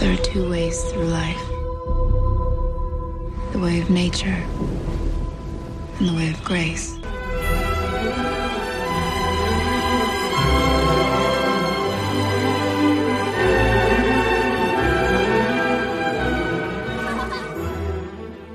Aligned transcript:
There 0.00 0.12
are 0.12 0.16
two 0.24 0.50
ways 0.50 0.82
through 0.84 1.06
life. 1.06 1.46
The 3.52 3.58
way 3.60 3.80
of 3.80 3.90
nature 3.90 4.42
and 5.98 6.08
the 6.08 6.14
way 6.14 6.30
of 6.30 6.42
grace. 6.44 6.96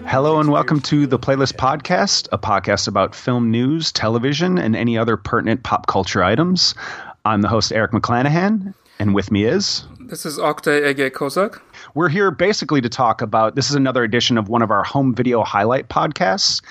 Hello 0.06 0.40
and 0.40 0.52
welcome 0.52 0.82
to 0.82 1.06
the 1.06 1.20
Playlist 1.20 1.54
Podcast, 1.54 2.28
a 2.32 2.38
podcast 2.38 2.88
about 2.88 3.14
film 3.14 3.52
news, 3.52 3.92
television, 3.92 4.58
and 4.58 4.76
any 4.76 4.98
other 4.98 5.16
pertinent 5.16 5.64
pop 5.64 5.88
culture 5.88 6.24
items. 6.24 6.74
I'm 7.24 7.42
the 7.42 7.48
host, 7.48 7.72
Erik 7.72 7.92
McClanahan, 7.92 8.74
and 9.00 9.14
with 9.14 9.32
me 9.32 9.46
is. 9.46 9.86
This 10.10 10.26
is 10.26 10.38
Oktay 10.38 10.94
Ege 10.94 11.12
Kozak. 11.12 11.60
We're 11.94 12.08
here 12.08 12.32
basically 12.32 12.80
to 12.80 12.88
talk 12.88 13.22
about 13.22 13.56
this 13.56 13.70
is 13.70 13.76
another 13.76 14.06
edition 14.06 14.38
of 14.38 14.48
one 14.48 14.62
of 14.62 14.72
our 14.72 14.82
home 14.82 15.14
video 15.14 15.44
highlight 15.44 15.90
podcasts. 15.90 16.62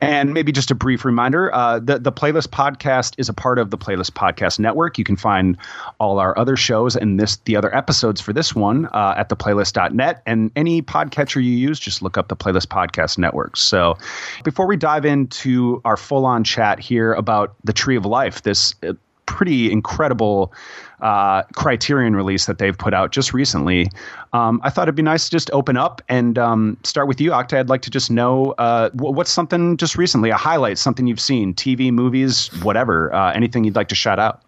And 0.00 0.32
maybe 0.32 0.50
just 0.50 0.70
a 0.70 0.74
brief 0.74 1.04
reminder 1.04 1.54
uh, 1.54 1.78
the, 1.78 1.98
the 1.98 2.10
Playlist 2.10 2.48
Podcast 2.48 3.14
is 3.18 3.28
a 3.28 3.34
part 3.34 3.58
of 3.58 3.70
the 3.70 3.76
Playlist 3.76 4.12
Podcast 4.12 4.58
Network. 4.58 4.96
You 4.96 5.04
can 5.04 5.16
find 5.16 5.58
all 6.00 6.18
our 6.18 6.38
other 6.38 6.56
shows 6.56 6.96
and 6.96 7.20
this 7.20 7.36
the 7.44 7.54
other 7.54 7.74
episodes 7.76 8.22
for 8.22 8.32
this 8.32 8.54
one 8.54 8.86
uh, 8.86 9.12
at 9.14 9.28
theplaylist.net. 9.28 10.22
And 10.24 10.50
any 10.56 10.80
podcatcher 10.80 11.44
you 11.44 11.50
use, 11.50 11.78
just 11.78 12.00
look 12.00 12.16
up 12.16 12.28
the 12.28 12.36
Playlist 12.36 12.68
Podcast 12.68 13.18
Network. 13.18 13.58
So 13.58 13.98
before 14.42 14.66
we 14.66 14.78
dive 14.78 15.04
into 15.04 15.82
our 15.84 15.98
full 15.98 16.24
on 16.24 16.44
chat 16.44 16.80
here 16.80 17.12
about 17.12 17.56
the 17.62 17.74
Tree 17.74 17.96
of 17.96 18.06
Life, 18.06 18.40
this 18.40 18.74
uh, 18.82 18.94
pretty 19.26 19.70
incredible 19.70 20.52
uh, 21.00 21.42
Criterion 21.54 22.16
release 22.16 22.46
that 22.46 22.58
they've 22.58 22.76
put 22.76 22.94
out 22.94 23.12
just 23.12 23.34
recently. 23.34 23.88
Um, 24.32 24.60
I 24.64 24.70
thought 24.70 24.84
it'd 24.84 24.94
be 24.94 25.02
nice 25.02 25.26
to 25.26 25.30
just 25.30 25.50
open 25.52 25.76
up 25.76 26.00
and 26.08 26.38
um, 26.38 26.78
start 26.84 27.06
with 27.08 27.20
you, 27.20 27.30
Oktay. 27.30 27.58
I'd 27.58 27.68
like 27.68 27.82
to 27.82 27.90
just 27.90 28.10
know 28.10 28.54
uh, 28.58 28.90
what's 28.94 29.30
something 29.30 29.76
just 29.76 29.96
recently, 29.96 30.30
a 30.30 30.36
highlight, 30.36 30.78
something 30.78 31.06
you've 31.06 31.20
seen, 31.20 31.54
TV, 31.54 31.92
movies, 31.92 32.48
whatever, 32.62 33.12
uh, 33.12 33.32
anything 33.32 33.64
you'd 33.64 33.76
like 33.76 33.88
to 33.88 33.94
shout 33.94 34.18
out. 34.18 34.42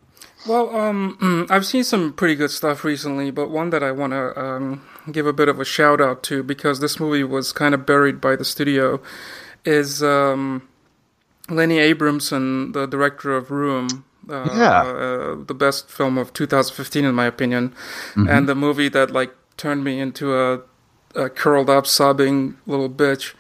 Well, 0.47 0.75
um, 0.75 1.47
I've 1.51 1.67
seen 1.67 1.85
some 1.85 2.13
pretty 2.13 2.37
good 2.37 2.51
stuff 2.51 2.85
recently, 2.85 3.31
but 3.31 3.51
one 3.51 3.71
that 3.71 3.83
I 3.83 3.91
want 3.91 4.13
to 4.13 4.41
um, 4.41 4.87
give 5.11 5.27
a 5.27 5.33
bit 5.33 5.49
of 5.49 5.59
a 5.59 5.65
shout 5.65 6.01
out 6.01 6.23
to 6.25 6.43
because 6.43 6.81
this 6.81 7.01
movie 7.01 7.25
was 7.25 7.53
kind 7.53 7.75
of 7.75 7.85
buried 7.85 8.21
by 8.21 8.37
the 8.37 8.45
studio 8.45 9.03
is 9.65 10.03
um, 10.03 10.67
Lenny 11.51 11.79
Abrahamson, 11.79 12.73
the 12.73 12.87
director 12.87 13.37
of 13.37 13.51
Room. 13.51 14.05
Uh, 14.29 14.49
Yeah. 14.55 14.83
uh, 14.83 15.37
the 15.47 15.55
best 15.55 15.91
film 15.91 16.19
of 16.19 16.33
2015 16.33 17.05
in 17.05 17.15
my 17.15 17.27
opinion, 17.27 17.71
Mm-hmm. 18.15 18.29
and 18.29 18.49
the 18.49 18.55
movie 18.55 18.89
that 18.91 19.11
like 19.11 19.33
turned 19.57 19.83
me 19.85 19.99
into 20.01 20.35
a, 20.35 20.61
a 21.15 21.29
curled 21.31 21.71
up 21.71 21.87
sobbing 21.87 22.57
little 22.67 22.89
bitch. 22.91 23.35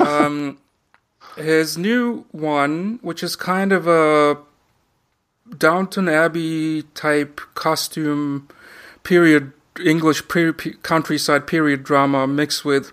um, 0.00 0.58
his 1.36 1.76
new 1.78 2.24
one, 2.30 2.98
which 3.02 3.22
is 3.22 3.36
kind 3.36 3.72
of 3.72 3.86
a 3.88 4.36
Downton 5.58 6.08
Abbey 6.08 6.82
type 6.94 7.40
costume 7.54 8.48
period 9.02 9.52
English 9.84 10.28
pre- 10.28 10.52
pe- 10.52 10.72
countryside 10.82 11.46
period 11.46 11.82
drama 11.82 12.26
mixed 12.26 12.64
with 12.64 12.92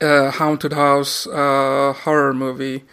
a 0.00 0.30
haunted 0.32 0.72
house 0.72 1.26
uh, 1.28 1.92
horror 2.04 2.34
movie. 2.34 2.84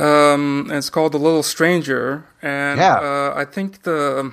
Um, 0.00 0.66
and 0.68 0.78
it's 0.78 0.90
called 0.90 1.12
The 1.12 1.18
Little 1.18 1.42
Stranger, 1.42 2.24
and 2.42 2.78
Yeah. 2.80 2.96
uh, 2.96 3.32
I 3.36 3.44
think 3.44 3.82
the 3.82 4.32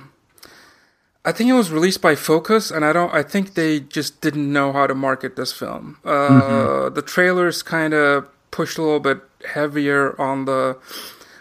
I 1.24 1.32
think 1.32 1.50
it 1.50 1.54
was 1.54 1.70
released 1.70 2.00
by 2.00 2.14
Focus, 2.14 2.70
and 2.70 2.84
I 2.84 2.92
don't. 2.92 3.12
I 3.12 3.22
think 3.22 3.52
they 3.54 3.80
just 3.80 4.20
didn't 4.22 4.50
know 4.50 4.72
how 4.72 4.86
to 4.86 4.94
market 4.94 5.36
this 5.36 5.52
film. 5.52 5.98
Uh, 6.04 6.88
The 6.88 7.02
trailers 7.02 7.62
kind 7.62 7.92
of 7.92 8.24
pushed 8.50 8.78
a 8.78 8.82
little 8.82 9.00
bit 9.00 9.18
heavier 9.54 10.18
on 10.20 10.46
the 10.46 10.76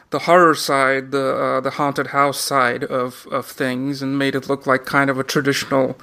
the 0.09 0.19
horror 0.19 0.55
side, 0.55 1.11
the 1.11 1.27
uh, 1.45 1.61
the 1.61 1.71
haunted 1.79 2.07
house 2.07 2.39
side 2.39 2.83
of 2.83 3.27
of 3.31 3.45
things, 3.45 4.01
and 4.01 4.17
made 4.17 4.35
it 4.35 4.49
look 4.49 4.67
like 4.67 4.83
kind 4.85 5.09
of 5.09 5.17
a 5.19 5.23
traditional 5.23 5.95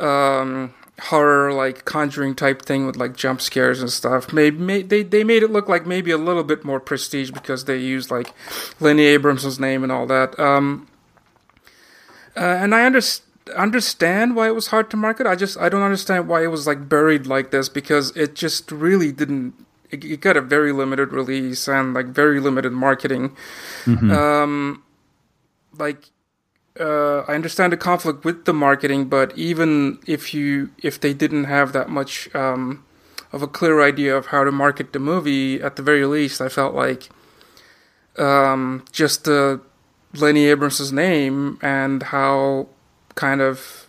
um, 0.00 0.74
horror, 1.04 1.52
like 1.52 1.84
Conjuring 1.84 2.34
type 2.34 2.62
thing 2.62 2.86
with 2.86 2.96
like 2.96 3.16
jump 3.16 3.40
scares 3.40 3.80
and 3.80 3.90
stuff. 3.90 4.32
Maybe 4.32 4.58
may, 4.58 4.82
they 4.82 5.02
they 5.02 5.24
made 5.24 5.42
it 5.42 5.50
look 5.50 5.68
like 5.68 5.86
maybe 5.86 6.10
a 6.10 6.18
little 6.18 6.44
bit 6.44 6.64
more 6.64 6.80
prestige 6.80 7.30
because 7.30 7.64
they 7.64 7.76
used 7.78 8.10
like 8.10 8.32
Lenny 8.80 9.04
Abrahamson's 9.06 9.58
name 9.58 9.82
and 9.82 9.92
all 9.92 10.06
that. 10.06 10.38
Um, 10.38 10.88
uh, 12.36 12.40
and 12.40 12.74
I 12.74 12.84
understand 12.84 13.28
understand 13.56 14.36
why 14.36 14.46
it 14.46 14.54
was 14.54 14.68
hard 14.68 14.90
to 14.90 14.96
market. 14.96 15.26
I 15.26 15.34
just 15.34 15.58
I 15.58 15.68
don't 15.68 15.82
understand 15.82 16.28
why 16.28 16.44
it 16.44 16.48
was 16.48 16.66
like 16.66 16.88
buried 16.88 17.26
like 17.26 17.50
this 17.50 17.68
because 17.68 18.16
it 18.16 18.34
just 18.34 18.70
really 18.70 19.12
didn't. 19.12 19.54
It, 19.90 20.04
it 20.04 20.20
got 20.20 20.36
a 20.36 20.40
very 20.40 20.72
limited 20.72 21.12
release 21.12 21.68
and 21.68 21.92
like 21.92 22.06
very 22.06 22.40
limited 22.40 22.72
marketing. 22.72 23.36
Um, 24.12 24.82
like 25.76 26.10
uh, 26.78 27.20
I 27.28 27.34
understand 27.34 27.72
the 27.72 27.76
conflict 27.76 28.24
with 28.24 28.44
the 28.44 28.52
marketing, 28.52 29.06
but 29.06 29.36
even 29.36 29.98
if 30.06 30.32
you 30.32 30.70
if 30.82 31.00
they 31.00 31.12
didn't 31.12 31.44
have 31.44 31.72
that 31.72 31.88
much 31.88 32.34
um, 32.34 32.84
of 33.32 33.42
a 33.42 33.46
clear 33.46 33.82
idea 33.82 34.16
of 34.16 34.26
how 34.26 34.44
to 34.44 34.52
market 34.52 34.92
the 34.92 34.98
movie, 34.98 35.60
at 35.60 35.76
the 35.76 35.82
very 35.82 36.06
least, 36.06 36.40
I 36.40 36.48
felt 36.48 36.74
like 36.74 37.10
um, 38.18 38.84
just 38.90 39.24
the 39.24 39.60
Lenny 40.14 40.48
Abrahamson's 40.48 40.92
name 40.92 41.58
and 41.62 42.04
how 42.04 42.68
kind 43.14 43.40
of 43.40 43.88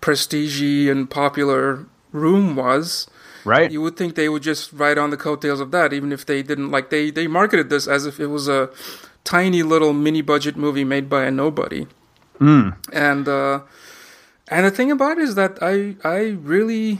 prestigey 0.00 0.90
and 0.90 1.10
popular 1.10 1.86
Room 2.12 2.54
was. 2.56 3.08
Right? 3.44 3.70
You 3.70 3.82
would 3.82 3.98
think 3.98 4.14
they 4.14 4.30
would 4.30 4.42
just 4.42 4.72
ride 4.72 4.96
on 4.96 5.10
the 5.10 5.18
coattails 5.18 5.60
of 5.60 5.70
that, 5.72 5.92
even 5.92 6.12
if 6.12 6.24
they 6.24 6.42
didn't. 6.42 6.70
Like 6.70 6.88
they 6.88 7.10
they 7.10 7.26
marketed 7.26 7.68
this 7.68 7.86
as 7.86 8.06
if 8.06 8.18
it 8.18 8.28
was 8.28 8.48
a 8.48 8.70
tiny 9.24 9.62
little 9.62 9.92
mini 9.92 10.22
budget 10.22 10.56
movie 10.56 10.84
made 10.84 11.10
by 11.10 11.24
a 11.24 11.30
nobody. 11.30 11.86
And 12.92 13.28
uh, 13.28 13.60
and 14.48 14.66
the 14.66 14.70
thing 14.70 14.90
about 14.90 15.18
it 15.18 15.24
is 15.24 15.34
that 15.34 15.58
I 15.62 15.96
I 16.04 16.30
really 16.30 16.98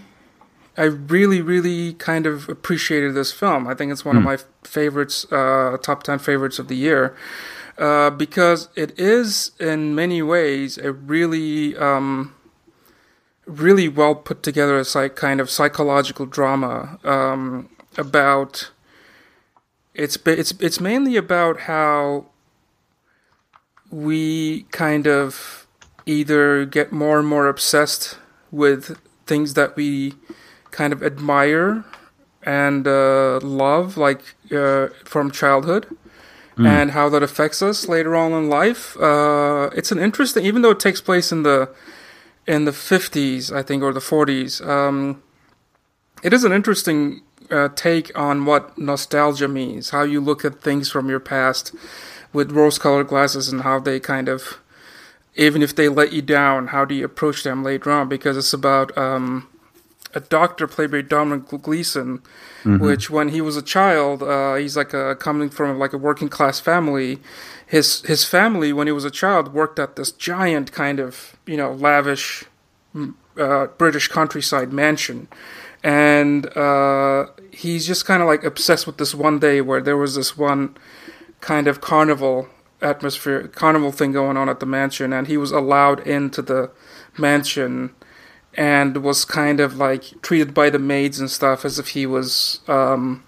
I 0.76 0.84
really 0.84 1.40
really 1.40 1.94
kind 1.94 2.26
of 2.26 2.48
appreciated 2.48 3.14
this 3.14 3.32
film. 3.32 3.66
I 3.66 3.74
think 3.74 3.92
it's 3.92 4.04
one 4.04 4.16
of 4.16 4.22
my 4.22 4.38
favorites, 4.62 5.26
uh, 5.32 5.76
top 5.82 6.02
ten 6.02 6.18
favorites 6.18 6.58
of 6.58 6.68
the 6.68 6.76
year, 6.76 7.16
uh, 7.78 8.10
because 8.10 8.68
it 8.74 8.98
is 8.98 9.52
in 9.60 9.94
many 9.94 10.22
ways 10.22 10.78
a 10.78 10.92
really 10.92 11.76
um, 11.76 12.34
really 13.46 13.88
well 13.88 14.14
put 14.14 14.42
together 14.42 14.82
psych 14.84 15.16
kind 15.16 15.40
of 15.40 15.50
psychological 15.50 16.26
drama 16.26 16.98
um, 17.04 17.68
about 17.96 18.70
it's 19.94 20.18
it's 20.26 20.52
it's 20.60 20.80
mainly 20.80 21.16
about 21.16 21.60
how 21.60 22.26
we 23.90 24.62
kind 24.70 25.06
of 25.06 25.66
either 26.06 26.64
get 26.64 26.92
more 26.92 27.18
and 27.18 27.28
more 27.28 27.46
obsessed 27.48 28.18
with 28.50 28.98
things 29.26 29.54
that 29.54 29.76
we 29.76 30.14
kind 30.70 30.92
of 30.92 31.02
admire 31.02 31.84
and 32.42 32.86
uh, 32.86 33.40
love, 33.40 33.96
like 33.96 34.34
uh, 34.52 34.88
from 35.04 35.30
childhood, 35.30 35.86
and 36.56 36.90
how 36.92 37.08
that 37.08 37.22
affects 37.22 37.62
us 37.62 37.88
later 37.88 38.14
on 38.14 38.32
in 38.32 38.48
life. 38.48 38.96
Uh, 39.00 39.70
it's 39.74 39.90
an 39.90 39.98
interesting, 39.98 40.44
even 40.44 40.62
though 40.62 40.70
it 40.70 40.80
takes 40.80 41.00
place 41.00 41.32
in 41.32 41.42
the 41.42 41.68
in 42.46 42.64
the 42.64 42.72
fifties, 42.72 43.50
I 43.50 43.62
think, 43.62 43.82
or 43.82 43.92
the 43.92 44.00
forties. 44.00 44.60
Um, 44.60 45.22
it 46.22 46.32
is 46.32 46.44
an 46.44 46.52
interesting 46.52 47.22
uh, 47.50 47.68
take 47.74 48.16
on 48.16 48.44
what 48.44 48.76
nostalgia 48.78 49.48
means, 49.48 49.90
how 49.90 50.02
you 50.02 50.20
look 50.20 50.44
at 50.44 50.60
things 50.60 50.90
from 50.90 51.08
your 51.08 51.20
past 51.20 51.74
with 52.34 52.52
rose-colored 52.52 53.08
glasses, 53.08 53.48
and 53.48 53.62
how 53.62 53.78
they 53.78 53.98
kind 53.98 54.28
of, 54.28 54.58
even 55.36 55.62
if 55.62 55.74
they 55.74 55.88
let 55.88 56.12
you 56.12 56.20
down, 56.20 56.68
how 56.68 56.84
do 56.84 56.94
you 56.94 57.04
approach 57.04 57.42
them 57.44 57.64
later 57.64 57.90
on? 57.90 58.08
Because 58.08 58.36
it's 58.36 58.52
about 58.52 58.96
um, 58.98 59.48
a 60.14 60.20
doctor 60.20 60.66
played 60.66 60.90
by 60.90 61.00
Dominic 61.00 61.48
Gleeson, 61.62 62.22
which 62.78 63.10
when 63.10 63.28
he 63.28 63.40
was 63.40 63.56
a 63.56 63.62
child, 63.62 64.22
uh, 64.22 64.54
he's 64.54 64.76
like 64.76 64.94
a, 64.94 65.16
coming 65.16 65.50
from 65.50 65.78
like 65.78 65.92
a 65.92 65.98
working 65.98 66.28
class 66.28 66.60
family. 66.60 67.18
His 67.66 68.02
his 68.02 68.24
family, 68.24 68.72
when 68.72 68.86
he 68.86 68.92
was 68.92 69.04
a 69.04 69.10
child, 69.10 69.52
worked 69.52 69.78
at 69.78 69.96
this 69.96 70.12
giant 70.12 70.72
kind 70.72 71.00
of 71.00 71.36
you 71.46 71.56
know 71.56 71.72
lavish 71.72 72.44
uh, 73.38 73.66
British 73.78 74.08
countryside 74.08 74.72
mansion, 74.72 75.28
and 75.82 76.46
uh, 76.56 77.26
he's 77.50 77.86
just 77.86 78.06
kind 78.06 78.22
of 78.22 78.28
like 78.28 78.44
obsessed 78.44 78.86
with 78.86 78.98
this 78.98 79.14
one 79.14 79.38
day 79.38 79.60
where 79.60 79.82
there 79.82 79.96
was 79.96 80.14
this 80.14 80.36
one 80.36 80.76
kind 81.44 81.68
of 81.68 81.82
carnival 81.82 82.48
atmosphere, 82.80 83.46
carnival 83.48 83.92
thing 83.92 84.12
going 84.12 84.38
on 84.38 84.48
at 84.48 84.60
the 84.60 84.66
mansion, 84.66 85.12
and 85.12 85.26
he 85.26 85.36
was 85.36 85.52
allowed 85.52 86.00
into 86.06 86.40
the 86.40 86.70
mansion 87.18 87.94
and 88.54 88.96
was 89.02 89.26
kind 89.26 89.60
of 89.60 89.76
like 89.76 90.22
treated 90.22 90.54
by 90.54 90.70
the 90.70 90.78
maids 90.78 91.20
and 91.20 91.30
stuff 91.30 91.64
as 91.66 91.78
if 91.78 91.88
he 91.88 92.06
was 92.06 92.60
um, 92.66 93.22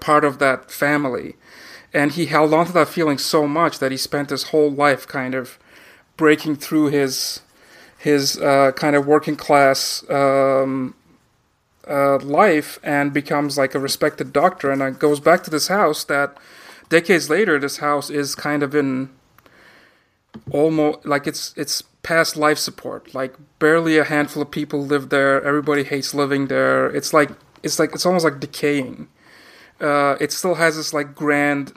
part 0.00 0.24
of 0.24 0.40
that 0.40 0.72
family. 0.72 1.36
And 1.94 2.10
he 2.12 2.26
held 2.26 2.52
on 2.52 2.66
to 2.66 2.72
that 2.72 2.88
feeling 2.88 3.18
so 3.18 3.46
much 3.46 3.78
that 3.78 3.92
he 3.92 3.96
spent 3.96 4.30
his 4.30 4.44
whole 4.44 4.70
life 4.70 5.06
kind 5.06 5.34
of 5.34 5.56
breaking 6.16 6.56
through 6.56 6.88
his 6.88 7.42
his 7.96 8.40
uh, 8.40 8.72
kind 8.72 8.96
of 8.96 9.06
working 9.06 9.36
class 9.36 10.08
um, 10.10 10.94
uh, 11.86 12.18
life 12.18 12.80
and 12.82 13.12
becomes 13.12 13.56
like 13.56 13.74
a 13.74 13.78
respected 13.78 14.32
doctor. 14.32 14.70
And 14.72 14.98
goes 14.98 15.20
back 15.20 15.44
to 15.44 15.50
this 15.50 15.68
house 15.68 16.02
that 16.04 16.36
decades 16.90 17.30
later, 17.30 17.58
this 17.58 17.78
house 17.78 18.10
is 18.10 18.34
kind 18.34 18.62
of 18.62 18.74
in 18.74 19.08
almost 20.50 21.06
like 21.06 21.26
it's 21.26 21.54
it's 21.56 21.82
past 22.02 22.36
life 22.36 22.58
support. 22.58 23.14
Like 23.14 23.34
barely 23.58 23.96
a 23.96 24.04
handful 24.04 24.42
of 24.42 24.50
people 24.50 24.84
live 24.84 25.08
there. 25.08 25.42
Everybody 25.42 25.84
hates 25.84 26.12
living 26.12 26.48
there. 26.48 26.88
It's 26.94 27.14
like 27.14 27.30
it's 27.62 27.78
like 27.78 27.94
it's 27.94 28.04
almost 28.04 28.24
like 28.24 28.40
decaying. 28.40 29.08
Uh, 29.80 30.16
it 30.20 30.30
still 30.30 30.56
has 30.56 30.76
this 30.76 30.92
like 30.92 31.14
grand 31.14 31.72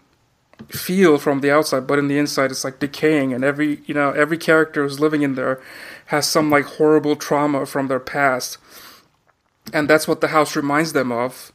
feel 0.70 1.18
from 1.18 1.40
the 1.40 1.52
outside, 1.52 1.88
but 1.88 2.00
in 2.00 2.08
the 2.10 2.18
inside 2.18 2.52
it's 2.52 2.66
like 2.66 2.80
decaying. 2.80 3.34
And 3.34 3.46
every 3.46 3.82
you 3.86 3.94
know 3.94 4.12
every 4.12 4.38
character 4.38 4.84
who's 4.84 5.00
living 5.00 5.22
in 5.22 5.36
there 5.36 5.62
has 6.08 6.28
some 6.28 6.50
like 6.50 6.66
horrible 6.66 7.16
trauma 7.16 7.66
from 7.66 7.88
their 7.88 8.00
past, 8.00 8.58
and 9.72 9.90
that's 9.90 10.08
what 10.08 10.22
the 10.22 10.30
house 10.30 10.56
reminds 10.56 10.94
them 10.94 11.12
of. 11.12 11.53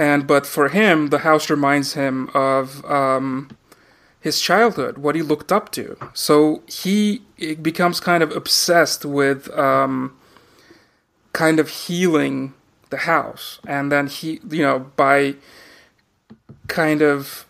And 0.00 0.26
but 0.26 0.46
for 0.46 0.70
him, 0.70 1.08
the 1.08 1.18
house 1.18 1.50
reminds 1.50 1.92
him 1.92 2.30
of 2.32 2.82
um, 2.86 3.50
his 4.18 4.40
childhood, 4.40 4.96
what 4.96 5.14
he 5.14 5.20
looked 5.20 5.52
up 5.52 5.70
to. 5.72 5.94
So 6.14 6.62
he 6.66 7.20
becomes 7.60 8.00
kind 8.00 8.22
of 8.22 8.34
obsessed 8.34 9.04
with 9.04 9.50
um, 9.58 10.16
kind 11.34 11.60
of 11.60 11.68
healing 11.68 12.54
the 12.88 12.96
house, 12.96 13.60
and 13.66 13.92
then 13.92 14.06
he, 14.06 14.40
you 14.48 14.62
know, 14.62 14.78
by 14.96 15.34
kind 16.66 17.02
of 17.02 17.44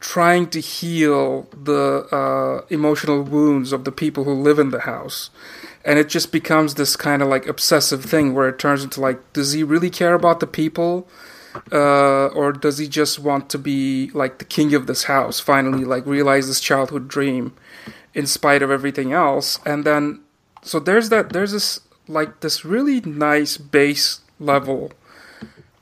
trying 0.00 0.50
to 0.50 0.60
heal 0.60 1.48
the 1.52 2.08
uh, 2.10 2.66
emotional 2.68 3.22
wounds 3.22 3.72
of 3.72 3.84
the 3.84 3.92
people 3.92 4.24
who 4.24 4.34
live 4.34 4.58
in 4.58 4.70
the 4.70 4.80
house. 4.80 5.30
And 5.84 6.00
it 6.00 6.08
just 6.08 6.32
becomes 6.32 6.74
this 6.74 6.96
kind 6.96 7.22
of 7.22 7.28
like 7.28 7.46
obsessive 7.46 8.04
thing 8.04 8.34
where 8.34 8.48
it 8.48 8.58
turns 8.58 8.82
into 8.82 9.00
like, 9.00 9.20
does 9.32 9.52
he 9.52 9.62
really 9.62 9.88
care 9.88 10.14
about 10.14 10.40
the 10.40 10.48
people? 10.48 11.06
Uh, 11.72 12.26
or 12.28 12.52
does 12.52 12.78
he 12.78 12.88
just 12.88 13.18
want 13.18 13.48
to 13.50 13.58
be 13.58 14.10
like 14.12 14.38
the 14.38 14.44
king 14.44 14.74
of 14.74 14.86
this 14.86 15.04
house? 15.04 15.40
Finally, 15.40 15.84
like 15.84 16.06
realize 16.06 16.46
his 16.46 16.60
childhood 16.60 17.08
dream, 17.08 17.54
in 18.14 18.26
spite 18.26 18.62
of 18.62 18.70
everything 18.70 19.12
else. 19.12 19.58
And 19.66 19.84
then, 19.84 20.20
so 20.62 20.80
there's 20.80 21.08
that. 21.10 21.32
There's 21.32 21.52
this 21.52 21.80
like 22.08 22.40
this 22.40 22.64
really 22.64 23.00
nice 23.00 23.56
base 23.56 24.20
level 24.38 24.92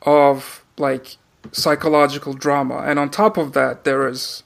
of 0.03 0.65
like 0.79 1.17
psychological 1.53 2.33
drama, 2.33 2.79
and 2.87 2.99
on 2.99 3.11
top 3.11 3.37
of 3.37 3.53
that, 3.53 3.85
there 3.85 4.09
is 4.09 4.43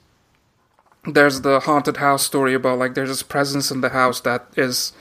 there's 1.05 1.41
the 1.41 1.61
haunted 1.61 1.99
house 1.99 2.25
story 2.25 2.55
about 2.55 2.79
like 2.79 2.95
there's 2.95 3.09
this 3.09 3.23
presence 3.23 3.71
in 3.71 3.81
the 3.81 3.91
house 3.91 4.21
that 4.21 4.47
is 4.57 4.93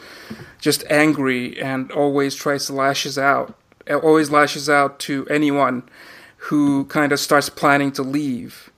just 0.59 0.83
angry 0.89 1.59
and 1.59 1.91
always 1.91 2.35
tries 2.35 2.67
to 2.67 2.73
lashes 2.73 3.17
out 3.17 3.57
always 3.95 4.29
lashes 4.29 4.69
out 4.69 4.99
to 4.99 5.25
anyone 5.27 5.83
who 6.37 6.85
kind 6.85 7.11
of 7.11 7.19
starts 7.19 7.49
planning 7.49 7.91
to 7.93 8.03
leave. 8.03 8.71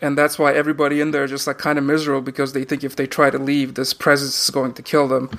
And 0.00 0.18
that's 0.18 0.38
why 0.38 0.52
everybody 0.52 1.00
in 1.00 1.12
there 1.12 1.24
is 1.24 1.30
just 1.30 1.46
like 1.46 1.58
kind 1.58 1.78
of 1.78 1.84
miserable 1.84 2.20
because 2.20 2.52
they 2.52 2.64
think 2.64 2.84
if 2.84 2.96
they 2.96 3.06
try 3.06 3.30
to 3.30 3.38
leave, 3.38 3.74
this 3.74 3.94
presence 3.94 4.42
is 4.44 4.50
going 4.50 4.74
to 4.74 4.82
kill 4.82 5.08
them. 5.08 5.30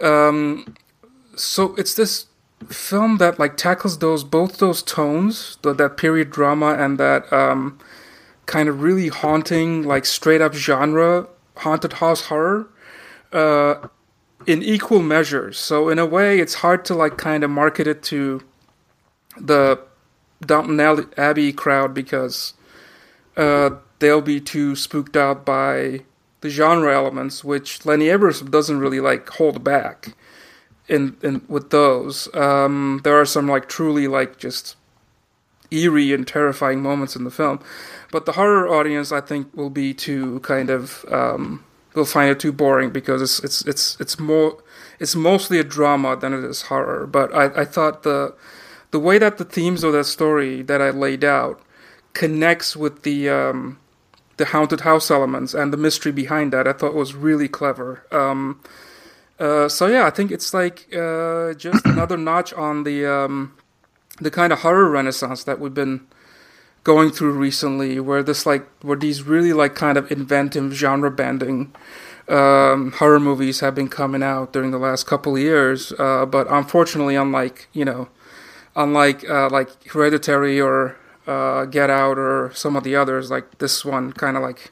Um, 0.00 0.74
so 1.36 1.74
it's 1.76 1.94
this 1.94 2.26
film 2.68 3.18
that 3.18 3.38
like 3.38 3.56
tackles 3.56 3.98
those 3.98 4.24
both 4.24 4.58
those 4.58 4.82
tones, 4.82 5.58
the, 5.62 5.72
that 5.74 5.96
period 5.96 6.30
drama 6.30 6.74
and 6.74 6.98
that 6.98 7.30
um, 7.32 7.78
kind 8.46 8.68
of 8.68 8.82
really 8.82 9.08
haunting, 9.08 9.82
like 9.82 10.04
straight 10.04 10.40
up 10.40 10.54
genre 10.54 11.28
haunted 11.58 11.94
house 11.94 12.22
horror, 12.26 12.68
uh, 13.32 13.74
in 14.46 14.62
equal 14.62 15.02
measures. 15.02 15.58
So 15.58 15.88
in 15.88 15.98
a 15.98 16.06
way, 16.06 16.40
it's 16.40 16.54
hard 16.54 16.84
to 16.86 16.94
like 16.94 17.16
kind 17.18 17.44
of 17.44 17.50
market 17.50 17.86
it 17.86 18.02
to 18.04 18.42
the 19.38 19.78
Downton 20.44 20.80
Abbey 21.16 21.52
crowd 21.52 21.94
because 21.94 22.54
uh, 23.36 23.70
they'll 23.98 24.22
be 24.22 24.40
too 24.40 24.74
spooked 24.74 25.16
out 25.16 25.44
by 25.44 26.00
the 26.40 26.50
genre 26.50 26.94
elements, 26.94 27.44
which 27.44 27.84
Lenny 27.84 28.08
Abrahams 28.08 28.40
doesn't 28.40 28.78
really 28.78 29.00
like 29.00 29.28
hold 29.28 29.62
back 29.62 30.14
in, 30.88 31.16
in 31.22 31.42
with 31.48 31.70
those. 31.70 32.34
Um, 32.34 33.00
there 33.04 33.18
are 33.18 33.26
some 33.26 33.46
like 33.48 33.68
truly 33.68 34.08
like 34.08 34.38
just 34.38 34.76
eerie 35.70 36.12
and 36.12 36.26
terrifying 36.26 36.82
moments 36.82 37.14
in 37.14 37.24
the 37.24 37.30
film, 37.30 37.60
but 38.10 38.26
the 38.26 38.32
horror 38.32 38.68
audience 38.68 39.12
I 39.12 39.20
think 39.20 39.54
will 39.54 39.70
be 39.70 39.94
too 39.94 40.40
kind 40.40 40.70
of 40.70 41.04
um, 41.10 41.64
will 41.94 42.04
find 42.04 42.30
it 42.30 42.40
too 42.40 42.52
boring 42.52 42.90
because 42.90 43.22
it's 43.22 43.38
it's 43.40 43.62
it's 43.66 44.00
it's 44.00 44.18
more 44.18 44.62
it's 44.98 45.14
mostly 45.14 45.58
a 45.58 45.64
drama 45.64 46.16
than 46.16 46.32
it 46.32 46.44
is 46.44 46.62
horror. 46.62 47.06
But 47.06 47.32
I 47.34 47.60
I 47.60 47.64
thought 47.64 48.02
the 48.02 48.34
the 48.90 49.00
way 49.00 49.18
that 49.18 49.38
the 49.38 49.44
themes 49.44 49.84
of 49.84 49.92
that 49.92 50.04
story 50.04 50.62
that 50.62 50.82
I 50.82 50.90
laid 50.90 51.24
out 51.24 51.60
connects 52.12 52.76
with 52.76 53.02
the 53.02 53.28
um, 53.28 53.78
the 54.36 54.46
haunted 54.46 54.80
house 54.80 55.10
elements 55.10 55.54
and 55.54 55.72
the 55.72 55.76
mystery 55.76 56.12
behind 56.12 56.52
that, 56.52 56.66
I 56.66 56.72
thought 56.72 56.94
was 56.94 57.14
really 57.14 57.48
clever. 57.48 58.06
Um, 58.10 58.60
uh, 59.38 59.68
so 59.68 59.86
yeah, 59.86 60.06
I 60.06 60.10
think 60.10 60.30
it's 60.30 60.52
like 60.52 60.94
uh, 60.94 61.54
just 61.54 61.84
another 61.86 62.16
notch 62.16 62.52
on 62.54 62.84
the 62.84 63.06
um, 63.06 63.54
the 64.20 64.30
kind 64.30 64.52
of 64.52 64.60
horror 64.60 64.90
renaissance 64.90 65.44
that 65.44 65.60
we've 65.60 65.74
been 65.74 66.06
going 66.82 67.10
through 67.10 67.32
recently, 67.32 68.00
where 68.00 68.22
this 68.22 68.46
like 68.46 68.66
where 68.82 68.96
these 68.96 69.22
really 69.22 69.52
like 69.52 69.74
kind 69.74 69.96
of 69.96 70.10
inventive 70.10 70.72
genre 70.72 71.10
bending 71.10 71.74
um, 72.28 72.92
horror 72.92 73.20
movies 73.20 73.60
have 73.60 73.74
been 73.74 73.88
coming 73.88 74.22
out 74.22 74.52
during 74.52 74.70
the 74.70 74.78
last 74.78 75.06
couple 75.06 75.36
of 75.36 75.42
years. 75.42 75.92
Uh, 75.98 76.26
but 76.26 76.46
unfortunately, 76.50 77.14
unlike 77.14 77.68
you 77.72 77.84
know 77.84 78.08
unlike 78.76 79.28
uh, 79.28 79.48
like 79.50 79.88
Hereditary 79.88 80.60
or 80.60 80.96
uh, 81.26 81.64
Get 81.66 81.90
Out 81.90 82.18
or 82.18 82.50
some 82.54 82.76
of 82.76 82.84
the 82.84 82.96
others, 82.96 83.30
like 83.30 83.58
this 83.58 83.84
one 83.84 84.12
kind 84.12 84.36
of 84.36 84.42
like 84.42 84.70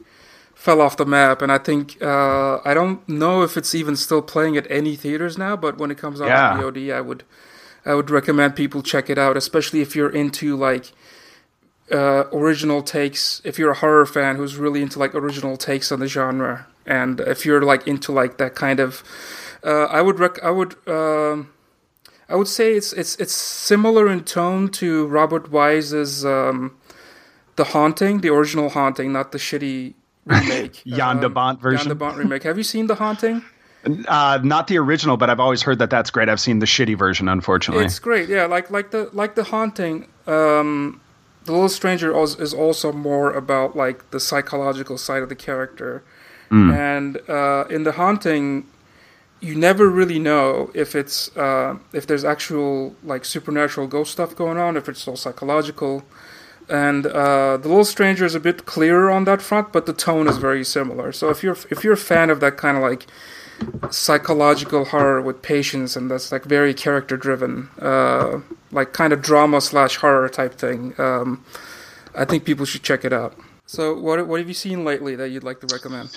fell 0.55 0.81
off 0.81 0.97
the 0.97 1.07
map. 1.07 1.43
And 1.43 1.52
I 1.52 1.59
think 1.59 2.00
uh, 2.02 2.59
I 2.64 2.75
don't 2.75 3.09
know 3.09 3.43
if 3.43 3.57
it's 3.57 3.75
even 3.75 3.97
still 3.97 4.23
playing 4.23 4.57
at 4.57 4.69
any 4.71 4.97
theaters 4.97 5.38
now, 5.38 5.57
but 5.57 5.78
when 5.78 5.90
it 5.90 5.99
comes 5.99 6.21
out 6.21 6.28
yeah. 6.28 6.50
on 6.50 6.61
VOD, 6.61 6.95
I 6.95 7.00
would 7.00 7.25
I 7.85 7.95
would 7.95 8.11
recommend 8.11 8.57
people 8.57 8.83
check 8.83 9.09
it 9.09 9.19
out, 9.19 9.37
especially 9.37 9.81
if 9.81 9.95
you're 9.95 10.11
into 10.11 10.57
like 10.57 10.93
uh, 11.93 12.25
original 12.33 12.83
takes. 12.83 13.40
If 13.45 13.59
you're 13.59 13.71
a 13.71 13.76
horror 13.76 14.07
fan 14.07 14.37
who's 14.37 14.57
really 14.57 14.83
into 14.83 14.99
like 14.99 15.14
original 15.14 15.57
takes 15.57 15.93
on 15.93 16.00
the 16.00 16.09
genre, 16.09 16.67
and 16.87 17.21
if 17.21 17.47
you're 17.47 17.62
like 17.62 17.87
into 17.87 18.12
like 18.12 18.38
that 18.38 18.55
kind 18.55 18.81
of, 18.81 19.02
uh, 19.64 19.85
I 19.85 20.02
would 20.02 20.19
rec- 20.19 20.43
I 20.43 20.50
would. 20.50 20.76
Um, 20.88 21.50
I 22.28 22.37
would 22.37 22.49
say 22.49 22.75
it's 22.75 22.92
it's 22.92 23.16
it's 23.16 23.32
similar 23.32 24.08
in 24.08 24.25
tone 24.25 24.68
to 24.73 25.06
Robert 25.06 25.50
Wise's 25.50 26.25
um, 26.25 26.76
The 27.56 27.64
Haunting, 27.64 28.20
the 28.20 28.28
original 28.28 28.68
Haunting, 28.68 29.12
not 29.12 29.32
the 29.32 29.38
shitty 29.38 29.94
remake. 30.26 30.82
Jan 30.87 31.20
de 31.20 31.28
Bont 31.28 31.56
um, 31.56 31.62
version. 31.62 31.78
Jan 31.78 31.88
de 31.88 31.94
Bont 31.94 32.16
remake. 32.16 32.42
Have 32.42 32.58
you 32.58 32.64
seen 32.64 32.87
The 32.87 32.97
Haunting? 32.97 33.42
Uh, 34.08 34.38
not 34.42 34.66
the 34.66 34.76
original, 34.76 35.16
but 35.16 35.30
I've 35.30 35.40
always 35.40 35.62
heard 35.62 35.78
that 35.78 35.88
that's 35.88 36.11
great. 36.11 36.28
I've 36.28 36.40
seen 36.40 36.58
the 36.58 36.66
shitty 36.66 36.99
version, 36.99 37.28
unfortunately. 37.28 37.85
It's 37.85 37.99
great, 37.99 38.28
yeah. 38.28 38.44
Like 38.44 38.70
like 38.70 38.90
the 38.90 39.08
like 39.12 39.35
the 39.35 39.44
haunting. 39.44 40.08
Um, 40.26 41.00
the 41.44 41.52
Little 41.52 41.68
Stranger 41.68 42.14
is 42.23 42.52
also 42.52 42.92
more 42.92 43.32
about 43.32 43.76
like 43.76 44.11
the 44.11 44.20
psychological 44.20 44.99
side 44.99 45.23
of 45.23 45.30
the 45.30 45.37
character, 45.37 46.02
mm. 46.50 46.76
and 46.76 47.18
uh, 47.30 47.64
in 47.70 47.85
the 47.85 47.92
haunting, 47.92 48.66
you 49.40 49.54
never 49.54 49.88
really 49.88 50.18
know 50.18 50.71
if 50.75 50.95
it's 50.95 51.37
uh, 51.37 51.78
if 51.92 52.07
there's 52.07 52.25
actual 52.25 52.95
like 53.02 53.25
supernatural 53.25 53.87
ghost 53.87 54.12
stuff 54.12 54.35
going 54.35 54.59
on, 54.59 54.76
if 54.76 54.88
it's 54.88 55.07
all 55.07 55.16
psychological. 55.16 56.04
And 56.71 57.07
uh, 57.07 57.57
the 57.57 57.68
Little 57.68 57.85
Stranger 57.85 58.26
is 58.26 58.35
a 58.35 58.40
bit 58.40 58.66
clearer 58.66 59.11
on 59.11 59.25
that 59.25 59.40
front, 59.40 59.73
but 59.73 59.87
the 59.87 59.95
tone 59.95 60.28
is 60.28 60.37
very 60.37 60.64
similar. 60.64 61.12
So 61.12 61.30
if 61.30 61.42
you're 61.42 61.57
if 61.71 61.83
you're 61.83 61.95
a 61.95 61.97
fan 61.97 62.30
of 62.30 62.40
that 62.40 62.57
kind 62.57 62.76
of 62.76 62.83
like 62.83 63.07
psychological 63.90 64.85
horror 64.87 65.23
with 65.23 65.40
patience, 65.40 65.97
and 65.97 66.11
that's 66.11 66.30
like 66.30 66.45
very 66.45 66.75
character 66.75 67.16
driven, 67.16 67.71
uh, 67.80 68.40
like 68.71 68.92
kind 68.92 69.12
of 69.12 69.23
drama 69.23 69.61
slash 69.61 69.97
horror 69.97 70.28
type 70.28 70.54
thing. 70.54 70.95
Um, 70.99 71.45
I 72.14 72.25
think 72.25 72.45
people 72.45 72.66
should 72.66 72.83
check 72.83 73.04
it 73.04 73.12
out. 73.12 73.38
So, 73.69 73.93
what 74.01 74.27
what 74.27 74.41
have 74.41 74.49
you 74.49 74.55
seen 74.55 74.83
lately 74.87 75.15
that 75.17 75.29
you'd 75.29 75.45
like 75.45 75.61
to 75.61 75.67
recommend? 75.71 76.17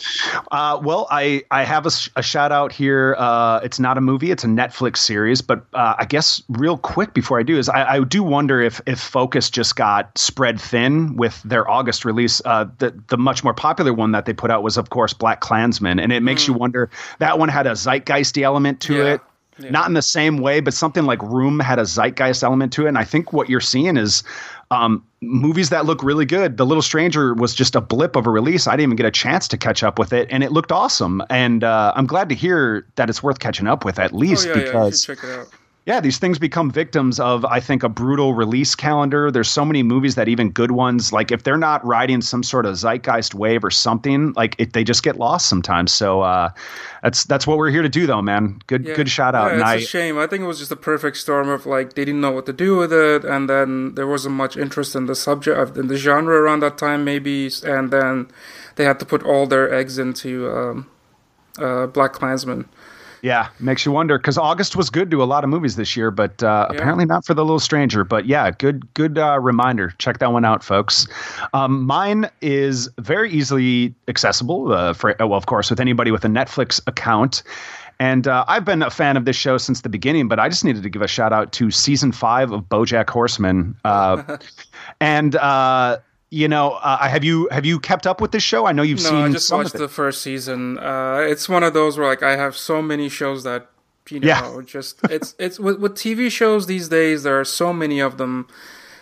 Uh, 0.52 0.80
well, 0.82 1.06
I 1.12 1.44
I 1.52 1.66
have 1.66 1.86
a, 1.86 1.92
a 2.16 2.24
shout 2.24 2.54
out 2.54 2.72
here. 2.72 3.14
Uh, 3.18 3.60
it's 3.62 3.78
not 3.78 3.98
a 3.98 4.02
movie; 4.02 4.32
it's 4.32 4.46
a 4.46 4.48
Netflix 4.48 5.00
series. 5.00 5.42
But 5.42 5.66
uh, 5.74 5.96
I 6.00 6.06
guess 6.06 6.42
real 6.48 6.78
quick 6.78 7.14
before 7.14 7.42
I 7.42 7.44
do 7.44 7.58
is 7.58 7.68
I, 7.68 7.96
I, 7.96 8.04
do 8.06 8.24
wonder 8.24 8.62
if 8.62 8.80
if 8.86 9.02
Focus 9.02 9.50
just 9.50 9.76
got 9.76 10.18
spread 10.18 10.62
thin 10.62 11.18
with 11.18 11.44
their 11.44 11.70
August 11.70 12.06
release. 12.06 12.42
Uh, 12.46 12.68
the 12.78 12.98
the 13.08 13.18
much 13.18 13.44
more 13.44 13.54
popular 13.54 13.94
one 13.94 14.14
that 14.14 14.26
they 14.26 14.34
put 14.34 14.50
out 14.50 14.64
was, 14.64 14.78
of 14.78 14.90
course, 14.90 15.14
BlacKkKlansman, 15.14 16.02
and 16.02 16.14
it 16.14 16.24
makes 16.24 16.46
mm. 16.46 16.48
you 16.48 16.54
wonder. 16.54 16.90
That 17.20 17.38
one 17.38 17.50
had 17.50 17.68
a 17.68 17.72
zeitgeisty 17.72 18.44
element 18.44 18.80
to 18.84 18.96
yeah. 18.96 19.14
it. 19.16 19.22
Yeah. 19.60 19.72
Not 19.72 19.90
in 19.90 19.94
the 19.94 20.02
same 20.02 20.38
way, 20.38 20.62
but 20.62 20.74
something 20.74 21.04
like 21.04 21.22
Room 21.22 21.60
had 21.60 21.80
a 21.80 21.86
zeitgeist 21.86 22.44
element 22.44 22.72
to 22.74 22.86
it. 22.86 22.88
And 22.88 22.98
I 22.98 23.04
think 23.04 23.34
what 23.34 23.50
you're 23.50 23.60
seeing 23.60 23.98
is 23.98 24.24
um, 24.72 25.06
movies 25.22 25.70
that 25.70 25.86
look 25.86 26.02
really 26.02 26.26
good. 26.26 26.58
The 26.58 26.66
Little 26.66 26.82
Stranger 26.82 27.34
was 27.34 27.54
just 27.54 27.76
a 27.76 27.82
blip 27.82 28.16
of 28.16 28.26
a 28.26 28.30
release. 28.32 28.66
I 28.66 28.72
didn't 28.72 28.84
even 28.84 28.96
get 28.96 29.06
a 29.06 29.12
chance 29.12 29.48
to 29.50 29.58
catch 29.58 29.84
up 29.84 30.00
with 30.00 30.14
it, 30.14 30.28
and 30.32 30.44
it 30.44 30.52
looked 30.52 30.72
awesome. 30.72 31.22
And 31.30 31.64
uh, 31.64 31.94
I'm 31.96 32.08
glad 32.08 32.30
to 32.30 32.36
hear 32.36 32.88
that 32.96 33.10
it's 33.10 33.22
worth 33.22 33.40
catching 33.40 33.68
up 33.68 33.86
with 33.86 34.00
at 34.00 34.14
least 34.14 34.48
oh, 34.48 34.54
yeah, 34.54 34.64
because. 34.64 35.08
Yeah, 35.08 35.16
check 35.16 35.24
it 35.24 35.40
out 35.40 35.48
yeah, 35.86 36.00
these 36.00 36.20
things 36.20 36.38
become 36.38 36.70
victims 36.70 37.20
of, 37.20 37.44
I 37.44 37.60
think, 37.60 37.82
a 37.82 37.90
brutal 37.90 38.36
release 38.36 38.76
calendar. 38.76 39.32
There's 39.32 39.50
so 39.50 39.66
many 39.66 39.82
movies 39.82 40.14
that 40.14 40.28
even 40.28 40.52
good 40.52 40.70
ones, 40.70 41.12
like 41.12 41.32
if 41.32 41.42
they're 41.42 41.58
not 41.58 41.84
riding 41.84 42.22
some 42.22 42.44
sort 42.44 42.68
of 42.68 42.76
zeitgeist 42.76 43.34
wave 43.34 43.64
or 43.64 43.72
something, 43.72 44.34
like 44.34 44.56
it, 44.60 44.74
they 44.74 44.84
just 44.84 45.02
get 45.02 45.18
lost 45.18 45.50
sometimes. 45.50 45.92
So 45.92 46.22
uh, 46.22 46.52
that's 47.02 47.26
that's 47.26 47.48
what 47.48 47.58
we're 47.58 47.72
here 47.72 47.82
to 47.82 47.90
do, 47.90 48.06
though, 48.06 48.22
man. 48.22 48.62
Good 48.68 48.86
yeah. 48.86 48.94
good 48.94 49.10
shout 49.10 49.34
out. 49.34 49.48
Yeah, 49.48 49.54
it's 49.54 49.62
and 49.62 49.64
a 49.64 49.74
I, 49.74 49.80
shame. 49.80 50.20
I 50.20 50.28
think 50.28 50.44
it 50.44 50.48
was 50.48 50.60
just 50.60 50.72
a 50.72 50.76
perfect 50.76 51.18
storm 51.18 51.50
of 51.50 51.66
like 51.66 51.94
they 51.94 52.06
didn't 52.06 52.22
know 52.22 52.32
what 52.32 52.46
to 52.46 52.54
do 52.54 52.78
with 52.78 52.94
it, 52.94 53.26
and 53.26 53.50
then 53.50 53.96
there 53.96 54.08
wasn't 54.08 54.36
much 54.36 54.56
interest 54.56 54.96
in 54.96 55.08
the 55.08 55.16
subject 55.16 55.58
of 55.58 55.76
in 55.76 55.88
the 55.88 55.98
genre 55.98 56.40
around 56.40 56.60
that 56.60 56.78
time, 56.78 57.04
maybe, 57.04 57.50
and 57.66 57.90
then 57.90 58.30
they 58.76 58.86
had 58.86 59.00
to 59.00 59.06
put 59.06 59.24
all 59.24 59.48
their 59.48 59.74
eggs 59.74 59.98
into 59.98 60.48
um, 60.52 60.88
uh, 61.58 61.88
BlacKkKlansman. 61.88 62.66
Yeah, 63.22 63.50
makes 63.60 63.86
you 63.86 63.92
wonder 63.92 64.18
because 64.18 64.38
August 64.38 64.76
was 64.76 64.90
good 64.90 65.12
to 65.12 65.22
a 65.22 65.26
lot 65.26 65.44
of 65.44 65.50
movies 65.50 65.76
this 65.76 65.96
year, 65.96 66.10
but 66.10 66.42
uh, 66.42 66.68
yeah. 66.70 66.78
apparently 66.78 67.06
not 67.06 67.26
for 67.26 67.34
the 67.34 67.44
Little 67.44 67.60
Stranger. 67.60 68.04
But 68.04 68.26
yeah, 68.26 68.50
good 68.52 68.92
good 68.96 69.18
uh, 69.18 69.40
reminder. 69.40 69.94
Check 70.00 70.20
that 70.20 70.34
one 70.34 70.44
out, 70.44 70.64
folks. 70.64 71.08
Um, 71.54 71.86
mine 71.86 72.30
is 72.42 72.90
very 72.98 73.32
easily 73.32 73.94
accessible. 74.08 74.74
Uh, 74.74 74.94
for 74.94 75.16
well, 75.20 75.36
of 75.36 75.46
course, 75.46 75.70
with 75.70 75.80
anybody 75.80 76.10
with 76.12 76.26
a 76.26 76.30
Netflix 76.30 76.82
account. 76.88 77.44
And 78.00 78.28
uh, 78.28 78.44
I've 78.48 78.66
been 78.66 78.82
a 78.82 78.90
fan 78.90 79.16
of 79.16 79.26
this 79.26 79.36
show 79.36 79.60
since 79.60 79.82
the 79.82 79.90
beginning, 79.90 80.28
but 80.28 80.40
I 80.40 80.50
just 80.50 80.66
needed 80.66 80.82
to 80.82 80.90
give 80.90 81.04
a 81.04 81.08
shout 81.08 81.32
out 81.32 81.52
to 81.52 81.70
season 81.70 82.12
five 82.12 82.52
of 82.52 82.64
BoJack 82.64 83.08
Horseman. 83.08 83.76
Uh, 83.86 84.38
and 85.00 85.36
uh, 85.36 86.00
you 86.32 86.48
know, 86.48 86.72
uh, 86.72 87.10
have 87.10 87.26
you 87.26 87.50
have 87.52 87.66
you 87.66 87.80
kept 87.80 88.08
up 88.08 88.22
with 88.22 88.32
this 88.32 88.42
show? 88.42 88.66
I 88.66 88.72
know 88.72 88.84
you've 88.84 89.00
no, 89.00 89.10
seen. 89.10 89.20
No, 89.20 89.26
I 89.26 89.32
just 89.32 89.52
watched 89.52 89.74
the 89.74 89.90
first 89.90 90.22
season. 90.22 90.80
Uh, 90.80 91.26
it's 91.28 91.50
one 91.50 91.62
of 91.62 91.74
those 91.74 91.98
where 91.98 92.08
like 92.08 92.24
I 92.24 92.38
have 92.38 92.56
so 92.56 92.82
many 92.82 93.10
shows 93.10 93.44
that 93.44 93.70
you 94.10 94.22
know, 94.22 94.28
yeah. 94.28 94.62
just 94.66 95.00
it's 95.10 95.36
it's 95.38 95.60
with, 95.60 95.80
with 95.80 95.96
TV 95.96 96.32
shows 96.32 96.68
these 96.68 96.88
days. 96.88 97.24
There 97.24 97.38
are 97.38 97.44
so 97.44 97.74
many 97.74 98.00
of 98.00 98.18
them, 98.18 98.48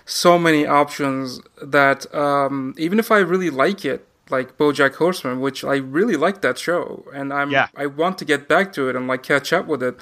so 0.06 0.40
many 0.40 0.66
options 0.66 1.40
that 1.62 2.14
um, 2.16 2.74
even 2.80 2.98
if 2.98 3.12
I 3.12 3.20
really 3.20 3.52
like 3.52 3.86
it, 3.86 4.08
like 4.32 4.58
BoJack 4.58 4.96
Horseman, 4.96 5.40
which 5.40 5.64
I 5.64 5.76
really 5.76 6.16
like 6.16 6.42
that 6.42 6.58
show, 6.58 7.06
and 7.14 7.32
I'm 7.32 7.52
yeah. 7.52 7.68
I 7.76 7.86
want 7.86 8.18
to 8.18 8.26
get 8.26 8.48
back 8.48 8.74
to 8.74 8.90
it 8.90 8.96
and 8.96 9.08
like 9.08 9.22
catch 9.22 9.54
up 9.54 9.68
with 9.68 9.84
it. 9.84 9.98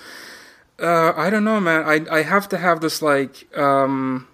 Uh, 0.80 1.12
I 1.18 1.30
don't 1.30 1.44
know, 1.44 1.60
man. 1.60 1.84
I 1.84 2.20
I 2.20 2.22
have 2.24 2.48
to 2.50 2.58
have 2.58 2.80
this 2.80 3.02
like. 3.02 3.54
Um, 3.58 4.30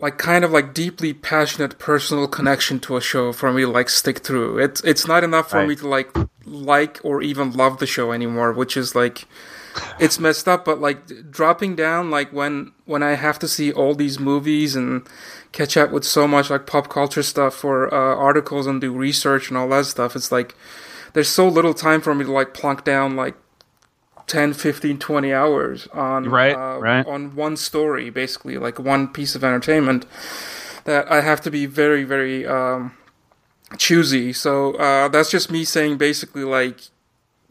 like 0.00 0.18
kind 0.18 0.44
of 0.44 0.52
like 0.52 0.74
deeply 0.74 1.12
passionate 1.12 1.78
personal 1.78 2.28
connection 2.28 2.78
to 2.80 2.96
a 2.96 3.00
show 3.00 3.32
for 3.32 3.52
me 3.52 3.62
to 3.62 3.68
like 3.68 3.88
stick 3.88 4.18
through. 4.20 4.58
It's 4.58 4.80
it's 4.82 5.06
not 5.06 5.24
enough 5.24 5.50
for 5.50 5.58
right. 5.58 5.68
me 5.68 5.76
to 5.76 5.88
like 5.88 6.16
like 6.44 7.00
or 7.02 7.20
even 7.22 7.52
love 7.52 7.78
the 7.78 7.86
show 7.86 8.12
anymore, 8.12 8.52
which 8.52 8.76
is 8.76 8.94
like 8.94 9.26
it's 9.98 10.18
messed 10.18 10.48
up, 10.48 10.64
but 10.64 10.80
like 10.80 11.30
dropping 11.30 11.74
down 11.74 12.10
like 12.10 12.32
when 12.32 12.72
when 12.84 13.02
I 13.02 13.14
have 13.14 13.38
to 13.40 13.48
see 13.48 13.72
all 13.72 13.94
these 13.94 14.18
movies 14.20 14.76
and 14.76 15.06
catch 15.52 15.76
up 15.76 15.90
with 15.90 16.04
so 16.04 16.28
much 16.28 16.50
like 16.50 16.66
pop 16.66 16.88
culture 16.88 17.22
stuff 17.22 17.54
for 17.54 17.92
uh, 17.92 18.16
articles 18.16 18.66
and 18.66 18.80
do 18.80 18.92
research 18.92 19.48
and 19.48 19.58
all 19.58 19.68
that 19.70 19.86
stuff, 19.86 20.14
it's 20.14 20.30
like 20.30 20.54
there's 21.12 21.28
so 21.28 21.48
little 21.48 21.74
time 21.74 22.00
for 22.00 22.14
me 22.14 22.24
to 22.24 22.32
like 22.32 22.54
plunk 22.54 22.84
down 22.84 23.16
like 23.16 23.34
10 24.28 24.52
15 24.52 24.98
20 24.98 25.32
hours 25.32 25.86
on 25.88 26.28
right, 26.28 26.54
uh, 26.54 26.78
right. 26.78 27.06
on 27.06 27.34
one 27.34 27.56
story 27.56 28.10
basically 28.10 28.58
like 28.58 28.78
one 28.78 29.08
piece 29.08 29.34
of 29.34 29.42
entertainment 29.42 30.06
that 30.84 31.10
i 31.10 31.20
have 31.20 31.40
to 31.40 31.50
be 31.50 31.66
very 31.66 32.04
very 32.04 32.46
um, 32.46 32.94
choosy 33.76 34.32
so 34.32 34.74
uh, 34.74 35.08
that's 35.08 35.30
just 35.30 35.50
me 35.50 35.64
saying 35.64 35.98
basically 35.98 36.44
like 36.44 36.80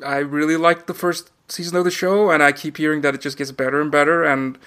i 0.06 0.18
really 0.18 0.56
like 0.56 0.88
the 0.88 0.94
first 0.94 1.32
season 1.50 1.78
of 1.78 1.84
the 1.84 1.92
show 1.92 2.30
and 2.30 2.42
i 2.42 2.52
keep 2.52 2.78
hearing 2.78 3.02
that 3.02 3.16
it 3.16 3.22
just 3.22 3.38
gets 3.38 3.52
better 3.52 3.82
and 3.82 3.92
better 3.92 4.24
and 4.24 4.58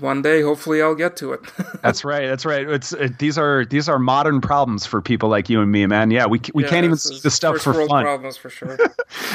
one 0.00 0.22
day 0.22 0.42
hopefully 0.42 0.82
i'll 0.82 0.94
get 0.94 1.16
to 1.16 1.32
it. 1.32 1.40
That's 1.82 2.04
right 2.04 2.26
that's 2.26 2.44
right. 2.44 2.68
It's 2.68 2.92
it, 2.92 3.18
these 3.18 3.36
are 3.36 3.64
these 3.66 3.88
are 3.88 3.98
modern 3.98 4.40
problems 4.40 4.86
for 4.86 5.02
people 5.02 5.28
like 5.28 5.48
you 5.48 5.60
and 5.60 5.70
me 5.70 5.86
man. 5.86 6.10
Yeah 6.10 6.26
we, 6.26 6.40
we 6.54 6.64
yeah, 6.64 6.70
can't 6.70 6.84
even 6.84 6.96
see 6.96 7.20
the 7.20 7.30
stuff 7.30 7.60
for 7.60 7.74
fun. 7.86 8.04
problems 8.04 8.36
for 8.36 8.50
sure. 8.50 8.78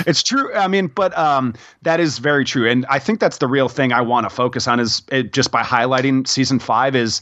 It's 0.07 0.23
true 0.23 0.53
i 0.53 0.67
mean 0.67 0.87
but 0.87 1.17
um 1.17 1.53
that 1.83 1.99
is 1.99 2.19
very 2.19 2.45
true 2.45 2.69
and 2.69 2.85
i 2.89 2.99
think 2.99 3.19
that's 3.19 3.37
the 3.37 3.47
real 3.47 3.69
thing 3.69 3.91
i 3.91 4.01
want 4.01 4.25
to 4.25 4.29
focus 4.29 4.67
on 4.67 4.79
is 4.79 5.01
it, 5.11 5.33
just 5.33 5.51
by 5.51 5.61
highlighting 5.61 6.27
season 6.27 6.59
five 6.59 6.95
is 6.95 7.21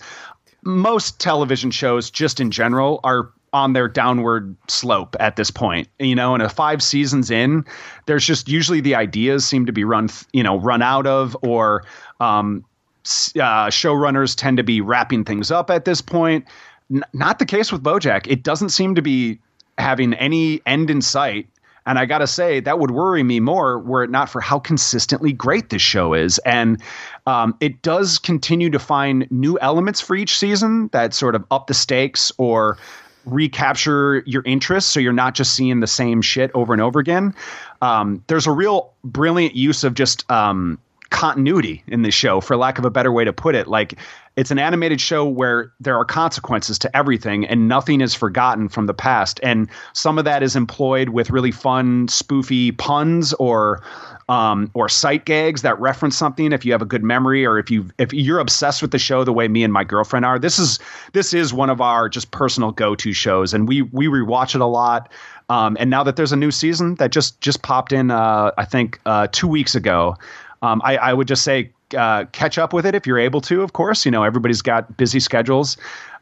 most 0.64 1.20
television 1.20 1.72
shows 1.72 2.10
just 2.10 2.40
in 2.40 2.52
general 2.52 3.00
are 3.04 3.32
on 3.54 3.74
their 3.74 3.88
downward 3.88 4.56
slope 4.68 5.16
at 5.20 5.36
this 5.36 5.50
point. 5.50 5.88
You 6.00 6.16
know, 6.16 6.34
and 6.34 6.44
a 6.44 6.50
five 6.50 6.84
seasons 6.84 7.32
in, 7.32 7.66
there's 8.06 8.26
just 8.26 8.48
usually 8.48 8.82
the 8.82 8.96
ideas 8.96 9.46
seem 9.48 9.66
to 9.66 9.72
be 9.72 9.84
run, 9.84 10.10
you 10.34 10.44
know, 10.44 10.60
run 10.60 10.82
out 10.82 11.08
of, 11.08 11.36
or 11.42 11.84
um, 12.20 12.66
uh, 13.36 13.68
showrunners 13.68 14.36
tend 14.36 14.58
to 14.58 14.64
be 14.64 14.82
wrapping 14.82 15.24
things 15.24 15.52
up 15.52 15.70
at 15.70 15.86
this 15.86 16.02
point. 16.02 16.46
N- 16.94 17.04
not 17.14 17.40
the 17.40 17.46
case 17.46 17.72
with 17.72 17.84
BoJack. 17.84 18.28
It 18.28 18.44
doesn't 18.44 18.70
seem 18.70 18.96
to 18.96 19.02
be 19.02 19.40
having 19.78 20.14
any 20.16 20.62
end 20.66 20.90
in 20.90 21.02
sight. 21.02 21.48
And 21.86 21.98
I 21.98 22.06
got 22.06 22.18
to 22.18 22.28
say, 22.28 22.60
that 22.60 22.80
would 22.80 22.92
worry 22.92 23.24
me 23.24 23.40
more 23.40 23.80
were 23.80 24.04
it 24.04 24.10
not 24.10 24.30
for 24.30 24.42
how 24.42 24.60
consistently 24.60 25.32
great 25.32 25.70
this 25.70 25.82
show 25.82 26.14
is. 26.14 26.38
And 26.40 26.82
um, 27.26 27.56
it 27.62 27.82
does 27.82 28.20
continue 28.20 28.70
to 28.72 28.80
find 28.80 29.26
new 29.32 29.58
elements 29.60 30.02
for 30.02 30.16
each 30.16 30.38
season 30.38 30.90
that 30.92 31.14
sort 31.14 31.34
of 31.34 31.46
up 31.50 31.68
the 31.68 31.74
stakes 31.74 32.30
or 32.38 32.78
recapture 33.26 34.24
your 34.26 34.42
interest 34.46 34.90
so 34.90 35.00
you're 35.00 35.14
not 35.14 35.34
just 35.34 35.54
seeing 35.54 35.80
the 35.80 35.88
same 35.88 36.22
shit 36.22 36.52
over 36.54 36.74
and 36.74 36.82
over 36.82 37.00
again. 37.00 37.34
Um, 37.82 38.24
there's 38.28 38.48
a 38.48 38.52
real 38.52 38.92
brilliant 39.04 39.56
use 39.56 39.84
of 39.84 39.94
just 39.94 40.30
um, 40.30 40.80
continuity 41.10 41.84
in 41.88 42.02
the 42.02 42.12
show, 42.12 42.42
for 42.42 42.58
lack 42.58 42.78
of 42.78 42.86
a 42.86 42.90
better 42.90 43.12
way 43.12 43.24
to 43.24 43.34
put 43.34 43.56
it. 43.56 43.68
Like 43.68 43.98
it's 44.38 44.52
an 44.52 44.60
animated 44.60 45.02
show 45.02 45.28
where 45.28 45.74
there 45.80 45.96
are 45.98 46.06
consequences 46.06 46.78
to 46.80 46.96
everything 46.96 47.46
and 47.46 47.68
nothing 47.68 48.02
is 48.02 48.14
forgotten 48.14 48.70
from 48.70 48.86
the 48.86 48.94
past. 48.94 49.40
And 49.42 49.68
some 49.94 50.20
of 50.20 50.26
that 50.26 50.44
is 50.44 50.56
employed 50.56 51.10
with 51.10 51.32
really 51.32 51.52
fun, 51.52 52.08
spoofy 52.08 52.78
puns 52.78 53.34
or 53.34 53.82
um, 54.30 54.70
or 54.74 54.90
sight 54.90 55.26
gags 55.26 55.62
that 55.62 55.80
reference 55.80 56.18
something 56.18 56.52
if 56.52 56.66
you 56.66 56.72
have 56.74 56.82
a 56.82 56.86
good 56.86 57.04
memory 57.04 57.46
or 57.46 57.58
if 57.58 57.72
you 57.72 57.90
if 57.98 58.14
you're 58.14 58.40
obsessed 58.40 58.82
with 58.82 58.92
the 58.92 59.00
show 59.00 59.24
the 59.24 59.34
way 59.34 59.48
me 59.48 59.64
and 59.64 59.74
my 59.74 59.84
girlfriend 59.84 60.26
are. 60.26 60.38
This 60.38 60.60
is 60.60 60.80
this 61.14 61.34
is 61.34 61.54
one 61.54 61.70
of 61.70 61.82
our 61.82 62.10
just 62.10 62.32
personal 62.32 62.72
go-to 62.72 63.14
shows 63.14 63.54
and 63.54 63.68
we 63.68 63.84
we 63.84 64.08
rewatch 64.08 64.54
it 64.54 64.62
a 64.62 64.66
lot. 64.66 65.12
Um, 65.50 65.78
and 65.80 65.90
now 65.90 66.04
that 66.04 66.18
there's 66.18 66.34
a 66.34 66.38
new 66.38 66.52
season 66.52 66.96
that 66.96 67.12
just 67.12 67.40
just 67.40 67.62
popped 67.62 67.94
in, 67.94 68.12
uh, 68.12 68.52
I 68.58 68.66
think 68.66 69.00
uh, 69.06 69.28
two 69.32 69.48
weeks 69.48 69.76
ago, 69.76 70.18
um, 70.62 70.82
I, 70.84 70.98
I, 70.98 71.14
would 71.14 71.28
just 71.28 71.44
say 71.44 71.72
uh, 71.96 72.26
catch 72.32 72.58
up 72.58 72.74
with 72.74 72.86
it 72.86 72.96
if 72.96 73.06
you're 73.06 73.20
able 73.20 73.42
to. 73.42 73.62
Of 73.62 73.74
course, 73.74 74.06
you 74.06 74.12
know 74.12 74.24
everybody's 74.24 74.62
got 74.62 74.98
busy 74.98 75.20
schedules, 75.20 75.78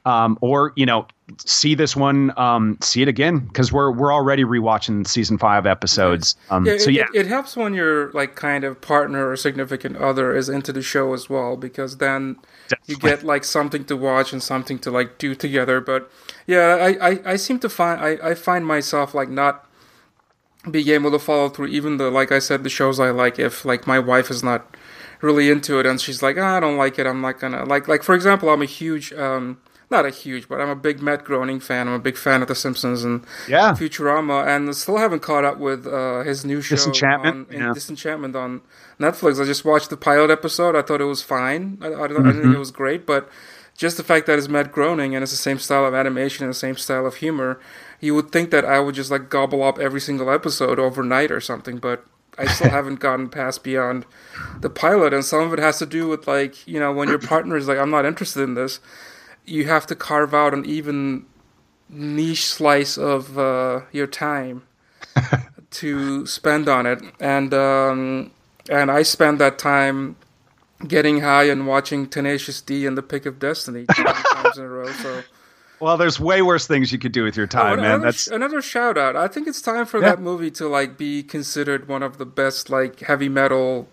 um, 0.06 0.38
or 0.42 0.74
you 0.76 0.86
know 0.86 1.08
see 1.38 1.74
this 1.74 1.96
one, 1.96 2.32
um, 2.38 2.78
see 2.82 3.02
it 3.02 3.08
again 3.08 3.40
because 3.40 3.72
we're 3.72 3.92
we're 3.92 4.14
already 4.14 4.44
rewatching 4.44 5.08
season 5.08 5.38
five 5.38 5.66
episodes. 5.66 6.36
Um, 6.50 6.66
yeah, 6.66 6.78
so 6.78 6.90
yeah, 6.90 7.06
it, 7.14 7.22
it, 7.22 7.28
helps 7.28 7.58
when 7.58 7.74
your 7.74 8.12
like 8.12 8.36
kind 8.36 8.64
of 8.64 8.80
partner 8.82 9.30
or 9.30 9.36
significant 9.36 9.98
other 9.98 10.36
is 10.36 10.50
into 10.50 10.72
the 10.72 10.82
show 10.82 11.14
as 11.14 11.30
well 11.30 11.58
because 11.58 11.98
then 11.98 12.38
Definitely. 12.68 12.94
you 12.94 12.98
get 12.98 13.24
like 13.24 13.44
something 13.44 13.86
to 13.86 13.98
watch 13.98 14.34
and 14.34 14.44
something 14.44 14.78
to 14.80 14.92
like 14.92 15.18
do 15.18 15.34
together. 15.34 15.82
But 15.82 16.12
yeah, 16.46 16.76
I 16.76 17.10
I, 17.10 17.20
I 17.26 17.36
seem 17.38 17.60
to 17.60 17.70
find 17.70 18.00
I, 18.00 18.30
I 18.30 18.36
find 18.36 18.66
myself 18.66 19.16
like 19.16 19.30
not 19.30 19.65
being 20.72 20.90
able 20.90 21.12
to 21.12 21.20
follow 21.20 21.50
through 21.50 21.68
even 21.68 21.98
the 21.98 22.10
like 22.10 22.32
I 22.32 22.40
said 22.40 22.64
the 22.64 22.70
shows 22.70 23.00
I 23.00 23.10
like 23.12 23.38
if 23.40 23.66
like 23.66 23.86
my 23.88 24.00
wife 24.00 24.30
is 24.32 24.44
not 24.44 24.76
really 25.22 25.50
into 25.50 25.80
it 25.80 25.86
and 25.86 26.00
she's 26.02 26.22
like 26.22 26.38
oh, 26.38 26.44
I 26.44 26.60
don't 26.60 26.78
like 26.78 26.98
it 27.00 27.06
I'm 27.08 27.22
not 27.22 27.40
gonna 27.40 27.64
like 27.66 27.88
like 27.88 28.04
for 28.04 28.16
example 28.16 28.50
I'm 28.50 28.62
a 28.62 28.66
huge 28.66 29.14
um, 29.14 29.60
not 29.92 30.04
a 30.04 30.10
huge, 30.10 30.50
but 30.50 30.60
I'm 30.60 30.70
a 30.70 30.76
big 30.76 31.00
Matt 31.00 31.24
Groening 31.24 31.60
fan. 31.60 31.88
I'm 31.88 31.94
a 31.94 32.00
big 32.00 32.18
fan 32.18 32.42
of 32.42 32.48
The 32.48 32.56
Simpsons 32.56 33.04
and 33.04 33.24
Yeah. 33.48 33.74
Futurama, 33.74 34.44
and 34.48 34.76
still 34.76 34.98
haven't 34.98 35.20
caught 35.20 35.46
up 35.46 35.60
with 35.60 35.86
uh, 35.86 36.24
his 36.24 36.44
new 36.44 36.60
show, 36.60 36.76
Disenchantment, 36.76 37.50
on, 37.50 37.56
yeah. 37.56 37.72
Disenchantment 37.72 38.36
on 38.36 38.62
Netflix. 39.00 39.40
I 39.40 39.46
just 39.46 39.64
watched 39.64 39.92
the 39.92 39.96
pilot 39.96 40.32
episode. 40.32 40.76
I 40.76 40.82
thought 40.82 41.02
it 41.02 41.06
was 41.06 41.22
fine. 41.22 41.78
I, 41.84 41.86
I, 41.86 41.90
don't- 41.92 42.02
I 42.02 42.08
didn't 42.08 42.24
Mm-hmm. 42.26 42.42
think 42.42 42.56
it 42.56 42.60
was 42.60 42.72
great, 42.72 43.06
but 43.06 43.30
just 43.78 43.98
the 43.98 44.04
fact 44.04 44.26
that 44.26 44.40
it's 44.40 44.48
Matt 44.50 44.72
Groening 44.72 45.14
and 45.14 45.22
it's 45.22 45.32
the 45.32 45.38
same 45.38 45.60
style 45.60 45.86
of 45.86 45.94
animation 45.94 46.46
and 46.46 46.50
the 46.50 46.58
same 46.58 46.78
style 46.78 47.06
of 47.06 47.18
humor, 47.18 47.60
you 48.06 48.16
would 48.16 48.32
think 48.32 48.52
that 48.52 48.66
I 48.66 48.80
would 48.80 48.96
just 48.96 49.12
like 49.12 49.30
gobble 49.30 49.64
up 49.64 49.80
every 49.80 50.00
single 50.00 50.30
episode 50.30 50.80
overnight 50.80 51.32
or 51.32 51.42
something, 51.42 51.78
but. 51.78 52.06
I 52.38 52.48
still 52.48 52.70
haven't 52.80 53.00
gotten 53.00 53.30
past 53.30 53.64
beyond 53.64 54.06
the 54.60 54.70
pilot, 54.70 55.14
and 55.14 55.24
some 55.24 55.40
of 55.40 55.54
it 55.54 55.60
has 55.60 55.80
to 55.80 55.86
do 55.86 56.10
with 56.10 56.28
like 56.28 56.68
you 56.68 56.82
know 56.82 56.92
when 56.92 57.08
your 57.08 57.18
partner 57.18 57.56
is 57.56 57.66
like, 57.70 57.78
"I'm 57.78 57.90
not 57.90 58.04
interested 58.04 58.42
in 58.42 58.56
this," 58.56 58.82
you 59.46 59.68
have 59.68 59.88
to 59.88 59.96
carve 59.96 60.34
out 60.34 60.54
an 60.54 60.66
even 60.66 61.28
niche 61.88 62.46
slice 62.46 62.98
of 62.98 63.38
uh, 63.38 63.82
your 63.94 64.08
time 64.08 64.64
to 65.72 66.26
spend 66.26 66.68
on 66.68 66.86
it, 66.86 67.02
and 67.22 67.54
um, 67.54 68.32
and 68.70 68.92
I 68.92 69.04
spend 69.04 69.40
that 69.40 69.58
time 69.58 70.18
getting 70.86 71.22
high 71.22 71.44
and 71.44 71.68
watching 71.68 72.08
Tenacious 72.08 72.62
D 72.62 72.86
and 72.86 72.98
The 72.98 73.04
Pick 73.04 73.26
of 73.26 73.40
Destiny 73.40 73.86
times 73.86 74.58
in 74.58 74.64
a 74.64 74.68
row. 74.68 74.92
So 74.92 75.24
Well, 75.80 75.98
there's 75.98 76.20
way 76.20 76.42
worse 76.42 76.68
things 76.68 76.92
you 76.92 77.00
could 77.00 77.12
do 77.12 77.24
with 77.24 77.36
your 77.36 77.48
time, 77.48 77.74
Oh, 77.74 77.82
man. 77.82 77.86
another, 77.86 78.06
That's 78.06 78.28
another 78.28 78.62
shout 78.62 78.98
out. 78.98 79.16
I 79.16 79.28
think 79.28 79.48
it's 79.48 79.62
time 79.62 79.86
for 79.86 80.00
Yeah. 80.00 80.10
that 80.12 80.22
movie 80.22 80.52
to 80.52 80.68
like 80.68 80.98
be 80.98 81.22
considered 81.22 81.88
one 81.88 82.02
of 82.04 82.18
the 82.18 82.26
best 82.26 82.70
like 82.70 83.02
heavy 83.02 83.30
metal 83.30 83.88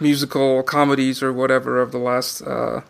musical 0.00 0.62
comedies 0.64 1.22
or 1.22 1.32
whatever 1.32 1.80
of 1.80 1.92
the 1.92 1.98
last 1.98 2.42
uh, 2.42 2.80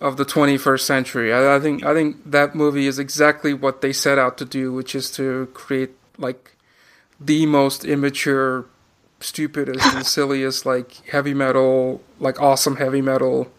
of 0.00 0.16
the 0.16 0.24
21st 0.24 0.80
century. 0.80 1.32
I, 1.32 1.56
I 1.56 1.60
think 1.60 1.84
I 1.84 1.92
think 1.92 2.16
that 2.24 2.54
movie 2.54 2.86
is 2.86 2.98
exactly 2.98 3.52
what 3.52 3.80
they 3.82 3.92
set 3.92 4.18
out 4.18 4.38
to 4.38 4.44
do, 4.46 4.72
which 4.72 4.94
is 4.94 5.10
to 5.12 5.48
create 5.52 5.90
like 6.18 6.56
the 7.20 7.44
most 7.46 7.84
immature, 7.84 8.64
stupidest, 9.20 9.84
and 9.94 10.06
silliest 10.16 10.64
like 10.64 11.06
heavy 11.08 11.34
metal, 11.34 12.00
like 12.18 12.40
awesome 12.40 12.76
heavy 12.76 13.02
metal 13.02 13.52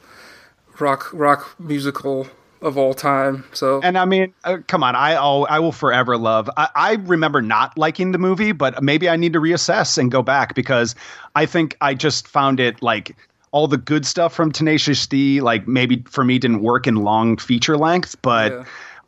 rock 0.80 1.10
rock 1.14 1.56
musical 1.60 2.28
of 2.62 2.78
all 2.78 2.94
time. 2.94 3.44
So 3.54 3.82
And 3.84 3.98
I 3.98 4.06
mean, 4.06 4.34
uh, 4.44 4.58
come 4.68 4.84
on, 4.84 4.96
I 4.96 5.14
I'll, 5.14 5.46
I 5.50 5.60
will 5.60 5.72
forever 5.72 6.18
love. 6.18 6.50
I, 6.58 6.70
I 6.76 6.94
remember 6.94 7.42
not 7.42 7.78
liking 7.78 8.12
the 8.12 8.18
movie, 8.18 8.52
but 8.52 8.82
maybe 8.82 9.10
I 9.10 9.16
need 9.16 9.34
to 9.34 9.40
reassess 9.40 9.98
and 9.98 10.12
go 10.12 10.22
back 10.22 10.56
because 10.56 10.96
I 11.36 11.46
think 11.46 11.78
I 11.82 11.94
just 11.94 12.28
found 12.28 12.60
it 12.60 12.82
like 12.82 13.16
all 13.52 13.68
the 13.68 13.78
good 13.78 14.06
stuff 14.06 14.34
from 14.34 14.52
Tenacious 14.52 15.06
D, 15.08 15.42
like 15.42 15.68
maybe 15.68 16.04
for 16.10 16.24
me 16.24 16.38
didn't 16.40 16.62
work 16.62 16.88
in 16.88 16.96
long 16.96 17.38
feature 17.38 17.78
length, 17.78 18.16
but 18.22 18.52
Yeah. 18.52 18.64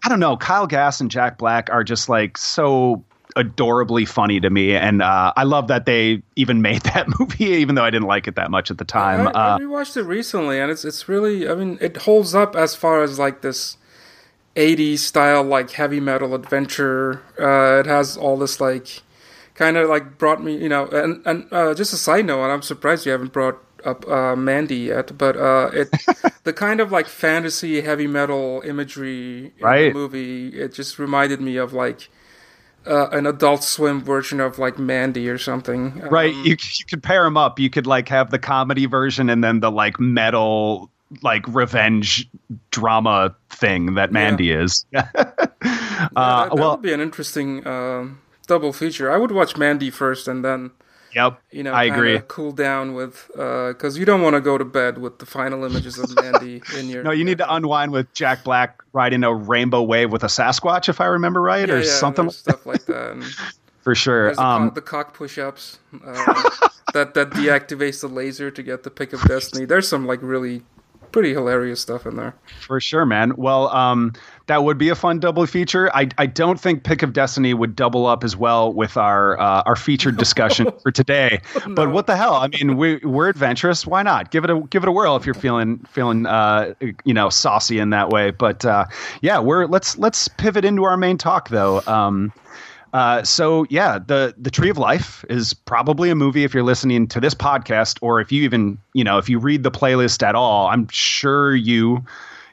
I 0.06 0.10
don't 0.10 0.22
know. 0.22 0.38
Kyle 0.38 0.66
Gass 0.66 1.02
and 1.02 1.12
Jack 1.12 1.38
Black 1.38 1.70
are 1.70 1.84
just 1.84 2.08
like 2.08 2.38
so 2.38 3.04
adorably 3.36 4.06
funny 4.06 4.40
to 4.40 4.50
me, 4.50 4.76
and 4.76 5.02
uh, 5.02 5.34
I 5.36 5.44
love 5.44 5.68
that 5.68 5.86
they 5.86 6.22
even 6.36 6.62
made 6.70 6.82
that 6.84 7.08
movie, 7.20 7.46
even 7.46 7.76
though 7.76 7.84
I 7.84 7.90
didn't 7.90 8.08
like 8.08 8.28
it 8.28 8.36
that 8.36 8.52
much 8.52 8.72
at 8.72 8.78
the 8.78 8.86
time. 8.86 9.28
I, 9.28 9.32
I 9.32 9.56
uh, 9.56 9.58
rewatched 9.60 9.98
it 9.98 10.04
recently, 10.04 10.60
and 10.60 10.72
it's 10.72 10.84
it's 10.86 11.08
really. 11.08 11.48
I 11.50 11.56
mean, 11.56 11.78
it 11.82 11.98
holds 11.98 12.34
up 12.36 12.56
as 12.56 12.76
far 12.76 13.02
as 13.04 13.20
like 13.20 13.42
this 13.42 13.78
'80s 14.56 15.00
style, 15.00 15.44
like 15.44 15.72
heavy 15.72 16.00
metal 16.00 16.34
adventure. 16.36 17.22
Uh, 17.40 17.80
it 17.80 17.86
has 17.86 18.18
all 18.18 18.38
this 18.38 18.60
like 18.60 19.02
kind 19.56 19.78
of 19.78 19.90
like 19.90 20.18
brought 20.18 20.44
me, 20.44 20.58
you 20.58 20.70
know. 20.70 20.88
And 20.88 21.22
and 21.26 21.48
uh, 21.52 21.74
just 21.74 21.94
a 21.94 21.98
side 21.98 22.26
note, 22.26 22.44
and 22.44 22.52
I'm 22.52 22.62
surprised 22.62 23.06
you 23.06 23.12
haven't 23.12 23.34
brought 23.34 23.60
up 23.86 24.06
uh, 24.10 24.36
Mandy 24.36 24.76
yet, 24.76 25.18
but 25.18 25.38
uh, 25.38 25.70
it 25.72 25.90
the 26.44 26.52
kind 26.54 26.80
of 26.82 26.92
like 26.92 27.08
fantasy 27.08 27.82
heavy 27.82 28.08
metal 28.08 28.62
imagery 28.66 29.54
in 29.58 29.64
Right. 29.64 29.94
the 29.94 29.94
movie. 29.94 30.50
It 30.50 30.74
just 30.74 30.98
reminded 31.00 31.42
me 31.42 31.58
of 31.58 31.74
like. 31.74 32.10
Uh, 32.88 33.10
an 33.10 33.28
Adult 33.28 33.64
Swim 33.64 34.02
version 34.02 34.40
of 34.40 34.58
like 34.58 34.80
Mandy 34.80 35.30
or 35.30 35.38
something, 35.38 36.00
Right. 36.00 36.34
Um, 36.34 36.44
you 36.44 36.52
you 36.52 36.86
could 36.86 37.04
pair 37.04 37.24
them 37.24 37.38
up. 37.38 37.60
You 37.60 37.70
could 37.70 37.86
like 37.86 38.08
have 38.10 38.32
the 38.32 38.40
comedy 38.40 38.86
version 38.86 39.30
and 39.30 39.44
then 39.44 39.60
the 39.60 39.70
like 39.70 40.00
metal 40.00 40.90
like 41.22 41.46
revenge 41.48 42.30
drama 42.72 43.36
thing 43.50 43.96
that 43.96 44.12
Mandy 44.12 44.52
is. 44.52 44.86
uh, 44.96 45.04
that, 45.14 46.12
that 46.14 46.56
well, 46.56 46.72
would 46.72 46.82
be 46.82 46.94
an 46.94 47.02
interesting 47.02 47.66
um, 47.68 48.22
double 48.48 48.74
feature. 48.74 49.12
I 49.12 49.18
would 49.18 49.32
watch 49.32 49.58
Mandy 49.58 49.90
first, 49.90 50.28
and 50.28 50.44
then 50.44 50.72
yep. 51.14 51.42
you 51.52 51.64
know, 51.64 51.74
I 51.74 51.86
agree. 51.86 52.22
Cool 52.28 52.52
down 52.52 52.94
with 52.94 53.30
because 53.34 53.98
you 53.98 54.06
don't 54.06 54.22
want 54.22 54.36
to 54.36 54.42
go 54.42 54.58
to 54.58 54.66
bed 54.66 54.98
with 54.98 55.20
the 55.20 55.26
final 55.26 55.64
images 55.64 55.98
of 55.98 56.14
Mandy 56.16 56.62
in 56.78 56.90
your. 56.90 57.04
No, 57.04 57.12
you 57.12 57.24
need 57.24 57.38
to 57.40 57.54
unwind 57.54 57.92
with 57.92 58.12
Jack 58.14 58.44
Black 58.44 58.82
riding 58.94 59.24
a 59.24 59.34
rainbow 59.34 59.82
wave 59.84 60.12
with 60.12 60.24
a 60.24 60.28
Sasquatch, 60.28 60.90
if 60.90 61.02
I 61.02 61.06
remember 61.06 61.42
right, 61.42 61.68
yeah, 61.68 61.76
or 61.76 61.80
yeah, 61.80 61.92
something 61.92 62.26
there's 62.26 62.38
stuff 62.38 62.66
like 62.66 62.86
that. 62.86 63.12
And 63.12 63.24
for 63.82 63.96
sure. 63.96 64.26
there's 64.26 64.38
the, 64.38 64.44
Um, 64.44 64.68
cock, 64.68 64.76
the 64.76 64.82
cock 64.82 65.14
push-ups 65.14 65.80
uh, 66.06 66.50
that 66.94 67.14
that 67.14 67.32
deactivates 67.32 68.02
the 68.02 68.08
laser 68.08 68.52
to 68.52 68.64
get 68.64 68.84
the 68.84 68.92
pick 68.92 69.14
of 69.14 69.22
destiny. 69.24 69.66
There's 69.66 69.88
some 69.88 70.06
like 70.08 70.20
really 70.22 70.64
pretty 71.12 71.34
hilarious 71.34 71.82
stuff 71.82 72.06
in 72.06 72.16
there. 72.16 72.36
For 72.62 72.80
sure, 72.80 73.06
man. 73.06 73.34
Well, 73.36 73.70
um, 73.70 74.14
that 74.48 74.64
would 74.64 74.78
be 74.78 74.90
a 74.90 74.96
fun 74.96 75.20
double 75.20 75.46
feature. 75.46 75.96
I, 75.96 76.10
I 76.18 76.26
don't 76.26 76.60
think 76.60 76.84
Pick 76.84 77.04
of 77.04 77.14
Destiny 77.14 77.54
would 77.54 77.76
double 77.76 78.08
up 78.08 78.24
as 78.24 78.36
well 78.36 78.74
with 78.74 78.98
our 78.98 79.40
uh, 79.40 79.64
our 79.66 79.76
featured 79.76 80.18
discussion 80.26 80.68
for 80.82 80.92
today. 80.92 81.42
But 81.70 81.92
what 81.92 82.08
the 82.08 82.18
hell? 82.18 82.34
I 82.34 82.48
mean, 82.48 82.78
we 82.78 82.98
we're 82.98 83.30
adventurous. 83.30 83.86
Why 83.86 84.02
not? 84.02 84.32
Give 84.32 84.44
it 84.44 84.50
a 84.50 84.62
give 84.70 84.82
it 84.84 84.90
a 84.90 84.92
whirl 84.92 85.16
if 85.16 85.26
you're 85.26 85.36
feeling 85.36 85.80
feeling 85.90 86.26
uh, 86.26 86.74
you 87.04 87.14
know 87.14 87.30
saucy 87.30 87.80
in 87.80 87.92
that 87.92 88.10
way. 88.10 88.32
But 88.32 88.66
uh, 88.66 88.86
yeah, 89.22 89.40
we're 89.40 89.66
let's 89.68 89.98
let's 89.98 90.28
pivot 90.28 90.66
into 90.66 90.84
our 90.84 90.98
main 90.98 91.18
talk 91.18 91.50
though. 91.50 91.82
Um, 91.86 92.34
uh, 92.94 93.24
so 93.24 93.66
yeah, 93.70 94.00
the 94.00 94.34
the 94.38 94.52
Tree 94.52 94.70
of 94.70 94.78
Life 94.78 95.24
is 95.30 95.54
probably 95.54 96.10
a 96.10 96.16
movie 96.16 96.44
if 96.44 96.54
you're 96.54 96.64
listening 96.64 97.08
to 97.10 97.20
this 97.20 97.36
podcast, 97.36 98.00
or 98.02 98.20
if 98.20 98.32
you 98.32 98.44
even 98.44 98.78
you 98.94 99.04
know 99.04 99.18
if 99.18 99.30
you 99.30 99.40
read 99.40 99.64
the 99.64 99.72
playlist 99.72 100.24
at 100.24 100.36
all. 100.36 100.68
I'm 100.68 100.88
sure 100.90 101.56
you 101.56 102.04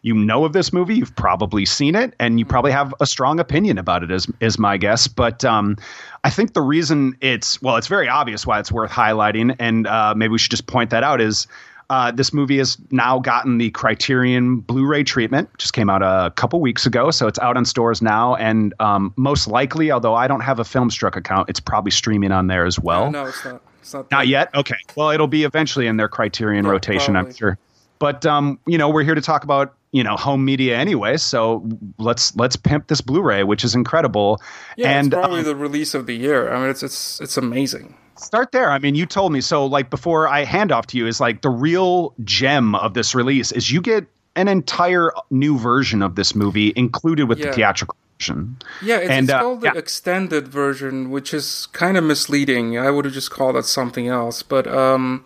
you 0.03 0.15
know 0.15 0.45
of 0.45 0.53
this 0.53 0.73
movie. 0.73 0.97
You've 0.97 1.17
probably 1.17 1.65
seen 1.65 1.95
it, 1.95 2.15
and 2.21 2.39
you 2.39 2.45
probably 2.45 2.73
have 2.73 2.95
a 3.01 3.07
strong 3.07 3.41
opinion 3.41 3.79
about 3.79 4.03
it. 4.03 4.11
Is 4.11 4.27
is 4.41 4.59
my 4.59 4.77
guess. 4.77 5.09
But 5.09 5.45
um, 5.45 5.77
I 6.23 6.31
think 6.31 6.53
the 6.53 6.63
reason 6.63 7.17
it's 7.21 7.61
well, 7.63 7.77
it's 7.77 7.89
very 7.89 8.09
obvious 8.09 8.47
why 8.47 8.61
it's 8.61 8.71
worth 8.71 8.91
highlighting, 8.91 9.57
and 9.59 9.87
uh, 9.87 10.15
maybe 10.17 10.33
we 10.33 10.39
should 10.39 10.51
just 10.51 10.67
point 10.67 10.91
that 10.91 11.03
out 11.03 11.21
is. 11.21 11.47
Uh, 11.89 12.11
this 12.11 12.33
movie 12.33 12.59
has 12.59 12.77
now 12.91 13.19
gotten 13.19 13.59
the 13.59 13.71
Criterion 13.71 14.59
Blu-ray 14.59 15.05
treatment. 15.05 15.49
Just 15.59 15.73
came 15.73 15.89
out 15.89 16.03
a 16.03 16.33
couple 16.33 16.61
weeks 16.61 16.85
ago, 16.85 17.11
so 17.11 17.27
it's 17.29 17.39
out 17.39 17.57
on 17.57 17.65
stores 17.65 18.03
now. 18.03 18.35
And 18.37 18.75
um, 18.81 19.13
most 19.17 19.47
likely, 19.47 19.91
although 19.93 20.15
I 20.15 20.27
don't 20.27 20.41
have 20.41 20.59
a 20.59 20.65
Filmstruck 20.65 21.17
account, 21.17 21.49
it's 21.49 21.61
probably 21.61 21.93
streaming 21.93 22.33
on 22.33 22.49
there 22.49 22.65
as 22.65 22.81
well. 22.81 23.11
no, 23.11 23.27
it's 23.27 23.45
not. 23.45 23.63
It's 23.81 23.95
not. 23.95 24.11
Not 24.11 24.27
yet. 24.27 24.53
Okay. 24.55 24.77
Well, 24.97 25.11
it'll 25.11 25.29
be 25.29 25.45
eventually 25.45 25.87
in 25.87 25.97
their 25.97 26.09
Criterion 26.09 26.65
Yeah, 26.65 26.73
rotation, 26.73 27.15
I'm 27.15 27.33
sure. 27.33 27.57
But 27.99 28.27
um, 28.27 28.59
you 28.67 28.79
know, 28.79 28.91
we're 28.91 29.05
here 29.05 29.15
to 29.15 29.21
talk 29.21 29.45
about 29.45 29.75
you 29.97 30.05
know 30.05 30.17
home 30.17 30.45
media 30.45 30.77
anyway. 30.77 31.17
So 31.17 31.67
let's 31.99 32.37
let's 32.37 32.57
pimp 32.57 32.87
this 32.89 33.01
Blu-ray, 33.01 33.43
which 33.45 33.65
is 33.65 33.75
incredible. 33.75 34.41
Yeah, 34.77 34.91
and 34.99 35.07
it's 35.09 35.15
probably 35.15 35.41
um, 35.41 35.47
the 35.47 35.57
release 35.57 35.95
of 35.95 36.07
the 36.07 36.15
year. 36.15 36.53
I 36.53 36.61
mean, 36.61 36.71
it's 36.71 36.83
it's 36.83 37.21
it's 37.21 37.37
amazing. 37.37 37.95
start 38.17 38.53
there. 38.53 38.71
I 38.71 38.79
mean, 38.79 38.95
you 38.95 39.07
told 39.07 39.33
me 39.33 39.41
so. 39.41 39.65
Like 39.77 39.89
before, 39.91 40.29
I 40.29 40.45
hand 40.45 40.71
off 40.73 40.87
to 40.89 40.99
you 40.99 41.07
is 41.07 41.21
like 41.21 41.41
the 41.43 41.51
real 41.51 42.13
gem 42.25 42.75
of 42.75 42.93
this 42.95 43.15
release 43.15 43.53
is 43.53 43.71
you 43.73 43.81
get 43.81 44.05
an 44.37 44.49
entire 44.49 45.13
new 45.31 45.59
version 45.59 46.03
of 46.03 46.15
this 46.15 46.35
movie 46.35 46.73
included 46.77 47.25
with 47.29 47.39
Yeah. 47.39 47.47
the 47.47 47.53
theatrical 47.55 47.97
version. 48.19 48.57
Yeah, 48.83 48.99
it's, 48.99 49.11
And, 49.11 49.25
it's 49.25 49.33
uh, 49.33 49.41
called 49.41 49.61
the 49.63 49.67
yeah. 49.73 49.79
extended 49.79 50.49
version, 50.49 51.11
which 51.11 51.33
is 51.33 51.69
kind 51.73 51.97
of 51.97 52.05
misleading. 52.05 52.77
I 52.79 52.91
would 52.91 53.07
have 53.07 53.15
just 53.15 53.31
called 53.31 53.57
it 53.57 53.65
something 53.65 54.09
else, 54.09 54.43
but 54.43 54.67
um, 54.67 55.25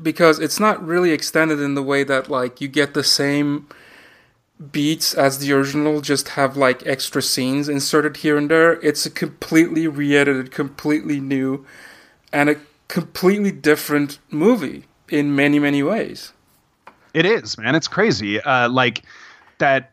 because 0.00 0.38
it's 0.38 0.58
not 0.58 0.76
really 0.86 1.10
extended 1.12 1.60
in 1.60 1.74
the 1.74 1.82
way 1.82 2.04
that 2.04 2.30
like 2.30 2.60
you 2.62 2.68
get 2.68 2.94
the 2.94 3.04
same 3.04 3.66
beats 4.72 5.14
as 5.14 5.38
the 5.38 5.52
original, 5.52 6.00
just 6.00 6.30
have 6.30 6.56
like 6.56 6.86
extra 6.86 7.22
scenes 7.22 7.68
inserted 7.68 8.18
here 8.18 8.36
and 8.36 8.50
there. 8.50 8.72
It's 8.80 9.06
a 9.06 9.10
completely 9.10 9.86
re-edited, 9.86 10.50
completely 10.50 11.20
new, 11.20 11.64
and 12.32 12.50
a 12.50 12.56
completely 12.88 13.52
different 13.52 14.18
movie 14.30 14.84
in 15.08 15.34
many 15.34 15.58
many 15.58 15.82
ways. 15.82 16.32
It 17.14 17.24
is, 17.24 17.56
man. 17.58 17.74
It's 17.74 17.88
crazy. 17.88 18.40
Uh, 18.40 18.68
like 18.68 19.02
that. 19.58 19.92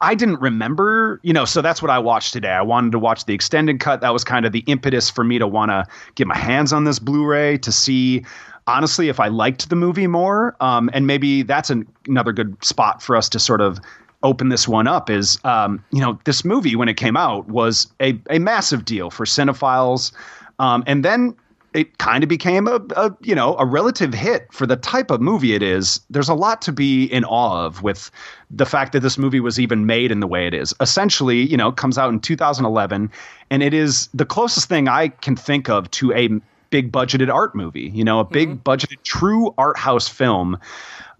I 0.00 0.14
didn't 0.14 0.40
remember, 0.40 1.20
you 1.22 1.32
know, 1.32 1.44
so 1.44 1.62
that's 1.62 1.80
what 1.80 1.90
I 1.90 1.98
watched 1.98 2.32
today. 2.32 2.50
I 2.50 2.62
wanted 2.62 2.92
to 2.92 2.98
watch 2.98 3.24
the 3.24 3.34
extended 3.34 3.80
cut. 3.80 4.00
That 4.02 4.12
was 4.12 4.24
kind 4.24 4.44
of 4.44 4.52
the 4.52 4.62
impetus 4.66 5.08
for 5.08 5.24
me 5.24 5.38
to 5.38 5.46
want 5.46 5.70
to 5.70 5.86
get 6.16 6.26
my 6.26 6.36
hands 6.36 6.72
on 6.72 6.84
this 6.84 6.98
Blu-ray 6.98 7.58
to 7.58 7.72
see, 7.72 8.24
honestly, 8.66 9.08
if 9.08 9.18
I 9.18 9.28
liked 9.28 9.70
the 9.70 9.76
movie 9.76 10.06
more. 10.06 10.54
Um, 10.60 10.90
and 10.92 11.06
maybe 11.06 11.42
that's 11.42 11.70
an, 11.70 11.86
another 12.06 12.32
good 12.32 12.62
spot 12.62 13.02
for 13.02 13.16
us 13.16 13.28
to 13.30 13.38
sort 13.38 13.62
of 13.62 13.80
open 14.22 14.50
this 14.50 14.68
one 14.68 14.86
up. 14.86 15.08
Is 15.08 15.38
um, 15.44 15.82
you 15.92 16.00
know, 16.00 16.18
this 16.24 16.44
movie 16.44 16.76
when 16.76 16.88
it 16.88 16.98
came 16.98 17.16
out 17.16 17.48
was 17.48 17.90
a 18.00 18.20
a 18.28 18.38
massive 18.38 18.84
deal 18.84 19.10
for 19.10 19.24
cinephiles, 19.24 20.12
um, 20.58 20.84
and 20.86 21.04
then 21.04 21.34
it 21.72 21.98
kind 21.98 22.22
of 22.22 22.28
became 22.28 22.66
a, 22.66 22.80
a, 22.96 23.14
you 23.20 23.34
know 23.34 23.56
a 23.58 23.64
relative 23.64 24.12
hit 24.12 24.52
for 24.52 24.66
the 24.66 24.76
type 24.76 25.10
of 25.10 25.20
movie 25.20 25.54
it 25.54 25.62
is. 25.62 26.00
There's 26.10 26.28
a 26.28 26.34
lot 26.34 26.62
to 26.62 26.72
be 26.72 27.04
in 27.04 27.24
awe 27.24 27.64
of 27.66 27.82
with 27.82 28.10
the 28.50 28.66
fact 28.66 28.92
that 28.92 29.00
this 29.00 29.16
movie 29.16 29.40
was 29.40 29.60
even 29.60 29.86
made 29.86 30.10
in 30.10 30.20
the 30.20 30.26
way 30.26 30.46
it 30.46 30.54
is. 30.54 30.74
Essentially, 30.80 31.40
you 31.40 31.56
know, 31.56 31.70
comes 31.70 31.98
out 31.98 32.10
in 32.10 32.20
2011, 32.20 33.10
and 33.50 33.62
it 33.62 33.74
is 33.74 34.08
the 34.12 34.26
closest 34.26 34.68
thing 34.68 34.88
I 34.88 35.08
can 35.08 35.36
think 35.36 35.68
of 35.68 35.90
to 35.92 36.12
a 36.12 36.28
big 36.70 36.92
budgeted 36.92 37.32
art 37.32 37.54
movie. 37.54 37.90
You 37.94 38.04
know, 38.04 38.20
a 38.20 38.24
big 38.24 38.48
mm-hmm. 38.48 38.70
budgeted 38.70 39.02
true 39.02 39.54
art 39.58 39.78
house 39.78 40.08
film 40.08 40.58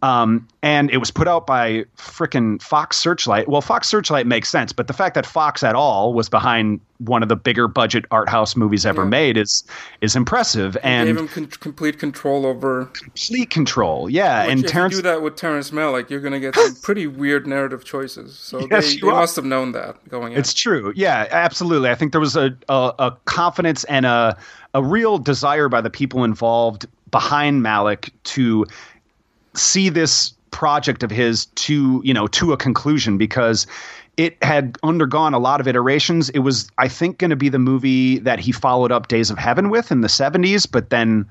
um, 0.02 0.46
and 0.62 0.90
it 0.90 0.96
was 0.96 1.10
put 1.10 1.28
out 1.28 1.46
by 1.46 1.84
frickin' 1.96 2.60
Fox 2.62 2.96
Searchlight. 2.96 3.48
Well, 3.48 3.60
Fox 3.60 3.88
Searchlight 3.88 4.26
makes 4.26 4.48
sense, 4.48 4.72
but 4.72 4.86
the 4.86 4.92
fact 4.92 5.14
that 5.14 5.26
Fox 5.26 5.62
at 5.62 5.74
all 5.74 6.14
was 6.14 6.28
behind 6.28 6.80
one 6.98 7.22
of 7.22 7.28
the 7.28 7.36
bigger 7.36 7.68
budget 7.68 8.04
art 8.10 8.28
house 8.28 8.56
movies 8.56 8.84
ever 8.84 9.02
yeah. 9.02 9.08
made 9.08 9.36
is 9.36 9.64
is 10.00 10.16
impressive. 10.16 10.76
And 10.82 11.06
gave 11.06 11.16
him 11.18 11.28
con- 11.28 11.46
complete 11.46 11.98
control 11.98 12.46
over 12.46 12.86
complete 12.86 13.50
control. 13.50 14.08
Yeah, 14.08 14.44
Which, 14.44 14.52
and 14.52 14.64
if 14.64 14.70
Terrence 14.70 14.94
you 14.94 15.02
do 15.02 15.08
that 15.08 15.22
with 15.22 15.36
Terrence 15.36 15.70
Malick, 15.70 16.08
you're 16.08 16.20
going 16.20 16.32
to 16.32 16.40
get 16.40 16.54
some 16.54 16.74
pretty 16.82 17.06
weird 17.06 17.46
narrative 17.46 17.84
choices. 17.84 18.38
So 18.38 18.66
yes, 18.70 18.94
they, 18.94 19.00
they 19.00 19.06
must 19.06 19.36
have 19.36 19.44
known 19.44 19.72
that 19.72 19.96
going 20.08 20.32
in. 20.32 20.38
It's 20.38 20.54
true. 20.54 20.92
Yeah, 20.96 21.26
absolutely. 21.30 21.90
I 21.90 21.94
think 21.94 22.12
there 22.12 22.20
was 22.20 22.36
a 22.36 22.56
a, 22.70 22.92
a 22.98 23.16
confidence 23.26 23.84
and 23.84 24.06
a 24.06 24.36
a 24.72 24.82
real 24.82 25.18
desire 25.18 25.68
by 25.68 25.82
the 25.82 25.90
people 25.90 26.24
involved 26.24 26.86
behind 27.10 27.62
Malick 27.62 28.10
to 28.24 28.66
see 29.54 29.88
this 29.88 30.32
project 30.50 31.02
of 31.02 31.10
his 31.10 31.46
to 31.46 32.00
you 32.04 32.12
know 32.12 32.26
to 32.26 32.52
a 32.52 32.56
conclusion 32.56 33.16
because 33.18 33.66
it 34.16 34.36
had 34.42 34.76
undergone 34.82 35.32
a 35.32 35.38
lot 35.38 35.60
of 35.60 35.68
iterations. 35.68 36.28
It 36.30 36.40
was, 36.40 36.68
I 36.76 36.88
think, 36.88 37.16
going 37.16 37.30
to 37.30 37.36
be 37.36 37.48
the 37.48 37.58
movie 37.58 38.18
that 38.18 38.38
he 38.38 38.52
followed 38.52 38.92
up 38.92 39.08
Days 39.08 39.30
of 39.30 39.38
Heaven 39.38 39.70
with 39.70 39.90
in 39.90 40.02
the 40.02 40.08
70s, 40.08 40.70
but 40.70 40.90
then 40.90 41.26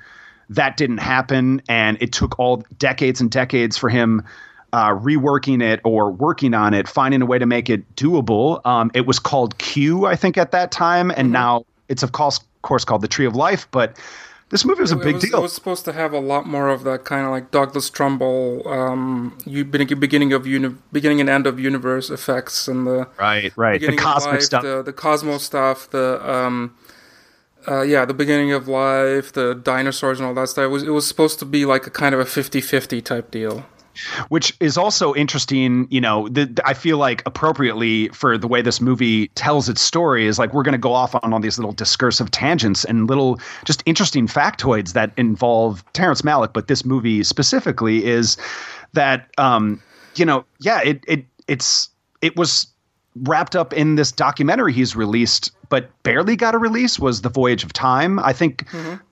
that 0.49 0.75
didn't 0.75 0.97
happen. 0.97 1.61
And 1.69 2.01
it 2.01 2.11
took 2.11 2.39
all 2.39 2.63
decades 2.79 3.21
and 3.21 3.29
decades 3.29 3.77
for 3.77 3.89
him 3.89 4.23
uh, 4.73 4.89
reworking 4.89 5.61
it 5.61 5.81
or 5.83 6.09
working 6.09 6.55
on 6.55 6.73
it, 6.73 6.87
finding 6.87 7.21
a 7.21 7.27
way 7.27 7.37
to 7.37 7.45
make 7.45 7.69
it 7.69 7.83
doable. 7.95 8.65
Um, 8.65 8.89
it 8.95 9.05
was 9.05 9.19
called 9.19 9.57
Q, 9.59 10.07
I 10.07 10.15
think, 10.15 10.35
at 10.37 10.51
that 10.51 10.71
time. 10.71 11.11
And 11.11 11.27
mm-hmm. 11.27 11.33
now 11.33 11.65
it's, 11.89 12.01
of 12.01 12.13
course, 12.13 12.39
course, 12.63 12.85
called 12.85 13.01
The 13.01 13.07
Tree 13.07 13.25
of 13.25 13.35
Life. 13.35 13.67
But 13.69 13.99
this 14.49 14.65
movie 14.65 14.81
was 14.81 14.91
a 14.91 14.95
big 14.95 15.15
was, 15.15 15.23
deal. 15.23 15.39
It 15.39 15.41
was 15.41 15.53
supposed 15.53 15.85
to 15.85 15.93
have 15.93 16.11
a 16.11 16.19
lot 16.19 16.47
more 16.47 16.69
of 16.69 16.83
that 16.83 17.05
kind 17.05 17.25
of 17.25 17.31
like 17.31 17.51
Douglas 17.51 17.89
Trumbull, 17.89 18.67
um, 18.67 19.37
you 19.45 19.63
beginning 19.63 20.33
of 20.33 20.47
uni- 20.47 20.75
beginning 20.91 21.21
and 21.21 21.29
end 21.29 21.45
of 21.45 21.59
universe 21.59 22.09
effects 22.09 22.67
and 22.67 22.87
the 22.87 23.07
right, 23.19 23.53
right, 23.55 23.79
the 23.79 23.95
cosmic 23.95 24.33
life, 24.33 24.43
stuff, 24.43 24.63
the, 24.63 24.81
the 24.81 24.93
cosmos 24.93 25.43
stuff, 25.43 25.89
the 25.91 26.19
um, 26.27 26.75
uh, 27.67 27.81
yeah, 27.81 28.05
the 28.05 28.13
beginning 28.13 28.51
of 28.51 28.67
life, 28.67 29.31
the 29.31 29.53
dinosaurs 29.53 30.19
and 30.19 30.27
all 30.27 30.33
that 30.33 30.49
stuff. 30.49 30.63
It 30.63 30.67
was 30.67 30.83
it 30.83 30.91
was 30.91 31.07
supposed 31.07 31.37
to 31.39 31.45
be 31.45 31.65
like 31.65 31.85
a 31.85 31.91
kind 31.91 32.15
of 32.15 32.21
a 32.21 32.25
50-50 32.25 33.03
type 33.03 33.29
deal 33.29 33.65
which 34.29 34.55
is 34.59 34.77
also 34.77 35.13
interesting. 35.15 35.87
You 35.89 36.01
know, 36.01 36.27
the, 36.29 36.61
I 36.65 36.73
feel 36.73 36.97
like 36.97 37.23
appropriately 37.25 38.09
for 38.09 38.37
the 38.37 38.47
way 38.47 38.61
this 38.61 38.81
movie 38.81 39.27
tells 39.29 39.69
its 39.69 39.81
story 39.81 40.25
is 40.25 40.39
like 40.39 40.53
we're 40.53 40.63
going 40.63 40.73
to 40.73 40.77
go 40.77 40.93
off 40.93 41.15
on 41.15 41.33
all 41.33 41.39
these 41.39 41.57
little 41.57 41.71
discursive 41.73 42.31
tangents 42.31 42.85
and 42.85 43.07
little 43.07 43.39
just 43.65 43.83
interesting 43.85 44.27
factoids 44.27 44.93
that 44.93 45.11
involve 45.17 45.83
Terrence 45.93 46.21
Malick, 46.21 46.53
but 46.53 46.67
this 46.67 46.85
movie 46.85 47.23
specifically 47.23 48.05
is 48.05 48.37
that 48.93 49.29
um, 49.37 49.81
you 50.15 50.25
know, 50.25 50.45
yeah, 50.59 50.81
it 50.81 51.03
it 51.07 51.25
it's 51.47 51.89
it 52.21 52.35
was 52.35 52.67
wrapped 53.23 53.55
up 53.55 53.73
in 53.73 53.95
this 53.95 54.11
documentary 54.11 54.73
he's 54.73 54.95
released, 54.95 55.51
but 55.69 55.89
barely 56.03 56.35
got 56.35 56.55
a 56.55 56.57
release 56.57 56.99
was 56.99 57.21
The 57.21 57.29
Voyage 57.29 57.63
of 57.63 57.73
Time. 57.73 58.19
I 58.19 58.33
think. 58.33 58.67
Mm-hmm. 58.69 59.03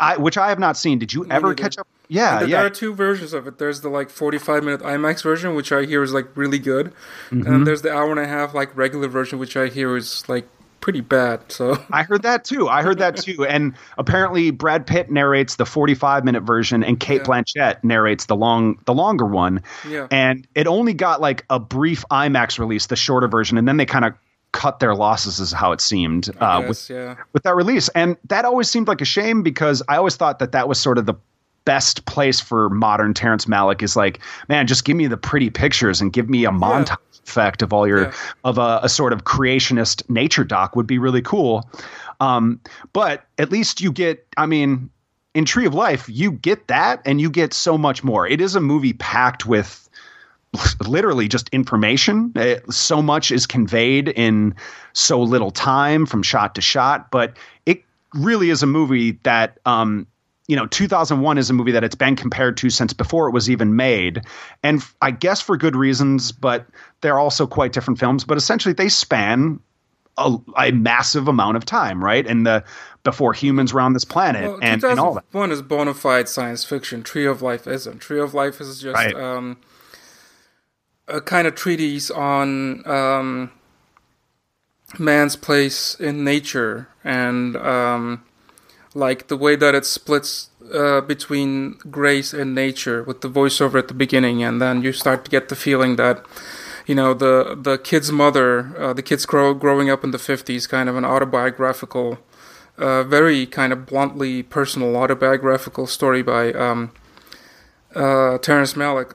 I, 0.00 0.16
which 0.16 0.38
I 0.38 0.48
have 0.48 0.58
not 0.58 0.76
seen. 0.76 0.98
Did 0.98 1.12
you 1.12 1.26
ever 1.30 1.54
catch 1.54 1.78
up? 1.78 1.86
Yeah, 2.08 2.40
there, 2.40 2.48
yeah. 2.48 2.56
There 2.58 2.66
are 2.66 2.70
two 2.70 2.94
versions 2.94 3.32
of 3.32 3.46
it. 3.46 3.58
There's 3.58 3.80
the 3.80 3.88
like 3.88 4.10
45 4.10 4.64
minute 4.64 4.80
IMAX 4.80 5.22
version, 5.22 5.54
which 5.54 5.72
I 5.72 5.84
hear 5.84 6.02
is 6.02 6.12
like 6.12 6.28
really 6.36 6.58
good, 6.58 6.92
mm-hmm. 7.30 7.46
and 7.46 7.66
there's 7.66 7.82
the 7.82 7.92
hour 7.92 8.10
and 8.10 8.20
a 8.20 8.26
half 8.26 8.54
like 8.54 8.76
regular 8.76 9.08
version, 9.08 9.38
which 9.38 9.56
I 9.56 9.68
hear 9.68 9.96
is 9.96 10.28
like 10.28 10.46
pretty 10.84 11.00
bad. 11.00 11.50
So 11.50 11.82
I 11.90 12.02
heard 12.02 12.22
that 12.22 12.44
too. 12.44 12.68
I 12.68 12.82
heard 12.82 12.98
that 12.98 13.16
too. 13.16 13.46
And 13.54 13.74
apparently 13.96 14.50
Brad 14.50 14.86
Pitt 14.86 15.10
narrates 15.10 15.56
the 15.56 15.64
45 15.64 16.24
minute 16.26 16.42
version 16.42 16.84
and 16.84 17.00
Cate 17.00 17.22
yeah. 17.22 17.26
Blanchett 17.26 17.84
narrates 17.84 18.26
the 18.26 18.36
long 18.36 18.78
the 18.84 18.92
longer 18.92 19.24
one. 19.24 19.62
Yeah. 19.88 20.08
And 20.10 20.46
it 20.54 20.66
only 20.66 20.92
got 20.92 21.22
like 21.22 21.46
a 21.48 21.58
brief 21.58 22.04
IMAX 22.10 22.58
release, 22.58 22.86
the 22.86 22.96
shorter 22.96 23.28
version, 23.28 23.56
and 23.56 23.66
then 23.66 23.78
they 23.78 23.86
kind 23.86 24.04
of 24.04 24.12
cut 24.54 24.78
their 24.78 24.94
losses 24.94 25.40
is 25.40 25.52
how 25.52 25.72
it 25.72 25.80
seemed 25.80 26.30
uh, 26.40 26.60
guess, 26.60 26.68
with, 26.68 26.90
yeah. 26.90 27.16
with 27.32 27.42
that 27.42 27.56
release. 27.56 27.88
And 27.90 28.16
that 28.28 28.44
always 28.44 28.70
seemed 28.70 28.88
like 28.88 29.00
a 29.00 29.04
shame 29.04 29.42
because 29.42 29.82
I 29.88 29.96
always 29.96 30.16
thought 30.16 30.38
that 30.38 30.52
that 30.52 30.68
was 30.68 30.80
sort 30.80 30.96
of 30.96 31.04
the 31.04 31.14
best 31.64 32.06
place 32.06 32.40
for 32.40 32.70
modern 32.70 33.12
Terrence 33.14 33.46
Malick 33.46 33.82
is 33.82 33.96
like, 33.96 34.20
man, 34.48 34.66
just 34.66 34.84
give 34.84 34.96
me 34.96 35.08
the 35.08 35.16
pretty 35.16 35.50
pictures 35.50 36.00
and 36.00 36.12
give 36.12 36.30
me 36.30 36.44
a 36.44 36.50
montage 36.50 36.88
yeah. 36.90 37.20
effect 37.26 37.62
of 37.62 37.72
all 37.72 37.86
your 37.86 38.04
yeah. 38.04 38.12
of 38.44 38.58
a, 38.58 38.80
a, 38.84 38.88
sort 38.88 39.12
of 39.12 39.24
creationist 39.24 40.08
nature 40.08 40.44
doc 40.44 40.76
would 40.76 40.86
be 40.86 40.98
really 40.98 41.22
cool. 41.22 41.68
Um, 42.20 42.60
but 42.92 43.26
at 43.38 43.50
least 43.50 43.80
you 43.80 43.90
get, 43.90 44.24
I 44.36 44.46
mean, 44.46 44.88
in 45.34 45.44
Tree 45.44 45.66
of 45.66 45.74
Life, 45.74 46.08
you 46.08 46.30
get 46.30 46.68
that 46.68 47.02
and 47.04 47.20
you 47.20 47.28
get 47.28 47.52
so 47.52 47.76
much 47.76 48.04
more. 48.04 48.26
It 48.26 48.40
is 48.40 48.54
a 48.54 48.60
movie 48.60 48.92
packed 48.92 49.46
with 49.46 49.83
literally 50.86 51.28
just 51.28 51.48
information. 51.50 52.32
It, 52.36 52.72
so 52.72 53.02
much 53.02 53.30
is 53.30 53.46
conveyed 53.46 54.08
in 54.08 54.54
so 54.92 55.20
little 55.20 55.50
time 55.50 56.06
from 56.06 56.22
shot 56.22 56.54
to 56.54 56.60
shot, 56.60 57.10
but 57.10 57.36
it 57.66 57.82
really 58.14 58.50
is 58.50 58.62
a 58.62 58.66
movie 58.66 59.12
that 59.24 59.58
um, 59.66 60.06
you 60.46 60.56
know 60.56 60.66
2001 60.66 61.38
is 61.38 61.50
a 61.50 61.52
movie 61.52 61.72
that 61.72 61.84
it's 61.84 61.94
been 61.94 62.16
compared 62.16 62.56
to 62.58 62.70
since 62.70 62.92
before 62.92 63.28
it 63.28 63.32
was 63.32 63.50
even 63.50 63.76
made. 63.76 64.22
And 64.62 64.82
i 65.02 65.10
guess 65.10 65.40
for 65.40 65.56
good 65.56 65.76
reasons 65.76 66.32
but 66.32 66.66
they're 67.00 67.18
also 67.18 67.46
quite 67.46 67.72
different 67.72 67.98
films. 67.98 68.24
But 68.24 68.36
essentially 68.36 68.74
they 68.74 68.88
span 68.88 69.60
a, 70.16 70.36
a 70.56 70.70
massive 70.70 71.28
amount 71.28 71.56
of 71.56 71.64
time 71.64 72.04
right? 72.04 72.26
And 72.26 72.46
the 72.46 72.62
before 73.02 73.32
humans 73.32 73.72
were 73.74 73.80
on 73.80 73.92
this 73.92 74.04
planet 74.04 74.44
well, 74.44 74.58
and, 74.62 74.82
and 74.82 75.00
all 75.00 75.14
that. 75.14 75.24
one 75.32 75.50
is 75.50 75.60
bona 75.60 75.94
fide 75.94 76.28
science 76.28 76.64
fiction. 76.64 77.02
Tree 77.02 77.26
of 77.26 77.42
life 77.42 77.66
isn't. 77.66 77.98
Tree 77.98 78.20
of 78.20 78.32
life 78.34 78.60
is 78.60 78.80
just 78.80 78.94
right. 78.94 79.14
um, 79.14 79.58
a 81.08 81.20
kind 81.20 81.46
of 81.46 81.54
treatise 81.54 82.10
on 82.10 82.86
um, 82.88 83.50
man's 84.98 85.36
place 85.36 85.94
in 86.00 86.24
nature 86.24 86.88
and 87.02 87.56
um, 87.56 88.24
like 88.94 89.28
the 89.28 89.36
way 89.36 89.56
that 89.56 89.74
it 89.74 89.84
splits 89.84 90.50
uh, 90.72 91.00
between 91.02 91.72
grace 91.90 92.32
and 92.32 92.54
nature 92.54 93.02
with 93.02 93.20
the 93.20 93.28
voiceover 93.28 93.78
at 93.78 93.88
the 93.88 93.94
beginning, 93.94 94.42
and 94.42 94.62
then 94.62 94.82
you 94.82 94.92
start 94.92 95.24
to 95.24 95.30
get 95.30 95.48
the 95.48 95.56
feeling 95.56 95.96
that 95.96 96.24
you 96.86 96.94
know 96.94 97.12
the 97.12 97.58
the 97.60 97.76
kid's 97.76 98.12
mother, 98.12 98.74
uh, 98.78 98.92
the 98.92 99.02
kid's 99.02 99.26
grow, 99.26 99.52
growing 99.52 99.90
up 99.90 100.04
in 100.04 100.10
the 100.10 100.18
fifties, 100.18 100.66
kind 100.66 100.88
of 100.88 100.96
an 100.96 101.04
autobiographical, 101.04 102.18
uh, 102.78 103.02
very 103.02 103.46
kind 103.46 103.72
of 103.72 103.84
bluntly 103.84 104.42
personal 104.42 104.96
autobiographical 104.96 105.86
story 105.86 106.22
by 106.22 106.52
um, 106.52 106.92
uh, 107.94 108.38
Terrence 108.38 108.74
Malick, 108.74 109.14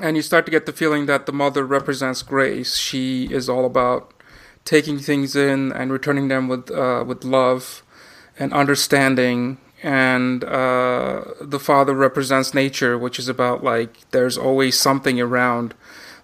and 0.00 0.16
you 0.16 0.22
start 0.22 0.44
to 0.46 0.50
get 0.50 0.66
the 0.66 0.72
feeling 0.72 1.06
that 1.06 1.26
the 1.26 1.32
mother 1.32 1.64
represents 1.64 2.22
grace. 2.22 2.76
She 2.76 3.26
is 3.32 3.48
all 3.48 3.64
about 3.64 4.12
taking 4.64 4.98
things 4.98 5.34
in 5.34 5.72
and 5.72 5.92
returning 5.92 6.28
them 6.28 6.48
with 6.48 6.70
uh, 6.70 7.04
with 7.06 7.24
love 7.24 7.82
and 8.38 8.52
understanding. 8.52 9.58
And 9.82 10.42
uh, 10.42 11.24
the 11.40 11.60
father 11.60 11.94
represents 11.94 12.52
nature 12.52 12.98
which 12.98 13.18
is 13.18 13.28
about 13.28 13.62
like 13.62 14.10
there's 14.10 14.36
always 14.36 14.78
something 14.78 15.20
around 15.20 15.74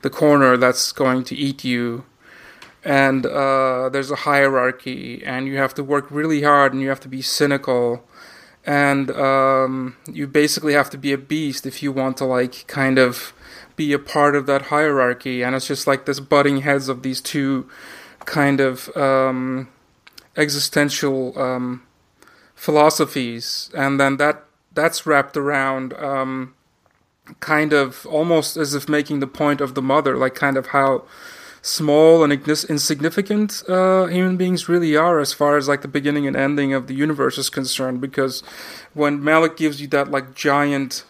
the 0.03 0.11
corner 0.11 0.57
that's 0.57 0.93
going 0.93 1.25
to 1.25 1.37
eat 1.37 1.65
you. 1.65 2.05
And 2.85 3.25
uh, 3.25 3.89
there's 3.91 4.11
a 4.11 4.17
hierarchy 4.17 5.23
and 5.25 5.47
you 5.47 5.57
have 5.57 5.73
to 5.75 5.85
work 5.85 6.07
really 6.11 6.43
hard 6.43 6.73
and 6.73 6.83
you 6.83 6.89
have 6.89 7.01
to 7.01 7.09
be 7.09 7.23
cynical. 7.23 8.05
And 8.67 9.11
um, 9.11 9.97
you 10.11 10.27
basically 10.27 10.73
have 10.75 10.91
to 10.91 10.99
be 10.99 11.13
a 11.13 11.19
beast 11.19 11.67
if 11.67 11.83
you 11.83 11.93
want 11.93 12.17
to 12.19 12.25
like 12.25 12.67
kind 12.67 12.99
of 12.99 13.34
be 13.77 13.93
a 13.93 13.99
part 13.99 14.37
of 14.37 14.47
that 14.47 14.63
hierarchy 14.63 15.43
and 15.43 15.55
it's 15.55 15.67
just 15.67 15.87
like 15.87 16.07
this 16.07 16.21
butting 16.21 16.59
heads 16.59 16.89
of 16.89 17.03
these 17.03 17.21
two 17.21 17.69
kind 18.25 18.61
of 18.61 18.95
um, 18.97 19.69
existential 20.37 21.39
um, 21.39 21.83
philosophies, 22.55 23.71
and 23.75 24.01
then 24.01 24.17
that 24.17 24.45
that's 24.73 25.07
wrapped 25.07 25.37
around 25.37 25.93
um, 25.95 26.55
kind 27.41 27.73
of 27.73 28.07
almost 28.07 28.57
as 28.57 28.75
if 28.75 28.89
making 28.89 29.21
the 29.21 29.27
point 29.27 29.61
of 29.61 29.75
the 29.75 29.83
mother, 29.83 30.17
like 30.17 30.35
kind 30.35 30.57
of 30.57 30.69
how 30.69 31.05
small 31.63 32.23
and 32.23 32.33
insignificant 32.33 33.63
uh, 33.69 34.05
human 34.07 34.37
beings 34.37 34.69
really 34.69 34.95
are 34.97 35.19
as 35.19 35.33
far 35.33 35.57
as 35.57 35.67
like 35.67 35.81
the 35.81 35.89
beginning 35.89 36.27
and 36.27 36.37
ending 36.37 36.75
of 36.75 36.89
the 36.89 36.95
universe 36.95 37.39
is 37.39 37.49
concerned. 37.49 38.01
Because 38.01 38.43
when 38.93 39.21
Malick 39.21 39.57
gives 39.57 39.81
you 39.81 39.87
that 39.89 40.11
like 40.11 40.35
giant 40.35 41.05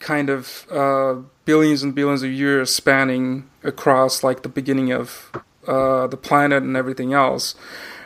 kind 0.00 0.30
of 0.30 0.66
uh, 0.70 1.16
billions 1.48 1.82
and 1.82 1.94
billions 1.94 2.22
of 2.22 2.30
years 2.30 2.68
spanning 2.74 3.48
across 3.64 4.22
like 4.22 4.42
the 4.42 4.50
beginning 4.50 4.92
of 4.92 5.32
uh, 5.66 6.06
the 6.06 6.16
planet 6.28 6.62
and 6.62 6.76
everything 6.76 7.14
else. 7.14 7.54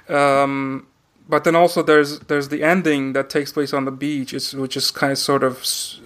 Um, 0.09 0.87
but 1.28 1.42
then 1.42 1.57
also 1.57 1.83
there's 1.83 2.20
there's 2.31 2.50
the 2.55 2.62
ending 2.62 3.14
that 3.14 3.28
takes 3.37 3.50
place 3.50 3.72
on 3.74 3.85
the 3.85 3.90
beach, 3.90 4.31
which 4.55 4.76
is 4.76 4.92
kind 4.92 5.11
of 5.11 5.18
sort 5.18 5.42
of 5.42 5.55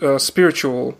uh, 0.01 0.19
spiritual, 0.19 0.97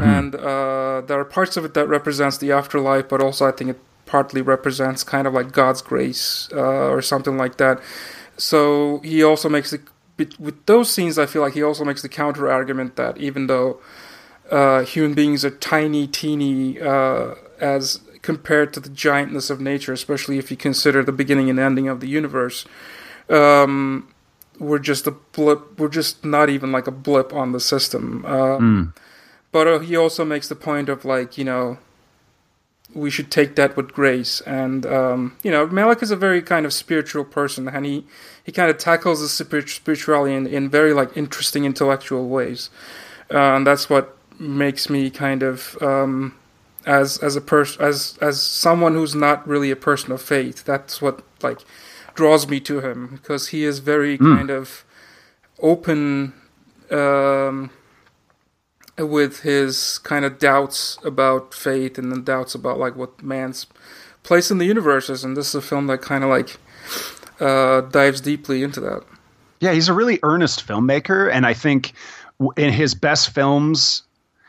and 0.00 0.34
uh, 0.34 1.02
there 1.06 1.18
are 1.20 1.28
parts 1.38 1.58
of 1.58 1.66
it 1.66 1.74
that 1.74 1.86
represents 1.86 2.38
the 2.38 2.50
afterlife, 2.50 3.06
but 3.12 3.20
also 3.20 3.46
I 3.46 3.52
think 3.52 3.68
it 3.70 3.80
partly 4.06 4.40
represents 4.40 5.04
kind 5.04 5.26
of 5.26 5.34
like 5.34 5.52
God's 5.52 5.82
grace 5.82 6.48
uh, 6.52 6.88
or 6.94 7.02
something 7.02 7.36
like 7.36 7.58
that. 7.58 7.76
So 8.38 9.00
he 9.04 9.22
also 9.22 9.48
makes 9.50 9.70
the 9.72 9.80
with 10.38 10.64
those 10.64 10.90
scenes. 10.90 11.18
I 11.18 11.26
feel 11.26 11.42
like 11.42 11.52
he 11.52 11.62
also 11.62 11.84
makes 11.84 12.00
the 12.00 12.08
counter 12.08 12.50
argument 12.50 12.96
that 12.96 13.18
even 13.18 13.48
though 13.48 13.80
uh, 14.50 14.84
human 14.84 15.14
beings 15.14 15.44
are 15.44 15.50
tiny, 15.50 16.06
teeny 16.06 16.80
uh, 16.80 17.34
as 17.60 18.00
compared 18.22 18.72
to 18.74 18.80
the 18.80 18.88
giantness 18.88 19.50
of 19.50 19.60
nature, 19.60 19.92
especially 19.92 20.38
if 20.38 20.50
you 20.50 20.56
consider 20.56 21.02
the 21.02 21.12
beginning 21.12 21.48
and 21.50 21.58
ending 21.58 21.88
of 21.88 22.00
the 22.00 22.08
universe. 22.08 22.64
Um, 23.28 24.12
we're 24.58 24.78
just 24.80 25.06
a 25.06 25.12
blip. 25.12 25.78
We're 25.78 25.88
just 25.88 26.24
not 26.24 26.50
even 26.50 26.72
like 26.72 26.86
a 26.86 26.90
blip 26.90 27.32
on 27.32 27.52
the 27.52 27.60
system. 27.60 28.24
Uh, 28.26 28.58
But 29.50 29.66
uh, 29.66 29.78
he 29.78 29.96
also 29.96 30.24
makes 30.24 30.48
the 30.48 30.54
point 30.56 30.88
of 30.88 31.04
like 31.04 31.38
you 31.38 31.44
know, 31.44 31.78
we 32.92 33.10
should 33.10 33.30
take 33.30 33.54
that 33.56 33.76
with 33.76 33.92
grace. 33.92 34.42
And 34.42 34.84
um, 34.84 35.36
you 35.42 35.50
know, 35.50 35.66
Malick 35.68 36.02
is 36.02 36.10
a 36.10 36.16
very 36.16 36.42
kind 36.42 36.66
of 36.66 36.72
spiritual 36.72 37.24
person, 37.24 37.68
and 37.68 37.86
he 37.86 38.04
he 38.44 38.52
kind 38.52 38.70
of 38.70 38.78
tackles 38.78 39.20
the 39.20 39.28
spirituality 39.28 40.34
in, 40.34 40.46
in 40.46 40.68
very 40.68 40.92
like 40.92 41.16
interesting 41.16 41.64
intellectual 41.64 42.28
ways. 42.28 42.68
Uh, 43.30 43.56
and 43.56 43.66
that's 43.66 43.88
what 43.88 44.17
makes 44.38 44.88
me 44.88 45.10
kind 45.10 45.42
of 45.42 45.76
um, 45.82 46.34
as 46.86 47.18
as 47.18 47.36
a 47.36 47.40
person 47.40 47.82
as 47.82 48.18
as 48.20 48.40
someone 48.40 48.94
who's 48.94 49.14
not 49.14 49.46
really 49.46 49.70
a 49.70 49.76
person 49.76 50.12
of 50.12 50.22
faith. 50.22 50.64
That's 50.64 51.02
what 51.02 51.22
like 51.42 51.60
draws 52.14 52.48
me 52.48 52.58
to 52.60 52.80
him 52.80 53.06
because 53.12 53.48
he 53.48 53.64
is 53.64 53.78
very 53.78 54.18
kind 54.18 54.50
of 54.50 54.84
open 55.60 56.32
um, 56.90 57.70
with 58.98 59.40
his 59.40 59.98
kind 59.98 60.24
of 60.24 60.38
doubts 60.38 60.98
about 61.04 61.54
faith 61.54 61.98
and 61.98 62.10
then 62.10 62.24
doubts 62.24 62.54
about 62.54 62.78
like 62.78 62.96
what 62.96 63.22
man's 63.22 63.66
place 64.24 64.50
in 64.50 64.58
the 64.58 64.64
universe 64.64 65.08
is. 65.08 65.22
And 65.22 65.36
this 65.36 65.48
is 65.48 65.54
a 65.54 65.62
film 65.62 65.86
that 65.86 66.02
kind 66.02 66.24
of 66.24 66.30
like 66.30 66.56
uh, 67.40 67.82
dives 67.82 68.20
deeply 68.20 68.62
into 68.62 68.80
that. 68.80 69.04
Yeah, 69.60 69.72
he's 69.72 69.88
a 69.88 69.94
really 69.94 70.20
earnest 70.22 70.66
filmmaker, 70.66 71.32
and 71.32 71.44
I 71.44 71.54
think 71.54 71.92
in 72.56 72.72
his 72.72 72.94
best 72.94 73.30
films, 73.30 74.02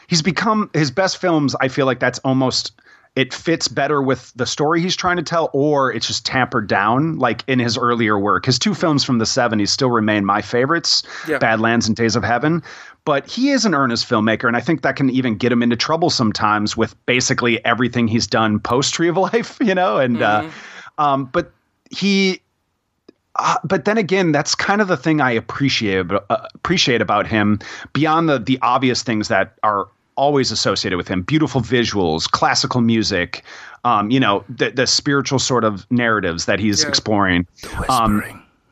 he's 0.10 0.22
become 0.22 0.70
his 0.74 0.92
best 0.92 1.18
films. 1.18 1.56
I 1.62 1.68
feel 1.68 1.86
like 1.86 2.00
that's 2.00 2.20
almost 2.20 2.74
it 3.16 3.34
fits 3.34 3.68
better 3.68 4.02
with 4.02 4.32
the 4.36 4.46
story 4.46 4.82
he's 4.82 4.96
trying 4.96 5.18
to 5.18 5.24
tell, 5.24 5.50
or 5.54 5.92
it's 5.92 6.08
just 6.08 6.26
tampered 6.26 6.68
down. 6.68 7.18
Like 7.18 7.44
in 7.48 7.60
his 7.60 7.78
earlier 7.78 8.20
work, 8.20 8.46
his 8.46 8.60
two 8.60 8.74
films 8.74 9.04
from 9.04 9.18
the 9.18 9.26
'70s 9.26 9.70
still 9.70 9.90
remain 9.90 10.26
my 10.26 10.42
favorites, 10.42 11.04
Yeah. 11.28 11.38
Badlands 11.38 11.88
and 11.88 11.96
Days 11.96 12.16
of 12.16 12.24
Heaven. 12.24 12.64
But 13.06 13.28
he 13.28 13.50
is 13.50 13.66
an 13.66 13.74
earnest 13.74 14.08
filmmaker, 14.08 14.48
and 14.48 14.56
I 14.56 14.60
think 14.62 14.82
that 14.82 14.96
can 14.96 15.10
even 15.10 15.36
get 15.36 15.52
him 15.52 15.64
into 15.64 15.76
trouble 15.76 16.10
sometimes 16.10 16.76
with 16.78 16.94
basically 17.06 17.64
everything 17.66 18.08
he's 18.08 18.28
done 18.28 18.60
post 18.60 18.94
Tree 18.94 19.08
of 19.08 19.18
Life, 19.34 19.58
you 19.62 19.74
know. 19.76 19.98
And 19.98 20.22
uh, 20.22 20.50
um, 20.98 21.26
but 21.26 21.52
he 21.90 22.42
uh, 23.36 23.56
but 23.64 23.86
then 23.86 23.98
again, 23.98 24.32
that's 24.32 24.54
kind 24.54 24.82
of 24.82 24.88
the 24.88 24.98
thing 24.98 25.22
I 25.22 25.32
appreciate 25.32 26.06
uh, 26.12 26.48
appreciate 26.54 27.02
about 27.02 27.26
him 27.26 27.60
beyond 27.94 28.30
the 28.30 28.38
the 28.38 28.60
obvious 28.62 29.02
things 29.02 29.30
that 29.30 29.58
are 29.64 29.88
always 30.20 30.52
associated 30.52 30.98
with 30.98 31.08
him: 31.08 31.24
beautiful 31.24 31.62
visuals, 31.62 32.30
classical 32.30 32.82
music, 32.82 33.44
um, 33.86 34.12
you 34.12 34.20
know, 34.20 34.44
the 34.50 34.70
the 34.72 34.86
spiritual 34.88 35.40
sort 35.40 35.64
of 35.64 35.86
narratives 35.90 36.46
that 36.46 36.60
he's 36.60 36.84
Yeah. 36.84 36.90
exploring. 36.90 37.48
Um, 37.90 38.22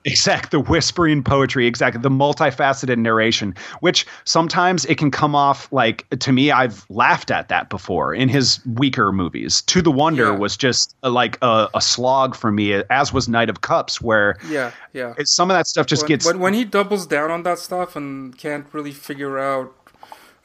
Exact 0.06 0.52
the 0.52 0.60
whispering 0.62 1.22
poetry, 1.22 1.68
exactly 1.68 2.02
the 2.02 2.10
multifaceted 2.10 2.98
narration, 2.98 3.54
which 3.82 4.06
sometimes 4.24 4.86
it 4.86 4.98
can 4.98 5.12
come 5.12 5.36
off 5.36 5.68
like 5.74 6.06
to 6.20 6.32
me. 6.32 6.50
I've 6.50 6.86
laughed 6.90 7.30
at 7.30 7.50
that 7.50 7.70
before 7.70 8.14
in 8.14 8.30
his 8.30 8.62
weaker 8.66 9.12
movies. 9.12 9.62
To 9.64 9.82
the 9.82 9.92
Wonder 9.92 10.32
Yeah. 10.32 10.38
was 10.38 10.56
just 10.56 10.96
uh, 11.04 11.10
like 11.10 11.38
a, 11.42 11.68
a 11.76 11.82
slog 11.82 12.36
for 12.36 12.54
me, 12.54 12.82
as 12.90 13.12
was 13.12 13.28
Knight 13.28 13.50
of 13.50 13.60
Cups, 13.60 14.00
where 14.02 14.38
Yeah, 14.50 14.72
yeah. 14.94 15.14
it's, 15.18 15.36
some 15.36 15.52
of 15.52 15.58
that 15.58 15.68
stuff 15.68 15.88
just 15.88 16.04
when, 16.04 16.08
gets 16.08 16.26
when, 16.26 16.40
when 16.40 16.54
he 16.54 16.64
doubles 16.64 17.06
down 17.06 17.30
on 17.30 17.44
that 17.44 17.60
stuff 17.60 17.98
and 17.98 18.38
can't 18.38 18.66
really 18.72 18.94
figure 18.94 19.38
out 19.38 19.74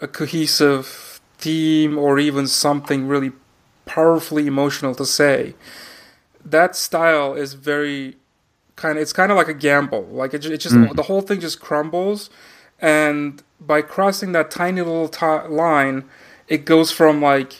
a 0.03 0.09
cohesive 0.09 1.21
theme 1.39 1.97
or 1.97 2.19
even 2.19 2.47
something 2.47 3.09
really 3.09 3.33
powerfully 3.87 4.47
emotional 4.47 4.95
to 4.95 5.07
say. 5.07 5.55
That 6.45 6.77
style 6.77 7.35
is 7.35 7.55
very 7.55 8.17
kind 8.77 8.99
of 8.99 9.03
it's 9.03 9.13
kind 9.15 9.33
of 9.33 9.39
like 9.39 9.49
a 9.49 9.55
gamble. 9.55 10.03
Like 10.11 10.35
it, 10.35 10.45
it 10.45 10.59
just 10.59 10.75
the 10.95 11.05
whole 11.05 11.23
thing 11.23 11.41
just 11.41 11.61
crumbles 11.61 12.29
and 12.83 13.43
by 13.61 13.81
crossing 13.81 14.33
that 14.33 14.51
tiny 14.51 14.83
little 14.83 15.09
ti 15.09 15.27
line 15.49 16.05
it 16.49 16.65
goes 16.67 16.91
from 16.91 17.23
like 17.23 17.55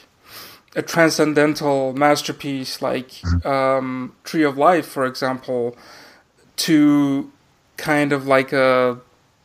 a 0.75 0.81
transcendental 0.81 1.93
masterpiece 1.93 2.81
like 2.81 3.23
um, 3.45 4.13
tree 4.23 4.43
of 4.43 4.57
life 4.57 4.85
for 4.85 5.05
example 5.05 5.77
to 6.57 7.31
kind 7.77 8.11
of 8.11 8.27
like 8.27 8.51
a 8.51 8.99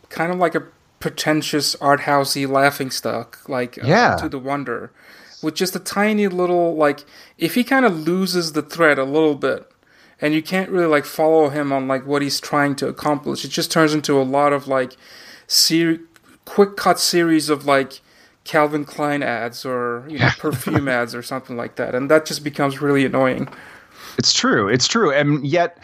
kind 0.09 0.33
of 0.33 0.39
like 0.39 0.55
a 0.55 0.63
pretentious 1.01 1.75
art 1.77 2.01
housey 2.01 2.49
laughing 2.49 2.91
stock 2.91 3.39
like 3.49 3.79
uh, 3.79 3.87
Yeah. 3.87 4.17
to 4.17 4.29
the 4.29 4.39
wonder 4.39 4.91
with 5.43 5.55
just 5.55 5.77
a 5.77 5.79
tiny 5.79 6.27
little 6.29 6.75
like 6.77 7.05
if 7.39 7.55
he 7.55 7.63
kind 7.65 7.85
of 7.87 8.07
loses 8.07 8.53
the 8.53 8.63
thread 8.63 8.99
a 8.99 9.05
little 9.05 9.35
bit 9.37 9.71
and 10.21 10.35
you 10.35 10.43
can't 10.43 10.69
really 10.71 10.87
like 10.87 11.05
follow 11.05 11.49
him 11.51 11.73
on 11.73 11.87
like 11.87 12.05
what 12.07 12.23
he's 12.23 12.41
trying 12.41 12.75
to 12.77 12.89
accomplish 12.89 13.45
it 13.45 13.49
just 13.49 13.71
turns 13.71 13.95
into 13.95 14.21
a 14.21 14.25
lot 14.25 14.53
of 14.53 14.67
like 14.67 14.97
ser- 15.47 16.01
quick 16.45 16.77
cut 16.77 16.99
series 16.99 17.49
of 17.49 17.65
like 17.65 18.01
Calvin 18.45 18.85
Klein 18.85 19.23
ads 19.23 19.65
or 19.65 20.05
you 20.09 20.19
know 20.19 20.31
perfume 20.39 20.89
ads 20.89 21.15
or 21.15 21.23
something 21.23 21.57
like 21.57 21.77
that 21.77 21.95
and 21.95 22.11
that 22.11 22.27
just 22.27 22.43
becomes 22.43 22.81
really 22.83 23.05
annoying 23.05 23.47
It's 24.19 24.33
true. 24.33 24.67
It's 24.69 24.89
true. 24.89 25.13
And 25.13 25.47
yet, 25.47 25.79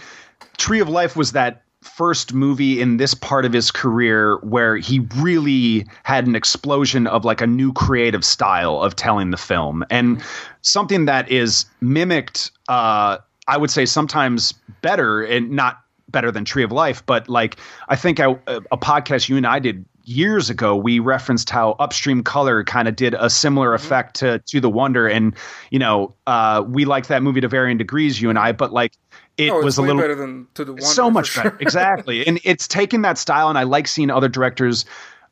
Tree 0.57 0.81
of 0.81 0.89
Life 0.89 1.15
was 1.15 1.33
that 1.33 1.63
first 1.85 2.33
movie 2.33 2.81
in 2.81 2.97
this 2.97 3.15
part 3.15 3.45
of 3.45 3.53
his 3.53 3.71
career 3.71 4.39
where 4.39 4.77
he 4.77 5.01
really 5.17 5.87
had 6.03 6.27
an 6.27 6.35
explosion 6.35 7.07
of 7.07 7.25
like 7.25 7.41
a 7.41 7.47
new 7.47 7.73
creative 7.73 8.25
style 8.25 8.83
of 8.83 8.97
telling 8.97 9.31
the 9.31 9.37
film. 9.37 9.85
And 9.91 10.23
something 10.63 11.05
that 11.05 11.31
is 11.31 11.67
mimicked 11.81 12.51
uh 12.69 13.19
I 13.47 13.59
would 13.59 13.71
say 13.71 13.85
sometimes 13.85 14.53
better 14.81 15.23
and 15.23 15.51
not 15.51 15.81
better 16.09 16.31
than 16.31 16.45
Tree 16.45 16.63
of 16.63 16.73
Life, 16.73 17.05
but 17.05 17.29
like 17.29 17.57
I 17.89 17.97
think 17.97 18.21
I, 18.21 18.31
a 18.47 18.79
podcast 18.79 19.29
you 19.29 19.37
and 19.37 19.47
I 19.47 19.59
did 19.59 19.85
years 20.05 20.51
ago, 20.51 20.77
we 20.77 20.99
referenced 20.99 21.51
how 21.51 21.73
Upstream 21.73 22.23
Color 22.23 22.65
kind 22.65 22.89
of 22.89 22.97
did 22.97 23.15
a 23.15 23.29
similar 23.31 23.75
effect 23.75 24.17
to 24.17 24.39
to 24.47 24.61
The 24.61 24.71
Wonder, 24.71 25.09
and 25.09 25.35
you 25.71 25.79
know, 25.79 26.15
uh, 26.27 26.63
we 26.67 26.85
liked 26.85 27.09
that 27.09 27.23
movie 27.23 27.41
to 27.41 27.49
varying 27.49 27.79
degrees, 27.79 28.21
you 28.21 28.31
and 28.31 28.39
I, 28.39 28.53
but 28.53 28.73
like 28.73 28.93
it 29.37 29.51
oh 29.51 29.63
was 29.63 29.79
a 29.79 29.83
little 29.83 30.01
better 30.01 30.15
than 30.15 30.47
to 30.55 30.65
the 30.65 30.73
wonder 30.73 30.87
so 30.87 31.11
much 31.11 31.29
sure. 31.29 31.45
better. 31.45 31.57
Exactly. 31.61 32.27
and 32.27 32.41
it's 32.45 32.69
taken 32.69 33.03
that 33.03 33.19
style, 33.19 33.49
and 33.49 33.59
I 33.59 33.65
like 33.65 33.89
seeing 33.89 34.11
other 34.11 34.29
directors 34.29 34.85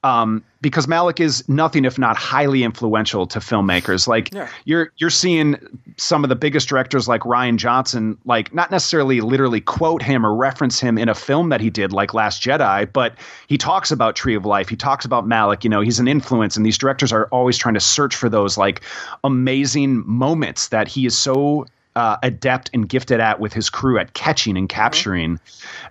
um, 0.05 0.43
because 0.61 0.87
Malick 0.87 1.21
is 1.21 1.49
nothing 1.49 1.85
if 1.85 1.97
not 1.97 2.17
highly 2.17 2.65
influential 2.65 3.25
to 3.29 3.39
filmmakers. 3.39 4.09
Like 4.09 4.35
Yeah. 4.35 4.49
you're 4.65 4.91
you're 4.97 5.11
seeing 5.11 5.57
some 5.97 6.25
of 6.25 6.29
the 6.29 6.35
biggest 6.35 6.69
directors 6.69 7.07
like 7.07 7.21
Rian 7.21 7.57
Johnson, 7.57 8.19
like 8.25 8.53
not 8.53 8.73
necessarily 8.73 9.21
literally 9.21 9.61
quote 9.61 10.03
him 10.03 10.27
or 10.27 10.35
reference 10.35 10.81
him 10.81 10.99
in 10.99 11.09
a 11.09 11.15
film 11.15 11.51
that 11.51 11.61
he 11.61 11.71
did, 11.71 11.93
like 11.93 12.15
Last 12.15 12.43
Jedi, 12.43 12.93
but 12.93 13.15
he 13.47 13.57
talks 13.57 13.93
about 13.93 14.17
Tree 14.17 14.35
of 14.35 14.45
Life. 14.45 14.69
He 14.69 14.77
talks 14.77 15.05
about 15.05 15.25
Malick. 15.25 15.63
You 15.63 15.71
know, 15.71 15.81
he's 15.81 16.01
an 16.01 16.09
influence, 16.09 16.57
and 16.57 16.67
these 16.67 16.79
directors 16.79 17.13
are 17.13 17.27
always 17.27 17.57
trying 17.57 17.75
to 17.75 17.81
search 17.81 18.17
for 18.17 18.29
those 18.29 18.59
like 18.59 18.83
amazing 19.23 20.03
moments 20.05 20.69
that 20.69 20.89
he 20.89 21.07
is 21.07 21.17
so 21.17 21.65
uh, 21.97 22.17
adept 22.23 22.71
and 22.73 22.89
gifted 22.89 23.21
at 23.21 23.41
with 23.41 23.53
his 23.53 23.69
crew 23.69 23.99
at 23.99 24.15
catching 24.15 24.57
and 24.57 24.69
capturing. 24.69 25.39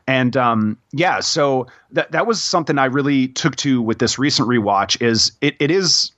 And 0.07 0.35
um, 0.35 0.77
yeah, 0.91 1.19
so 1.19 1.67
that 1.91 2.11
that 2.11 2.27
was 2.27 2.41
something 2.41 2.77
I 2.77 2.85
really 2.85 3.27
took 3.29 3.55
to 3.57 3.81
with 3.81 3.99
this 3.99 4.17
recent 4.17 4.47
rewatch. 4.47 5.01
Is 5.01 5.31
it, 5.41 5.55
it 5.59 5.71
is 5.71 6.11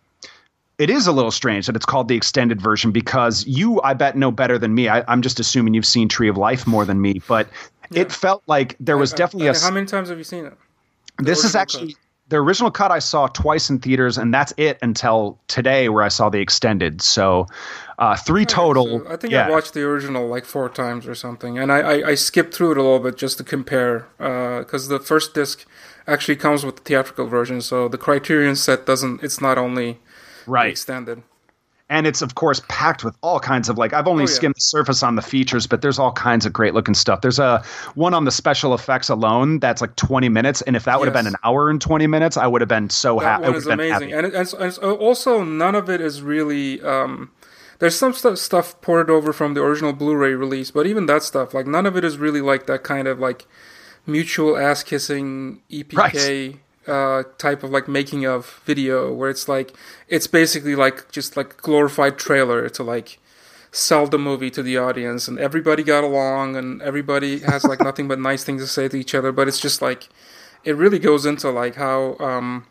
it 0.78 0.89
is 0.89 1.08
a 1.08 1.12
little 1.12 1.32
strange 1.32 1.67
that 1.67 1.76
it's 1.76 1.86
called 1.86 2.08
the 2.08 2.15
extended 2.15 2.62
version 2.62 2.91
because 2.91 3.46
you, 3.46 3.82
I 3.84 3.93
bet, 3.93 4.17
know 4.17 4.32
better 4.32 4.58
than 4.58 4.74
me. 4.74 4.89
I, 4.89 5.04
I'm 5.08 5.22
just 5.22 5.39
assuming 5.39 5.74
you've 5.74 5.86
seen 5.86 6.10
Tree 6.10 6.30
of 6.30 6.38
Life 6.38 6.65
more 6.65 6.84
than 6.86 7.02
me, 7.02 7.22
but 7.28 7.48
it 7.93 8.12
felt 8.12 8.43
like 8.48 8.76
there 8.80 8.98
was 8.98 9.13
definitely 9.13 9.48
a. 9.48 9.52
Uh, 9.52 9.60
how 9.60 9.72
many 9.72 9.86
times 9.86 10.10
have 10.10 10.17
you 10.17 10.24
seen 10.24 10.46
it 10.46 10.58
This 11.19 11.43
is 11.43 11.56
actually 11.56 11.96
the 12.29 12.38
original 12.38 12.71
cut 12.71 12.91
I 12.91 12.99
saw 12.99 13.27
twice 13.27 13.69
in 13.69 13.79
theaters, 13.79 14.17
and 14.17 14.33
that's 14.33 14.53
it 14.57 14.79
until 14.81 15.39
today, 15.47 15.89
where 15.89 16.03
I 16.03 16.07
saw 16.07 16.29
the 16.29 16.39
extended. 16.39 17.01
So 17.01 17.47
uh, 17.99 18.15
three 18.15 18.45
total. 18.45 18.99
So 18.99 19.07
I 19.09 19.17
think 19.17 19.33
yeah. 19.33 19.47
I 19.47 19.51
watched 19.51 19.73
the 19.73 19.83
original 19.83 20.27
like 20.27 20.45
four 20.45 20.69
times 20.69 21.07
or 21.07 21.15
something, 21.15 21.57
and 21.59 21.71
I, 21.71 21.79
I, 21.79 22.07
I 22.09 22.15
skipped 22.15 22.53
through 22.53 22.71
it 22.71 22.77
a 22.77 22.81
little 22.81 22.99
bit 22.99 23.17
just 23.17 23.38
to 23.39 23.43
compare 23.43 24.07
because 24.17 24.88
the 24.88 24.99
first 24.99 25.33
disc 25.33 25.65
actually 26.07 26.36
comes 26.36 26.65
with 26.65 26.77
the 26.77 26.81
theatrical 26.81 27.27
version, 27.27 27.62
so 27.62 27.88
the 27.88 27.97
Criterion 27.97 28.55
set 28.55 28.86
doesn't. 28.86 29.23
It's 29.23 29.41
not 29.41 29.57
only 29.57 29.99
right. 30.47 30.69
extended. 30.69 31.23
And 31.93 32.08
it's 32.08 32.21
of 32.23 32.34
course 32.36 32.62
packed 32.67 33.03
with 33.03 33.15
all 33.21 33.39
kinds 33.39 33.69
of 33.69 33.77
like 33.77 33.93
I've 33.93 34.08
only 34.08 34.23
Oh, 34.23 34.27
yeah. 34.27 34.34
skimmed 34.34 34.56
the 34.56 34.62
surface 34.62 35.03
on 35.03 35.15
the 35.15 35.21
features, 35.21 35.67
but 35.67 35.82
there's 35.82 35.99
all 35.99 36.12
kinds 36.12 36.45
of 36.45 36.51
great 36.51 36.73
looking 36.73 36.95
stuff. 36.95 37.21
There's 37.21 37.39
a 37.39 37.63
one 37.95 38.13
on 38.13 38.25
the 38.25 38.32
special 38.32 38.73
effects 38.73 39.10
alone 39.10 39.60
that's 39.60 39.79
like 39.79 39.95
20 39.95 40.27
minutes, 40.29 40.62
and 40.63 40.75
if 40.75 40.86
that 40.86 40.99
would 40.99 41.06
have 41.06 41.13
been 41.13 41.27
an 41.27 41.36
hour 41.43 41.69
and 41.69 41.79
20 41.79 42.08
minutes, 42.08 42.36
I 42.36 42.47
would 42.47 42.62
have 42.62 42.67
been 42.67 42.89
so 42.89 43.19
that 43.19 43.25
happy. 43.25 43.43
one 43.43 43.56
is 43.56 43.67
amazing, 43.67 44.12
and, 44.12 44.25
it, 44.25 44.34
and, 44.34 44.53
and 44.53 44.63
it's 44.67 44.77
also 44.79 45.43
none 45.43 45.75
of 45.75 45.89
it 45.89 46.01
is 46.01 46.21
really. 46.21 46.82
Um, 46.82 47.32
there's 47.79 47.95
some 47.97 48.13
stuff, 48.13 48.38
stuff 48.38 48.79
ported 48.82 49.10
over 49.10 49.34
from 49.34 49.56
the 49.56 49.62
original 49.62 49.91
Blu-ray 49.93 50.36
release, 50.36 50.71
but 50.71 50.88
even 50.88 51.06
that 51.08 51.21
stuff, 51.21 51.53
like 51.53 51.67
none 51.67 51.86
of 51.86 51.97
it 51.97 52.03
is 52.06 52.17
really 52.17 52.39
like 52.41 52.65
that 52.67 52.84
kind 52.84 53.08
of 53.08 53.19
like 53.19 53.45
mutual 54.06 54.56
ass 54.58 54.84
kissing 54.84 55.62
EPK 55.69 56.60
uh, 56.88 57.24
type 57.38 57.63
of 57.63 57.72
like 57.72 57.88
making 57.88 58.26
of 58.26 58.62
video, 58.65 59.13
where 59.13 59.30
it's 59.30 59.48
like 59.48 59.74
it's 60.08 60.28
basically 60.28 60.76
like 60.76 61.12
just 61.12 61.38
like 61.38 61.58
glorified 61.58 62.17
trailer 62.17 62.69
to 62.69 62.84
like 62.84 63.19
sell 63.72 64.06
the 64.08 64.19
movie 64.19 64.52
to 64.52 64.62
the 64.63 64.78
audience, 64.78 65.28
and 65.28 65.39
everybody 65.39 65.84
got 65.84 66.04
along, 66.04 66.56
and 66.56 66.82
everybody 66.82 67.39
has 67.39 67.63
like 67.63 67.80
nothing 67.89 68.08
but 68.08 68.19
nice 68.19 68.43
things 68.43 68.62
to 68.62 68.67
say 68.67 68.88
to 68.88 68.98
each 68.98 69.15
other, 69.15 69.32
but 69.32 69.48
it's 69.48 69.60
just 69.60 69.82
like 69.82 70.10
it 70.63 70.76
really 70.76 71.00
goes 71.00 71.26
into 71.26 71.50
like 71.50 71.76
how 71.76 72.15
um 72.19 72.65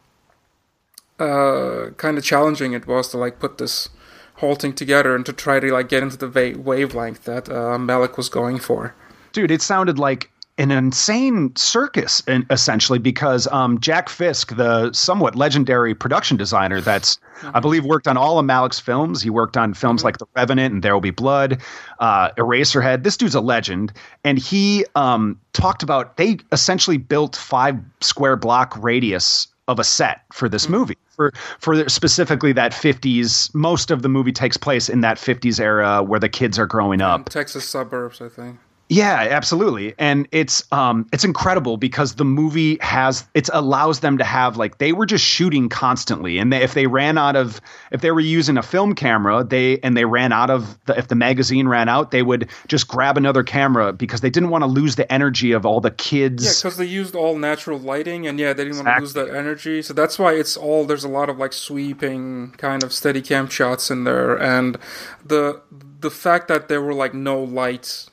uh 1.19 1.91
kind 1.99 2.17
of 2.17 2.25
challenging 2.25 2.73
it 2.73 2.87
was 2.87 3.09
to 3.09 3.19
like 3.19 3.39
put 3.39 3.59
this 3.59 3.91
whole 4.37 4.55
thing 4.55 4.73
together 4.73 5.15
and 5.15 5.27
to 5.27 5.33
try 5.33 5.61
to 5.61 5.73
like 5.73 5.89
get 5.89 6.03
into 6.03 6.17
the 6.17 6.27
va- 6.27 6.59
wavelength 6.59 7.25
that 7.25 7.49
uh, 7.49 7.77
Malick 7.79 8.17
was 8.17 8.29
going 8.29 8.59
for. 8.59 8.95
dude, 9.33 9.51
it 9.51 9.63
sounded 9.63 9.99
like 9.99 10.31
an 10.71 10.79
insane 10.79 11.55
circus, 11.57 12.23
in, 12.27 12.47
essentially, 12.51 12.99
because 12.99 13.47
um, 13.49 13.81
Jack 13.81 14.09
Fisk, 14.09 14.57
the 14.57 14.93
somewhat 14.93 15.35
legendary 15.35 15.95
production 15.95 16.37
designer, 16.37 16.81
that's 16.81 17.19
I 17.55 17.61
believe 17.61 17.85
worked 17.85 18.07
on 18.07 18.17
all 18.17 18.39
of 18.39 18.47
Malick's 18.47 18.79
films. 18.79 19.23
He 19.23 19.31
worked 19.31 19.57
on 19.57 19.75
films 19.75 20.05
like 20.05 20.19
The 20.19 20.27
Revenant 20.37 20.73
and 20.75 20.83
There 20.83 20.95
Will 20.95 21.01
Be 21.01 21.11
Blood, 21.11 21.61
uh, 21.99 22.31
Eraserhead. 22.33 23.03
This 23.03 23.17
dude's 23.17 23.35
a 23.35 23.41
legend, 23.41 23.93
and 24.25 24.39
he 24.39 24.85
um, 24.95 25.41
talked 25.53 25.83
about 25.83 26.17
they 26.17 26.39
essentially 26.53 26.99
built 26.99 27.37
five 27.37 27.77
square 28.01 28.37
block 28.37 28.77
radius 28.83 29.49
of 29.69 29.79
a 29.79 29.85
set 29.85 30.23
for 30.33 30.49
this 30.49 30.69
movie 30.69 30.99
for 31.11 31.33
for 31.61 31.89
specifically 31.89 32.53
that 32.53 32.73
50s 32.73 33.55
most 33.55 33.93
of 33.93 34.03
the 34.03 34.09
movie 34.09 34.33
takes 34.33 34.57
place 34.57 34.89
in 34.89 35.03
that 35.03 35.19
50s 35.19 35.61
era 35.61 36.03
where 36.03 36.19
the 36.19 36.29
kids 36.29 36.59
are 36.59 36.67
growing 36.67 37.01
up 37.01 37.29
Texas 37.29 37.69
suburbs, 37.69 38.21
I 38.21 38.29
think. 38.29 38.59
Yeah, 38.89 39.27
absolutely. 39.31 39.95
And 39.99 40.29
it's 40.33 40.71
um 40.71 41.07
it's 41.13 41.25
incredible 41.25 41.79
because 41.79 42.17
the 42.17 42.25
movie 42.25 42.77
has 42.83 43.25
it 43.33 43.49
allows 43.53 44.01
them 44.01 44.19
to 44.19 44.25
have 44.25 44.59
like 44.59 44.79
they 44.79 44.93
were 44.93 45.07
just 45.07 45.25
shooting 45.25 45.71
constantly 45.71 46.37
and 46.37 46.53
they, 46.53 46.63
if 46.63 46.75
they 46.75 46.87
ran 46.87 47.17
out 47.17 47.35
of 47.35 47.61
if 47.91 48.03
they 48.03 48.11
were 48.11 48.21
using 48.21 48.59
a 48.59 48.63
film 48.63 48.95
camera, 48.95 49.45
they 49.45 49.79
and 49.79 49.97
they 49.97 50.05
ran 50.05 50.33
out 50.33 50.51
of 50.51 50.79
the, 50.85 50.99
if 50.99 51.09
the 51.09 51.15
magazine 51.15 51.69
ran 51.69 51.89
out, 51.89 52.11
they 52.11 52.23
would 52.23 52.51
just 52.67 52.87
grab 52.87 53.17
another 53.17 53.43
camera 53.43 53.95
because 53.95 54.21
they 54.21 54.31
didn't 54.31 54.51
want 54.51 54.63
to 54.63 54.69
lose 54.69 54.97
the 54.97 55.11
energy 55.11 55.53
of 55.53 55.65
all 55.65 55.81
the 55.81 55.91
kids. 55.91 56.45
Yeah, 56.45 56.51
because 56.51 56.77
they 56.77 56.85
used 56.85 57.15
all 57.15 57.39
natural 57.39 57.79
lighting, 57.79 58.27
and 58.27 58.39
yeah, 58.39 58.53
they 58.53 58.65
didn't 58.65 58.85
want 58.85 58.97
to 58.97 59.01
lose 59.01 59.15
that 59.15 59.29
energy. 59.35 59.81
So 59.81 59.95
that's 59.95 60.19
why 60.19 60.35
it's 60.35 60.57
all 60.57 60.85
there's 60.85 61.05
a 61.05 61.09
lot 61.09 61.31
of 61.31 61.39
like 61.39 61.55
sweeping 61.55 62.53
kind 62.59 62.83
of 62.83 62.93
steady 62.93 63.23
cam 63.23 63.49
shots 63.49 63.91
in 63.91 64.05
there, 64.05 64.39
and 64.39 64.77
the 65.25 65.63
the 66.01 66.11
fact 66.11 66.49
that 66.49 66.69
there 66.69 66.83
were 66.83 66.95
like 66.95 67.15
no 67.15 67.43
lights 67.43 68.11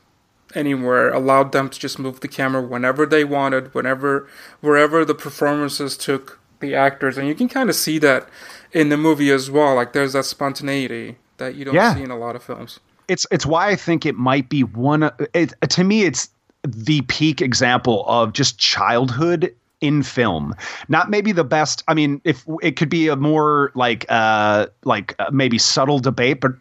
anywhere 0.55 1.11
allowed 1.13 1.51
them 1.51 1.69
to 1.69 1.79
just 1.79 1.99
move 1.99 2.19
the 2.21 2.27
camera 2.27 2.61
whenever 2.61 3.05
they 3.05 3.23
wanted, 3.23 3.73
whenever 3.73 4.27
wherever 4.61 5.05
the 5.05 5.15
performances 5.15 5.95
took 5.97 6.39
the 6.59 6.75
actors, 6.75 7.17
and 7.17 7.27
you 7.27 7.35
can 7.35 7.47
kind 7.47 7.69
of 7.69 7.75
see 7.75 7.97
that 7.99 8.27
in 8.71 8.89
the 8.89 8.97
movie 8.97 9.31
as 9.31 9.49
well. 9.49 9.75
Like 9.75 9.93
there's 9.93 10.13
that 10.13 10.25
spontaneity 10.25 11.17
that 11.37 11.55
you 11.55 11.65
don't 11.65 11.75
Yeah. 11.75 11.93
see 11.95 12.03
in 12.03 12.11
a 12.11 12.17
lot 12.17 12.35
of 12.35 12.43
films. 12.43 12.79
it's 13.07 13.25
it's 13.31 13.45
why 13.45 13.69
I 13.69 13.75
think 13.75 14.05
it 14.05 14.15
might 14.15 14.49
be 14.49 14.63
one. 14.63 15.09
It, 15.33 15.53
to 15.69 15.83
me, 15.83 16.03
it's 16.03 16.29
the 16.67 17.01
peak 17.03 17.41
example 17.41 18.03
of 18.07 18.33
just 18.33 18.57
childhood 18.59 19.55
in 19.81 20.03
film. 20.03 20.53
Not 20.89 21.09
maybe 21.09 21.31
the 21.31 21.45
best. 21.45 21.83
I 21.87 21.93
mean, 21.93 22.19
if 22.25 22.43
it 22.61 22.75
could 22.75 22.89
be 22.89 23.07
a 23.07 23.15
more 23.15 23.71
like 23.75 24.05
uh 24.09 24.67
like 24.83 25.15
uh, 25.19 25.29
maybe 25.31 25.57
subtle 25.57 25.99
debate, 25.99 26.41
but 26.41 26.51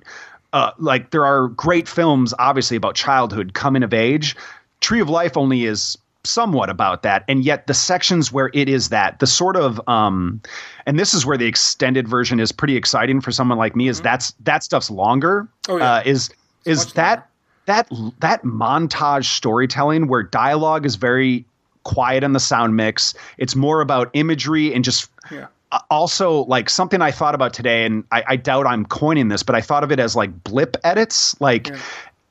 uh, 0.52 0.70
like 0.78 1.10
there 1.10 1.24
are 1.24 1.48
great 1.48 1.88
films, 1.88 2.32
obviously 2.38 2.76
about 2.76 2.94
childhood, 2.94 3.54
coming 3.54 3.82
of 3.82 3.92
age. 3.92 4.36
Tree 4.80 5.00
of 5.00 5.08
Life 5.08 5.36
only 5.36 5.64
is 5.64 5.98
somewhat 6.24 6.68
about 6.68 7.02
that 7.04 7.24
and 7.28 7.44
yet 7.44 7.66
the 7.68 7.72
sections 7.72 8.30
where 8.32 8.50
it 8.52 8.68
is 8.68 8.88
that 8.90 9.18
the 9.20 9.26
sort 9.26 9.56
of 9.56 9.80
um 9.88 10.42
and 10.84 10.98
this 10.98 11.14
is 11.14 11.24
where 11.24 11.38
the 11.38 11.46
extended 11.46 12.06
version 12.08 12.38
is 12.40 12.50
pretty 12.52 12.76
exciting 12.76 13.20
for 13.20 13.30
someone 13.30 13.56
like 13.56 13.74
me 13.76 13.88
is 13.88 14.00
that's 14.00 14.32
that 14.40 14.62
stuff's 14.62 14.90
longer 14.90 15.48
Oh, 15.68 15.78
yeah. 15.78 15.94
uh, 15.94 16.02
is 16.04 16.28
is 16.66 16.78
much 16.86 16.94
that 16.94 17.30
that 17.66 17.88
that 18.18 18.42
montage 18.42 19.26
storytelling 19.26 20.08
where 20.08 20.24
dialogue 20.24 20.84
is 20.84 20.96
very 20.96 21.46
quiet 21.84 22.24
in 22.24 22.32
the 22.32 22.40
sound 22.40 22.76
mix 22.76 23.14
it's 23.38 23.54
more 23.54 23.80
about 23.80 24.10
imagery 24.12 24.74
and 24.74 24.84
just 24.84 25.08
Yeah. 25.30 25.46
Uh, 25.72 25.80
also 25.90 26.44
like 26.44 26.70
something 26.70 27.02
I 27.02 27.10
thought 27.10 27.34
about 27.34 27.52
today, 27.52 27.84
and 27.84 28.04
I, 28.12 28.24
I 28.28 28.36
doubt 28.36 28.66
I'm 28.66 28.84
coining 28.86 29.28
this, 29.28 29.42
but 29.42 29.54
I 29.54 29.60
thought 29.60 29.84
of 29.84 29.92
it 29.92 30.00
as 30.00 30.16
like 30.16 30.44
blip 30.44 30.76
edits, 30.84 31.38
like 31.40 31.70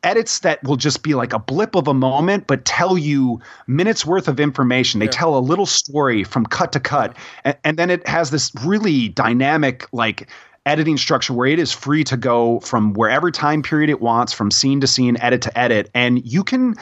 edits 0.04 0.40
that 0.40 0.64
will 0.64 0.76
just 0.76 1.04
be 1.04 1.14
like 1.16 1.34
a 1.34 1.40
blip 1.40 1.76
of 1.76 1.88
a 1.88 1.94
moment, 1.94 2.48
but 2.48 2.66
tell 2.66 2.98
you 2.98 3.42
minutes 3.68 4.06
worth 4.06 4.28
of 4.28 4.40
information. 4.40 5.00
They 5.00 5.06
Yeah. 5.06 5.12
tell 5.12 5.38
a 5.38 5.40
little 5.40 5.66
story 5.66 6.24
from 6.24 6.46
cut 6.46 6.72
to 6.74 6.80
cut, 6.80 7.16
and, 7.44 7.58
and 7.64 7.78
then 7.78 7.90
it 7.90 8.08
has 8.08 8.32
this 8.32 8.52
really 8.64 9.10
dynamic 9.10 9.88
like 9.92 10.30
editing 10.66 10.98
structure 10.98 11.34
where 11.34 11.48
it 11.48 11.60
is 11.60 11.72
free 11.72 12.04
to 12.04 12.18
go 12.18 12.60
from 12.60 12.94
wherever 12.94 13.32
time 13.32 13.62
period 13.62 13.90
it 13.90 14.02
wants, 14.02 14.34
from 14.34 14.52
scene 14.52 14.82
to 14.82 14.88
scene, 14.88 15.18
edit 15.22 15.42
to 15.44 15.58
edit, 15.58 15.90
and 15.94 16.26
you 16.26 16.44
can 16.44 16.76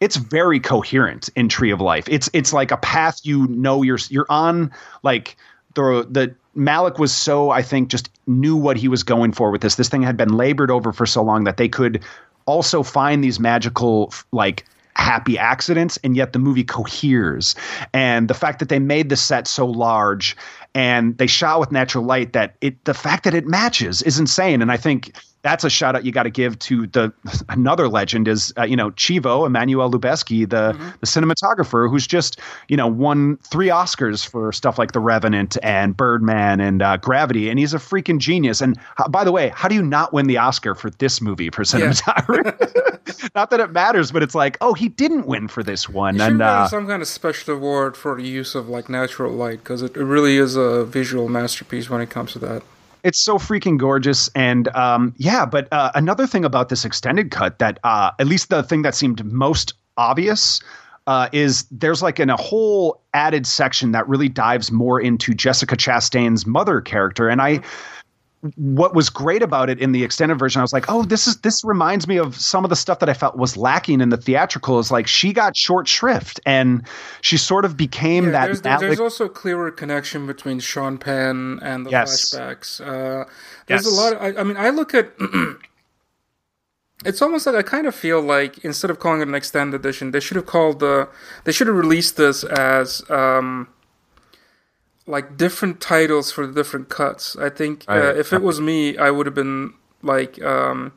it's 0.00 0.16
very 0.16 0.58
coherent 0.58 1.30
in 1.36 1.48
Tree 1.48 1.70
of 1.70 1.80
Life. 1.80 2.06
It's 2.08 2.28
it's 2.32 2.52
like 2.52 2.70
a 2.72 2.76
path 2.76 3.20
you 3.22 3.46
know 3.48 3.82
you're 3.82 3.98
you're 4.08 4.26
on 4.28 4.72
like 5.04 5.36
the 5.74 6.06
the 6.10 6.34
Malick 6.56 6.98
was 6.98 7.12
so 7.14 7.50
I 7.50 7.62
think 7.62 7.88
just 7.88 8.10
knew 8.26 8.56
what 8.56 8.76
he 8.76 8.88
was 8.88 9.02
going 9.02 9.32
for 9.32 9.50
with 9.50 9.62
this. 9.62 9.76
This 9.76 9.88
thing 9.88 10.02
had 10.02 10.16
been 10.16 10.36
labored 10.36 10.70
over 10.70 10.92
for 10.92 11.06
so 11.06 11.22
long 11.22 11.44
that 11.44 11.56
they 11.56 11.68
could 11.68 12.02
also 12.46 12.82
find 12.82 13.22
these 13.22 13.40
magical 13.40 14.12
like 14.32 14.64
happy 14.94 15.38
accidents 15.38 15.98
and 16.04 16.16
yet 16.16 16.34
the 16.34 16.38
movie 16.38 16.64
coheres 16.64 17.54
and 17.94 18.28
the 18.28 18.34
fact 18.34 18.58
that 18.58 18.68
they 18.68 18.78
made 18.78 19.08
the 19.08 19.16
set 19.16 19.46
so 19.48 19.64
large 19.66 20.36
and 20.74 21.16
they 21.16 21.26
shot 21.26 21.58
with 21.58 21.72
natural 21.72 22.04
light 22.04 22.34
that 22.34 22.56
it 22.60 22.84
the 22.84 22.92
fact 22.92 23.24
that 23.24 23.32
it 23.32 23.46
matches 23.46 24.02
is 24.02 24.18
insane 24.18 24.60
and 24.60 24.70
i 24.70 24.76
think 24.76 25.16
that's 25.42 25.64
a 25.64 25.70
shout 25.70 25.96
out 25.96 26.04
you 26.04 26.12
got 26.12 26.22
to 26.22 26.30
give 26.30 26.58
to 26.60 26.86
the 26.88 27.12
another 27.48 27.88
legend 27.88 28.28
is 28.28 28.52
uh, 28.58 28.62
you 28.62 28.76
know 28.76 28.90
Chivo 28.92 29.46
Emmanuel 29.46 29.90
Lubezki 29.90 30.48
the 30.48 30.76
the 31.00 31.06
cinematographer 31.06 31.90
who's 31.90 32.06
just 32.06 32.38
you 32.68 32.76
know 32.76 32.86
won 32.86 33.36
three 33.38 33.68
Oscars 33.68 34.26
for 34.26 34.52
stuff 34.52 34.78
like 34.78 34.92
The 34.92 35.00
Revenant 35.00 35.56
and 35.62 35.96
Birdman 35.96 36.60
and 36.60 36.82
uh, 36.82 36.96
Gravity 36.96 37.50
and 37.50 37.58
he's 37.58 37.74
a 37.74 37.78
freaking 37.78 38.18
genius. 38.18 38.60
And 38.60 38.78
uh, 38.98 39.08
by 39.08 39.24
the 39.24 39.32
way 39.32 39.48
how 39.54 39.68
do 39.68 39.74
you 39.74 39.82
not 39.82 40.12
win 40.12 40.26
the 40.26 40.38
Oscar 40.38 40.74
for 40.74 40.90
this 40.90 41.20
movie 41.20 41.50
for 41.50 41.62
cinematography? 41.62 42.52
Not 43.34 43.50
that 43.50 43.60
it 43.60 43.72
matters 43.72 44.12
but 44.12 44.22
it's 44.22 44.34
like 44.34 44.56
oh 44.60 44.74
he 44.74 44.88
didn't 44.88 45.26
win 45.26 45.48
for 45.48 45.62
this 45.62 45.88
one 45.88 46.16
You 46.16 46.22
and 46.22 46.42
uh, 46.42 46.68
some 46.68 46.86
kind 46.86 47.02
of 47.02 47.08
special 47.08 47.54
award 47.54 47.96
for 47.96 48.16
the 48.16 48.22
use 48.22 48.54
of 48.54 48.68
like 48.68 48.88
natural 48.88 49.32
light 49.32 49.58
because 49.58 49.82
it, 49.82 49.96
it 49.96 50.04
really 50.04 50.36
is 50.36 50.56
a 50.56 50.84
visual 50.84 51.28
masterpiece 51.28 51.90
when 51.90 52.00
it 52.00 52.10
comes 52.10 52.32
to 52.32 52.38
that. 52.40 52.62
It's 53.04 53.18
so 53.18 53.38
freaking 53.38 53.78
gorgeous. 53.78 54.28
And 54.34 54.68
um, 54.68 55.14
yeah 55.16 55.46
but 55.46 55.68
uh, 55.72 55.90
another 55.94 56.26
thing 56.26 56.44
about 56.44 56.68
this 56.68 56.84
extended 56.84 57.30
cut 57.30 57.58
that 57.58 57.78
uh, 57.84 58.12
at 58.18 58.26
least 58.26 58.48
the 58.48 58.62
thing 58.62 58.82
that 58.82 58.94
seemed 58.94 59.24
most 59.24 59.74
obvious 59.96 60.60
uh, 61.06 61.28
is 61.32 61.64
there's 61.70 62.02
like 62.02 62.20
in 62.20 62.30
a 62.30 62.36
whole 62.36 63.00
added 63.12 63.46
section 63.46 63.92
that 63.92 64.08
really 64.08 64.28
dives 64.28 64.70
more 64.70 65.00
into 65.00 65.34
jessica 65.34 65.76
chastain's 65.76 66.46
mother 66.46 66.80
character. 66.80 67.28
And 67.28 67.42
i 67.42 67.60
what 68.56 68.92
was 68.94 69.08
great 69.08 69.42
about 69.42 69.70
it 69.70 69.78
in 69.78 69.92
the 69.92 70.02
extended 70.02 70.36
version 70.36 70.58
i 70.58 70.62
was 70.62 70.72
like 70.72 70.86
oh 70.88 71.04
this 71.04 71.28
is 71.28 71.36
this 71.42 71.62
reminds 71.64 72.08
me 72.08 72.16
of 72.18 72.36
some 72.36 72.64
of 72.64 72.70
the 72.70 72.76
stuff 72.76 72.98
that 72.98 73.08
i 73.08 73.14
felt 73.14 73.36
was 73.36 73.56
lacking 73.56 74.00
in 74.00 74.08
the 74.08 74.16
theatrical 74.16 74.80
is 74.80 74.90
like 74.90 75.06
she 75.06 75.32
got 75.32 75.56
short 75.56 75.86
shrift 75.86 76.40
and 76.44 76.84
she 77.20 77.36
sort 77.36 77.64
of 77.64 77.76
became 77.76 78.24
Yeah, 78.24 78.30
that 78.32 78.44
there's, 78.46 78.60
there's, 78.62 78.80
there's 78.80 79.00
also 79.00 79.26
a 79.26 79.28
clearer 79.28 79.70
connection 79.70 80.26
between 80.26 80.58
Sean 80.58 80.98
Penn 80.98 81.60
and 81.62 81.86
the 81.86 81.90
Yes. 81.90 82.34
flashbacks. 82.34 82.80
Uh, 82.80 83.24
there's 83.66 83.84
Yes. 83.84 83.92
a 83.92 83.94
lot. 83.94 84.12
Of, 84.14 84.22
I, 84.22 84.40
I 84.40 84.42
mean, 84.44 84.56
I 84.56 84.70
look 84.70 84.92
at. 84.94 85.12
it's 87.04 87.20
almost 87.22 87.46
like 87.46 87.54
I 87.54 87.62
kind 87.62 87.86
of 87.86 87.94
feel 87.94 88.20
like 88.20 88.64
instead 88.64 88.90
of 88.90 88.98
calling 88.98 89.20
it 89.20 89.28
an 89.28 89.34
extended 89.34 89.78
edition, 89.80 90.10
they 90.10 90.20
should 90.20 90.36
have 90.36 90.46
called 90.46 90.80
the. 90.80 91.08
They 91.44 91.52
should 91.52 91.66
have 91.66 91.76
released 91.76 92.16
this 92.16 92.44
as. 92.44 93.02
Um, 93.10 93.68
like 95.06 95.36
different 95.36 95.80
titles 95.80 96.30
for 96.30 96.46
the 96.46 96.52
different 96.52 96.88
cuts. 96.88 97.36
I 97.36 97.48
think 97.50 97.84
uh, 97.88 97.94
Right. 97.94 98.16
if 98.16 98.32
it 98.32 98.42
was 98.42 98.60
me, 98.60 98.96
I 98.96 99.10
would 99.10 99.26
have 99.26 99.34
been 99.34 99.74
like, 100.02 100.40
um, 100.42 100.92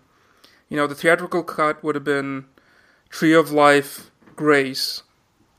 you 0.70 0.78
know, 0.78 0.88
the 0.88 0.96
theatrical 0.96 1.44
cut 1.44 1.84
would 1.84 1.96
have 1.96 2.04
been 2.04 2.46
Tree 3.10 3.34
of 3.34 3.52
Life, 3.52 4.12
Grace, 4.36 5.04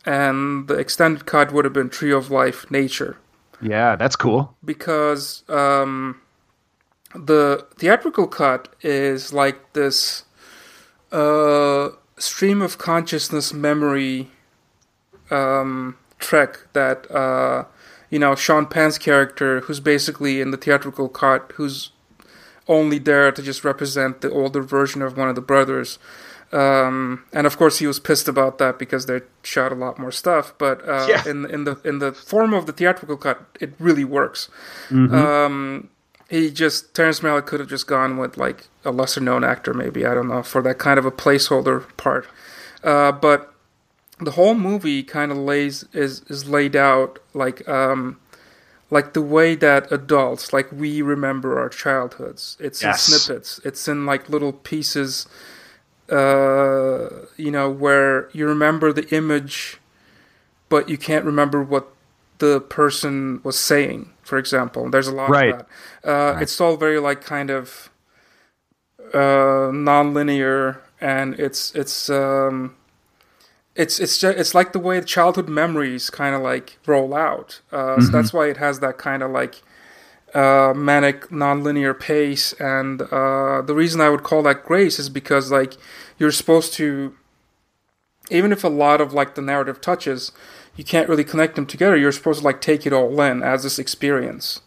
and 0.05 0.68
the 0.68 0.74
extended 0.74 1.26
cut 1.26 1.53
would 1.53 1.64
have 1.64 1.74
been 1.74 1.88
Tree 1.90 2.12
of 2.12 2.30
Life, 2.30 2.70
Nature, 2.70 3.18
yeah 3.61 3.97
that's 3.97 4.16
cool 4.16 4.55
because 4.64 5.42
um, 5.49 6.20
the 7.14 7.66
theatrical 7.78 8.26
cut 8.26 8.74
is 8.82 9.32
like 9.32 9.72
this 9.72 10.24
uh, 11.12 11.88
stream 12.18 12.61
of 12.61 12.78
consciousness 12.78 13.53
memory 13.53 14.30
um, 15.30 15.97
trek 16.18 16.59
that 16.72 17.11
uh, 17.11 17.64
you 18.11 18.18
know 18.18 18.34
Sean 18.34 18.66
Penn's 18.66 18.98
character, 18.98 19.61
who's 19.61 19.80
basically 19.80 20.40
in 20.40 20.50
the 20.50 20.57
theatrical 20.57 21.09
cut, 21.09 21.52
who's 21.57 21.90
only 22.68 22.98
there 22.98 23.30
to 23.30 23.42
just 23.42 23.64
represent 23.64 24.20
the 24.20 24.30
older 24.30 24.62
version 24.62 25.02
of 25.02 25.16
one 25.16 25.28
of 25.28 25.34
the 25.34 25.40
brothers. 25.40 25.98
Um, 26.52 27.24
and 27.32 27.46
of 27.46 27.57
course, 27.57 27.78
he 27.78 27.86
was 27.86 27.98
pissed 27.98 28.28
about 28.28 28.59
that 28.59 28.78
because 28.78 29.07
they 29.07 29.20
shot 29.42 29.72
a 29.72 29.74
lot 29.74 29.98
more 29.98 30.12
stuff. 30.12 30.54
But 30.59 30.86
uh, 30.88 31.07
Yeah. 31.09 31.22
in 31.28 31.44
in 31.50 31.64
the 31.64 31.76
in 31.84 31.98
the 31.98 32.12
form 32.12 32.54
of 32.54 32.66
the 32.66 32.72
theatrical 32.72 33.16
cut, 33.16 33.40
it 33.61 33.72
really 33.78 34.04
works. 34.04 34.48
Mm-hmm. 34.88 35.14
Um, 35.14 35.88
he 36.28 36.50
just 36.50 36.94
Terrence 36.94 37.20
Malick 37.20 37.46
could 37.46 37.61
have 37.61 37.68
just 37.68 37.86
gone 37.86 38.16
with 38.16 38.36
like 38.36 38.68
a 38.84 38.90
lesser 38.90 39.20
known 39.20 39.44
actor, 39.44 39.74
maybe 39.74 40.07
I 40.07 40.14
don't 40.14 40.28
know, 40.28 40.42
for 40.42 40.62
that 40.62 40.78
kind 40.78 40.98
of 40.98 41.04
a 41.07 41.11
placeholder 41.11 41.84
part. 41.96 42.26
Uh, 42.84 43.11
but 43.12 43.52
the 44.19 44.33
whole 44.33 44.55
movie 44.55 45.03
kind 45.03 45.31
of 45.31 45.39
lays 45.39 45.85
is 45.93 46.23
is 46.29 46.49
laid 46.49 46.75
out 46.77 47.19
like 47.35 47.67
um, 47.69 48.19
like 48.91 49.12
the 49.12 49.23
way 49.23 49.55
that 49.55 49.91
adults 49.93 50.53
like 50.53 50.71
we 50.73 51.03
remember 51.03 51.59
our 51.59 51.69
childhoods. 51.69 52.57
It's 52.61 52.83
Yes. 52.83 53.09
in 53.09 53.19
snippets. 53.19 53.61
It's 53.64 53.89
in 53.89 54.07
like 54.07 54.29
little 54.29 54.53
pieces. 54.53 55.27
Uh, 56.09 57.09
you 57.37 57.51
know 57.51 57.69
where 57.69 58.29
you 58.33 58.47
remember 58.47 58.93
the 58.93 59.07
image, 59.14 59.79
but 60.69 60.89
you 60.89 60.97
can't 60.97 61.25
remember 61.25 61.62
what 61.62 61.89
the 62.39 62.61
person 62.61 63.41
was 63.43 63.59
saying. 63.59 64.11
For 64.23 64.39
example, 64.39 64.89
there's 64.91 65.09
a 65.09 65.12
lot 65.14 65.31
Right. 65.31 65.53
of 65.55 65.67
that. 66.03 66.09
Uh, 66.37 66.39
It's 66.41 66.61
all 66.61 66.77
very 66.77 67.01
like 67.01 67.23
kind 67.23 67.51
of 67.51 67.91
uh, 69.14 69.71
non-linear, 69.73 70.81
and 71.01 71.39
it's 71.41 71.75
it's 71.75 72.09
um, 72.11 72.75
it's 73.77 74.01
it's 74.01 74.18
just, 74.18 74.39
it's 74.39 74.55
like 74.55 74.72
the 74.72 74.79
way 74.79 75.01
childhood 75.03 75.49
memories 75.49 76.11
kind 76.11 76.35
of 76.35 76.43
like 76.43 76.79
roll 76.87 77.14
out. 77.14 77.61
Uh, 77.70 78.01
So 78.01 78.11
that's 78.12 78.33
why 78.33 78.49
it 78.49 78.57
has 78.57 78.81
that 78.81 78.97
kind 78.99 79.22
of 79.22 79.31
like 79.31 79.62
uh, 80.35 80.72
manic 80.74 81.31
non-linear 81.31 81.95
pace. 81.95 82.53
And 82.55 83.03
uh, 83.03 83.62
the 83.62 83.74
reason 83.74 84.01
I 84.01 84.09
would 84.09 84.22
call 84.22 84.43
that 84.43 84.64
grace 84.64 84.99
is 84.99 85.09
because 85.09 85.51
like 85.51 85.74
you're 86.18 86.33
supposed 86.33 86.72
to, 86.74 87.14
even 88.31 88.53
if 88.53 88.64
a 88.64 88.68
lot 88.68 89.01
of 89.01 89.12
like 89.12 89.35
the 89.35 89.43
narrative 89.43 89.81
touches, 89.81 90.33
you 90.77 90.85
can't 90.85 91.09
really 91.09 91.24
connect 91.24 91.55
them 91.55 91.66
together. 91.66 91.97
You're 91.97 92.12
supposed 92.12 92.41
to 92.41 92.47
like 92.47 92.61
take 92.61 92.87
it 92.87 92.93
all 92.93 93.20
in 93.20 93.43
as 93.43 93.62
this 93.62 93.79
experience, 93.79 94.61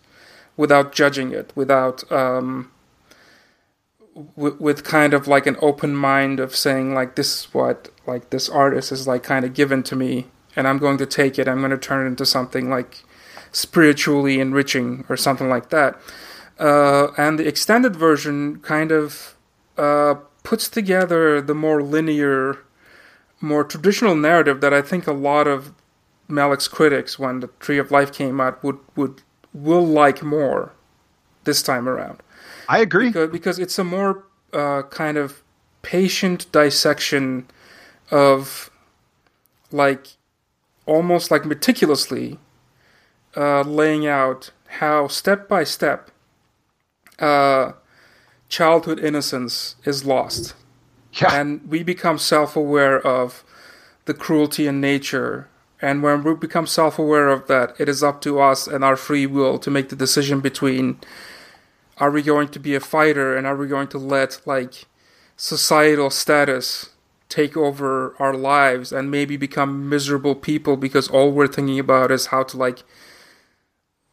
without 0.57 0.91
judging 0.93 1.31
it, 1.31 1.51
without 1.55 2.09
um, 2.11 2.71
with 4.35 4.83
kind 4.83 5.13
of 5.13 5.27
like 5.27 5.45
an 5.45 5.55
open 5.61 5.95
mind 5.95 6.39
of 6.39 6.55
saying 6.55 6.93
like 6.93 7.15
this 7.15 7.39
is 7.39 7.53
what 7.53 7.89
like 8.05 8.29
this 8.31 8.49
artist 8.49 8.91
is 8.91 9.07
like 9.07 9.23
kind 9.23 9.45
of 9.45 9.53
given 9.53 9.81
to 9.81 9.95
me 9.95 10.27
and 10.57 10.67
i'm 10.67 10.77
going 10.77 10.97
to 10.97 11.05
take 11.05 11.39
it 11.39 11.47
i'm 11.47 11.59
going 11.59 11.71
to 11.71 11.77
turn 11.77 12.05
it 12.05 12.09
into 12.09 12.25
something 12.25 12.69
like 12.69 13.03
spiritually 13.51 14.39
enriching 14.39 15.05
or 15.09 15.17
something 15.17 15.49
like 15.49 15.69
that. 15.69 15.99
Uh, 16.59 17.11
and 17.17 17.39
the 17.39 17.47
extended 17.47 17.95
version 17.95 18.59
kind 18.59 18.91
of 18.91 19.35
uh, 19.77 20.15
puts 20.43 20.67
together 20.67 21.41
the 21.41 21.55
more 21.55 21.81
linear 21.81 22.59
more 23.41 23.63
traditional 23.63 24.15
narrative 24.15 24.59
that 24.59 24.73
i 24.73 24.81
think 24.81 25.07
a 25.07 25.13
lot 25.13 25.47
of 25.47 25.73
Malick's 26.29 26.67
critics 26.67 27.17
when 27.17 27.39
the 27.39 27.47
tree 27.61 27.77
of 27.77 27.89
life 27.89 28.11
came 28.11 28.41
out 28.41 28.61
would 28.61 28.77
would 28.97 29.21
will 29.53 29.85
like 29.85 30.21
more 30.21 30.73
this 31.45 31.61
time 31.61 31.87
around 31.87 32.21
I 32.69 32.79
agree. 32.79 33.07
because, 33.07 33.31
because 33.31 33.59
it's 33.59 33.79
a 33.79 33.83
more 33.83 34.23
uh, 34.53 34.83
kind 34.83 35.17
of 35.17 35.41
patient 35.81 36.49
dissection 36.51 37.47
of 38.11 38.69
like 39.71 40.07
almost 40.85 41.31
like 41.31 41.45
meticulously 41.45 42.37
uh, 43.35 43.61
laying 43.61 44.05
out 44.07 44.51
how 44.79 45.07
step 45.07 45.47
by 45.47 45.63
step 45.63 46.11
uh, 47.19 47.73
childhood 48.49 48.99
innocence 48.99 49.75
is 49.85 50.05
lost 50.05 50.53
Yeah. 51.13 51.33
and 51.39 51.67
we 51.67 51.83
become 51.83 52.17
self-aware 52.17 52.99
of 53.05 53.43
the 54.05 54.13
cruelty 54.13 54.67
in 54.67 54.79
nature 54.81 55.47
and 55.81 56.03
when 56.03 56.23
we 56.23 56.33
become 56.35 56.67
self-aware 56.67 57.29
of 57.29 57.47
that 57.47 57.73
it 57.79 57.87
is 57.89 58.03
up 58.03 58.21
to 58.21 58.39
us 58.39 58.67
and 58.67 58.83
our 58.83 58.95
free 58.95 59.25
will 59.25 59.57
to 59.59 59.71
make 59.71 59.89
the 59.89 59.95
decision 59.95 60.39
between 60.39 60.99
are 61.99 62.11
we 62.11 62.21
going 62.21 62.47
to 62.47 62.59
be 62.59 62.75
a 62.75 62.79
fighter 62.79 63.35
and 63.35 63.45
are 63.45 63.55
we 63.55 63.67
going 63.67 63.87
to 63.87 63.97
let 63.97 64.41
like 64.45 64.85
societal 65.35 66.09
status 66.09 66.89
take 67.27 67.55
over 67.55 68.15
our 68.19 68.33
lives 68.33 68.91
and 68.91 69.11
maybe 69.11 69.37
become 69.37 69.87
miserable 69.87 70.33
people 70.33 70.75
because 70.75 71.07
all 71.09 71.31
we're 71.31 71.47
thinking 71.47 71.79
about 71.79 72.11
is 72.11 72.27
how 72.27 72.43
to 72.43 72.57
like 72.57 72.83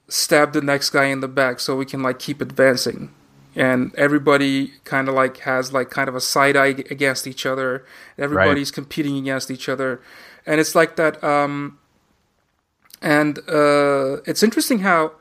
stab 0.08 0.52
the 0.52 0.60
next 0.60 0.90
guy 0.90 1.06
in 1.06 1.20
the 1.20 1.28
back 1.28 1.58
so 1.58 1.76
we 1.76 1.86
can 1.86 2.02
like 2.02 2.18
keep 2.18 2.40
advancing? 2.40 3.12
And 3.54 3.94
everybody 3.94 4.74
kind 4.84 5.08
of 5.08 5.14
like 5.14 5.38
has 5.38 5.72
like 5.72 5.88
kind 5.88 6.10
of 6.10 6.14
a 6.14 6.20
side 6.20 6.56
eye 6.56 6.84
against 6.90 7.26
each 7.26 7.46
other. 7.46 7.86
Everybody's 8.18 8.70
competing 8.70 9.16
against 9.16 9.50
each 9.50 9.66
other. 9.68 10.02
And 10.44 10.60
it's 10.60 10.74
like 10.74 10.96
that 10.96 11.22
um 11.24 11.78
and 13.00 13.38
uh 13.48 14.18
it's 14.26 14.42
interesting 14.42 14.80
how 14.80 15.12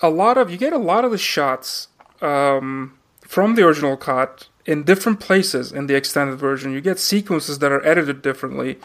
a 0.00 0.10
lot 0.10 0.36
of 0.36 0.50
you 0.50 0.56
get 0.56 0.72
a 0.72 0.78
lot 0.78 1.04
of 1.04 1.10
the 1.12 1.18
shots 1.18 1.88
um, 2.20 2.98
from 3.22 3.54
the 3.54 3.66
original 3.66 3.96
cut 3.96 4.48
in 4.66 4.82
different 4.84 5.20
places 5.20 5.72
in 5.72 5.86
the 5.86 5.94
extended 5.94 6.36
version. 6.36 6.72
You 6.72 6.80
get 6.80 6.98
sequences 6.98 7.58
that 7.60 7.72
are 7.72 7.84
edited 7.86 8.22
differently. 8.22 8.78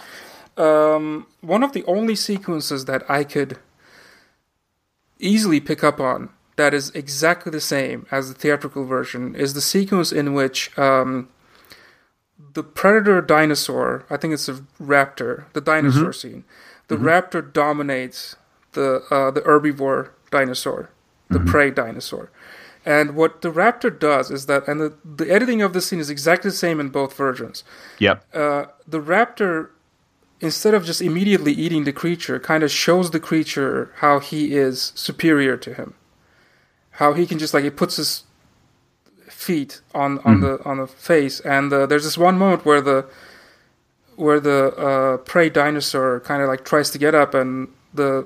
Um, 0.58 1.28
one 1.42 1.64
of 1.64 1.74
the 1.74 1.84
only 1.86 2.16
sequences 2.16 2.86
that 2.86 3.10
I 3.10 3.24
could 3.24 3.60
easily 5.20 5.60
pick 5.60 5.84
up 5.84 6.00
on 6.00 6.30
that 6.56 6.74
is 6.74 6.90
exactly 6.92 7.52
the 7.52 7.62
same 7.62 8.06
as 8.12 8.30
the 8.30 8.40
theatrical 8.40 8.86
version 8.86 9.36
is 9.36 9.54
the 9.54 9.62
sequence 9.62 10.12
in 10.12 10.34
which 10.34 10.78
um, 10.78 11.30
the 12.54 12.64
predator 12.64 13.22
dinosaur, 13.22 14.06
I 14.10 14.18
think 14.18 14.34
it's 14.34 14.48
a 14.48 14.56
raptor, 14.82 15.46
the 15.54 15.62
dinosaur 15.62 16.14
scene, 16.14 16.46
the 16.88 16.96
raptor 16.96 17.52
dominates 17.52 18.36
the 18.72 19.04
uh, 19.10 19.32
the 19.32 19.42
herbivore 19.42 20.12
dinosaur, 20.32 20.90
the 21.30 21.40
prey 21.40 21.72
dinosaur. 21.72 22.30
And 22.86 23.16
what 23.16 23.42
the 23.42 23.52
raptor 23.52 23.98
does 23.98 24.30
is 24.30 24.46
that, 24.46 24.68
and 24.68 24.80
the, 24.80 24.94
the 25.04 25.30
editing 25.32 25.62
of 25.62 25.74
the 25.74 25.82
scene 25.82 26.00
is 26.00 26.10
exactly 26.10 26.52
the 26.52 26.56
same 26.56 26.80
in 26.80 26.90
both 26.90 27.16
versions. 27.18 27.64
Yep. 28.00 28.24
Uh, 28.34 28.66
the 28.88 29.02
raptor, 29.02 29.70
instead 30.40 30.76
of 30.76 30.86
just 30.86 31.02
immediately 31.02 31.52
eating 31.52 31.84
the 31.84 31.94
creature, 31.94 32.40
kind 32.40 32.64
of 32.64 32.72
shows 32.72 33.12
the 33.12 33.20
creature 33.20 33.92
how 33.98 34.20
he 34.20 34.56
is 34.56 34.92
superior 34.96 35.58
to 35.58 35.74
him. 35.74 35.96
How 36.92 37.14
he 37.14 37.26
can 37.26 37.40
just 37.40 37.54
like 37.54 37.64
he 37.64 37.70
puts 37.70 37.98
his 37.98 38.24
feet 39.28 39.82
on 39.94 40.20
on 40.20 40.40
the 40.40 40.64
on 40.64 40.78
the 40.78 40.88
face, 40.88 41.42
and 41.42 41.74
uh, 41.74 41.86
there's 41.86 42.06
this 42.06 42.18
one 42.18 42.38
moment 42.38 42.66
where 42.66 42.80
the 42.80 43.06
where 44.16 44.40
the 44.40 44.68
uh, 44.78 45.18
prey 45.18 45.50
dinosaur 45.50 46.22
kind 46.22 46.42
of 46.42 46.48
like 46.48 46.64
tries 46.64 46.92
to 46.92 46.98
get 46.98 47.14
up, 47.14 47.34
and 47.34 47.68
the 47.94 48.26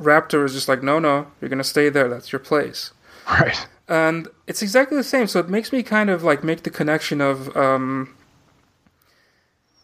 raptor 0.00 0.46
is 0.46 0.54
just 0.54 0.66
like, 0.66 0.82
no, 0.82 0.98
no, 0.98 1.26
you're 1.42 1.50
gonna 1.50 1.62
stay 1.62 1.90
there. 1.90 2.08
That's 2.08 2.32
your 2.32 2.38
place 2.38 2.92
Right. 3.28 3.66
And 3.88 4.28
it's 4.46 4.62
exactly 4.62 4.96
the 4.96 5.04
same. 5.04 5.26
So 5.26 5.40
it 5.40 5.48
makes 5.48 5.72
me 5.72 5.82
kind 5.82 6.10
of 6.10 6.22
like 6.22 6.42
make 6.42 6.62
the 6.62 6.70
connection 6.70 7.20
of 7.20 7.56
um 7.56 8.14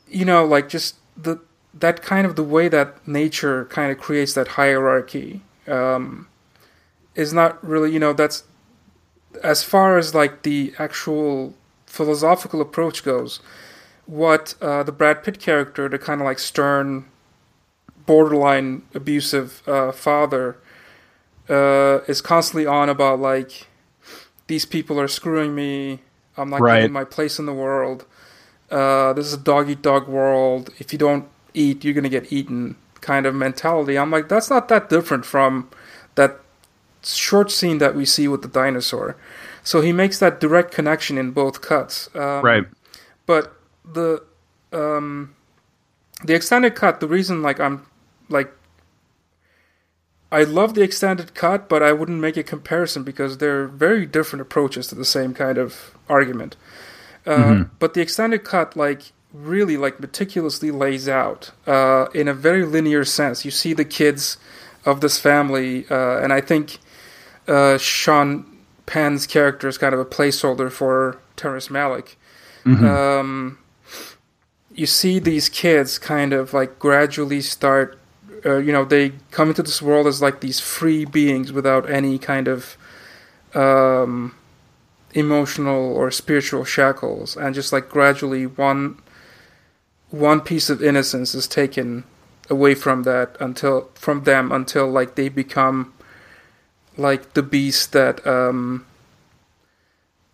you 0.08 0.24
know 0.24 0.44
like 0.44 0.68
just 0.68 0.96
the 1.16 1.38
that 1.74 2.02
kind 2.02 2.26
of 2.26 2.36
the 2.36 2.42
way 2.42 2.68
that 2.68 3.06
nature 3.08 3.64
kind 3.66 3.90
of 3.90 3.98
creates 3.98 4.34
that 4.34 4.48
hierarchy 4.48 5.40
um 5.66 6.28
is 7.14 7.32
not 7.32 7.62
really 7.66 7.90
you 7.92 7.98
know 7.98 8.12
that's 8.12 8.44
as 9.42 9.62
far 9.62 9.96
as 9.96 10.14
like 10.14 10.42
the 10.42 10.74
actual 10.78 11.54
philosophical 11.86 12.60
approach 12.60 13.02
goes 13.02 13.40
what 14.06 14.54
uh, 14.60 14.82
the 14.82 14.92
Brad 14.92 15.22
Pitt 15.22 15.38
character 15.38 15.88
the 15.88 15.98
kind 15.98 16.20
of 16.20 16.26
like 16.26 16.38
stern 16.38 17.06
borderline 18.04 18.82
abusive 18.94 19.62
uh, 19.66 19.92
father 19.92 20.56
uh, 21.48 22.00
is 22.08 22.20
constantly 22.20 22.66
on 22.66 22.88
about 22.88 23.20
like 23.20 23.68
these 24.52 24.66
people 24.66 25.00
are 25.00 25.08
screwing 25.08 25.54
me. 25.54 26.00
I'm 26.36 26.50
not 26.50 26.60
Right. 26.60 26.80
getting 26.80 26.92
my 26.92 27.04
place 27.16 27.38
in 27.38 27.46
the 27.46 27.54
world. 27.66 28.04
Uh, 28.70 29.12
this 29.14 29.26
is 29.26 29.32
a 29.32 29.44
dog 29.52 29.70
eat 29.70 29.80
dog 29.80 30.06
world. 30.08 30.64
If 30.78 30.92
you 30.92 30.98
don't 30.98 31.24
eat, 31.54 31.84
you're 31.84 31.94
gonna 31.94 32.10
get 32.18 32.30
eaten. 32.30 32.76
Kind 33.00 33.24
of 33.26 33.34
mentality. 33.34 33.94
I'm 33.98 34.10
like, 34.10 34.28
that's 34.28 34.50
not 34.50 34.68
that 34.68 34.90
different 34.90 35.24
from 35.24 35.68
that 36.16 36.32
short 37.02 37.50
scene 37.50 37.78
that 37.78 37.94
we 37.94 38.04
see 38.04 38.28
with 38.28 38.42
the 38.42 38.48
dinosaur. 38.62 39.16
So 39.64 39.80
he 39.80 39.92
makes 39.92 40.18
that 40.18 40.38
direct 40.38 40.70
connection 40.78 41.16
in 41.22 41.30
both 41.30 41.62
cuts. 41.62 42.08
Um, 42.14 42.44
Right. 42.44 42.64
but 43.26 43.44
the 43.98 44.22
um 44.72 45.34
the 46.24 46.34
extended 46.34 46.74
cut 46.74 47.00
the 47.00 47.08
reason 47.16 47.42
like 47.48 47.58
i'm 47.66 47.76
like 48.28 48.50
I 50.32 50.44
love 50.44 50.72
the 50.72 50.82
extended 50.82 51.34
cut, 51.34 51.68
but 51.68 51.82
I 51.82 51.92
wouldn't 51.92 52.18
make 52.18 52.38
a 52.38 52.42
comparison 52.42 53.04
because 53.04 53.36
they're 53.36 53.66
very 53.68 54.06
different 54.06 54.40
approaches 54.40 54.86
to 54.88 54.94
the 54.94 55.04
same 55.04 55.34
kind 55.34 55.58
of 55.58 55.94
argument. 56.08 56.56
Uh, 57.26 57.36
mm-hmm. 57.36 57.62
But 57.78 57.92
the 57.92 58.00
extended 58.00 58.42
cut, 58.42 58.74
like 58.74 59.12
really, 59.32 59.76
like 59.76 60.00
meticulously 60.00 60.70
lays 60.70 61.06
out 61.06 61.52
uh, 61.66 62.06
in 62.14 62.28
a 62.28 62.34
very 62.34 62.64
linear 62.64 63.04
sense. 63.04 63.44
You 63.44 63.50
see 63.50 63.74
the 63.74 63.84
kids 63.84 64.38
of 64.86 65.02
this 65.02 65.18
family, 65.18 65.86
uh, 65.90 66.18
and 66.18 66.32
I 66.32 66.40
think 66.40 66.78
uh, 67.46 67.76
Sean 67.76 68.46
Penn's 68.86 69.26
character 69.26 69.68
is 69.68 69.76
kind 69.76 69.94
of 69.94 70.00
a 70.00 70.04
placeholder 70.04 70.72
for 70.72 71.18
Terrence 71.36 71.68
Malick. 71.68 72.16
Mm-hmm. 72.64 72.86
Um, 72.86 73.58
you 74.74 74.86
see 74.86 75.18
these 75.18 75.50
kids 75.50 75.98
kind 75.98 76.32
of 76.32 76.54
like 76.54 76.78
gradually 76.78 77.42
start 77.42 77.98
uh, 78.44 78.56
you 78.56 78.72
know 78.72 78.84
they 78.84 79.12
come 79.30 79.48
into 79.48 79.62
this 79.62 79.82
world 79.82 80.06
as 80.06 80.22
like 80.22 80.40
these 80.40 80.60
free 80.60 81.04
beings 81.04 81.52
without 81.52 81.88
any 81.90 82.18
kind 82.18 82.48
of 82.48 82.76
um, 83.54 84.34
emotional 85.14 85.94
or 85.94 86.10
spiritual 86.10 86.64
shackles. 86.64 87.36
And 87.36 87.54
just 87.54 87.72
like 87.72 87.88
gradually 87.88 88.46
one 88.46 88.98
one 90.10 90.40
piece 90.40 90.68
of 90.68 90.82
innocence 90.82 91.34
is 91.34 91.46
taken 91.46 92.04
away 92.50 92.74
from 92.74 93.04
that 93.04 93.36
until 93.40 93.90
from 93.94 94.24
them 94.24 94.52
until 94.52 94.86
like 94.86 95.14
they 95.14 95.28
become 95.28 95.92
like 96.98 97.32
the 97.32 97.42
beast 97.42 97.92
that 97.92 98.26
um 98.26 98.84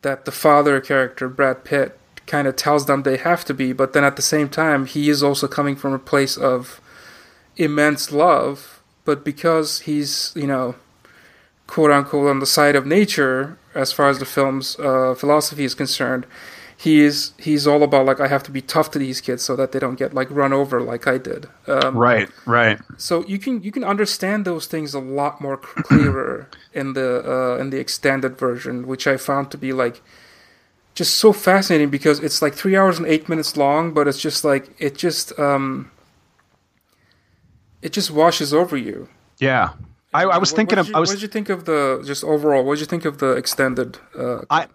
that 0.02 0.24
the 0.24 0.32
father 0.32 0.80
character 0.80 1.28
Brad 1.28 1.64
Pitt 1.64 1.98
kind 2.26 2.46
of 2.46 2.56
tells 2.56 2.86
them 2.86 3.02
they 3.02 3.16
have 3.16 3.44
to 3.46 3.54
be. 3.54 3.72
But 3.72 3.92
then 3.92 4.04
at 4.04 4.16
the 4.16 4.22
same 4.22 4.48
time 4.48 4.86
he 4.86 5.08
is 5.08 5.22
also 5.22 5.48
coming 5.48 5.76
from 5.76 5.92
a 5.92 5.98
place 5.98 6.36
of 6.36 6.80
immense 7.58 8.12
love, 8.12 8.80
but 9.04 9.24
because 9.24 9.80
he's, 9.80 10.32
you 10.34 10.46
know, 10.46 10.76
quote 11.66 11.90
unquote 11.90 12.30
on 12.30 12.40
the 12.40 12.46
side 12.46 12.74
of 12.74 12.86
nature 12.86 13.58
as 13.74 13.92
far 13.92 14.08
as 14.08 14.18
the 14.18 14.24
film's 14.24 14.78
uh, 14.78 15.14
philosophy 15.14 15.64
is 15.64 15.74
concerned, 15.74 16.26
he 16.76 17.00
is 17.00 17.32
he's 17.38 17.66
all 17.66 17.82
about 17.82 18.06
like 18.06 18.20
I 18.20 18.28
have 18.28 18.44
to 18.44 18.52
be 18.52 18.62
tough 18.62 18.92
to 18.92 19.00
these 19.00 19.20
kids 19.20 19.42
so 19.42 19.56
that 19.56 19.72
they 19.72 19.80
don't 19.80 19.96
get 19.96 20.14
like 20.14 20.30
run 20.30 20.52
over 20.52 20.80
like 20.80 21.08
I 21.08 21.18
did. 21.18 21.46
Um, 21.66 21.96
right, 21.96 22.28
right. 22.46 22.78
So 22.96 23.24
you 23.26 23.38
can 23.38 23.62
you 23.62 23.72
can 23.72 23.82
understand 23.82 24.44
those 24.44 24.66
things 24.66 24.94
a 24.94 25.00
lot 25.00 25.40
more 25.40 25.56
clearer 25.88 26.48
in 26.72 26.92
the 26.92 27.28
uh, 27.28 27.60
in 27.60 27.70
the 27.70 27.80
extended 27.80 28.38
version, 28.38 28.86
which 28.86 29.08
I 29.08 29.16
found 29.16 29.50
to 29.50 29.58
be 29.58 29.72
like 29.72 30.00
just 30.94 31.16
so 31.16 31.32
fascinating 31.32 31.90
because 31.90 32.20
it's 32.20 32.40
like 32.42 32.54
three 32.54 32.76
hours 32.76 32.98
and 32.98 33.06
eight 33.08 33.28
minutes 33.28 33.56
long, 33.56 33.92
but 33.92 34.06
it's 34.06 34.20
just 34.20 34.44
like 34.44 34.70
it 34.78 34.96
just 34.96 35.36
um, 35.38 35.90
it 37.82 37.92
just 37.92 38.10
washes 38.10 38.52
over 38.52 38.76
you. 38.76 39.08
Yeah. 39.38 39.70
I, 40.14 40.24
I 40.24 40.38
was 40.38 40.52
what, 40.52 40.56
thinking 40.56 40.76
what 40.76 40.86
of. 40.86 40.88
You, 40.88 40.94
I 40.96 41.00
was. 41.00 41.10
What 41.10 41.16
did 41.16 41.22
you 41.22 41.28
think 41.28 41.48
of 41.48 41.64
the 41.64 42.02
just 42.06 42.24
overall? 42.24 42.64
What 42.64 42.74
did 42.74 42.80
you 42.80 42.86
think 42.86 43.04
of 43.04 43.18
the 43.18 43.32
extended? 43.32 43.98
Uh, 44.18 44.40
I, 44.48 44.66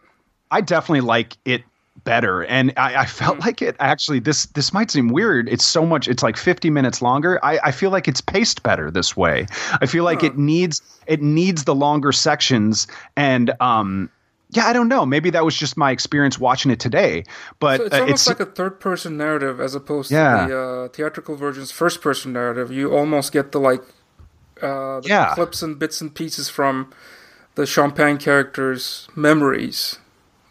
I 0.51 0.62
definitely 0.62 1.01
like 1.01 1.38
it 1.45 1.64
better, 2.04 2.43
and 2.45 2.72
I, 2.78 3.01
I 3.01 3.06
felt 3.06 3.38
mm. 3.38 3.45
like 3.45 3.62
it 3.62 3.76
actually. 3.80 4.20
This 4.20 4.45
this 4.47 4.74
might 4.74 4.91
seem 4.91 5.08
weird. 5.08 5.49
It's 5.49 5.66
so 5.66 5.86
much. 5.86 6.08
It's 6.08 6.22
like 6.22 6.38
fifty 6.38 6.70
minutes 6.70 7.01
longer. 7.01 7.43
I, 7.43 7.60
I 7.64 7.72
feel 7.72 7.89
like 7.89 8.08
it's 8.08 8.22
paced 8.22 8.62
better 8.62 8.91
this 8.91 9.18
way. 9.18 9.47
I 9.82 9.88
feel 9.88 10.04
like 10.04 10.22
huh. 10.22 10.28
it 10.28 10.38
needs 10.38 10.82
it 11.08 11.22
needs 11.22 11.64
the 11.64 11.76
longer 11.76 12.12
sections, 12.12 12.86
and 13.16 13.51
um, 13.60 14.12
yeah, 14.56 14.66
I 14.66 14.74
don't 14.74 14.88
know. 14.88 15.06
Maybe 15.06 15.30
that 15.32 15.43
was 15.43 15.56
just 15.56 15.78
my 15.78 15.91
experience 15.91 16.39
watching 16.39 16.72
it 16.72 16.80
today. 16.80 17.24
But 17.60 17.78
so 17.78 17.86
it's 17.86 17.95
uh, 17.95 17.99
almost 18.01 18.14
it's, 18.14 18.28
like 18.28 18.39
a 18.39 18.51
third-person 18.51 19.18
narrative 19.18 19.60
as 19.60 19.76
opposed 19.76 20.12
yeah. 20.12 20.47
to 20.47 20.54
the 20.54 20.60
uh, 20.60 20.88
theatrical 20.89 21.36
version's 21.36 21.72
first-person 21.72 22.34
narrative. 22.34 22.72
You 22.72 22.95
almost 22.95 23.32
get 23.32 23.51
the 23.51 23.60
like 23.60 23.82
uh, 24.62 25.01
the 25.01 25.08
yeah. 25.10 25.34
clips 25.34 25.62
and 25.62 25.78
bits 25.78 26.01
and 26.01 26.14
pieces 26.14 26.49
from 26.49 26.91
the 27.56 27.66
Sean 27.66 27.91
Penn 27.91 28.18
characters' 28.18 29.08
memories, 29.16 29.99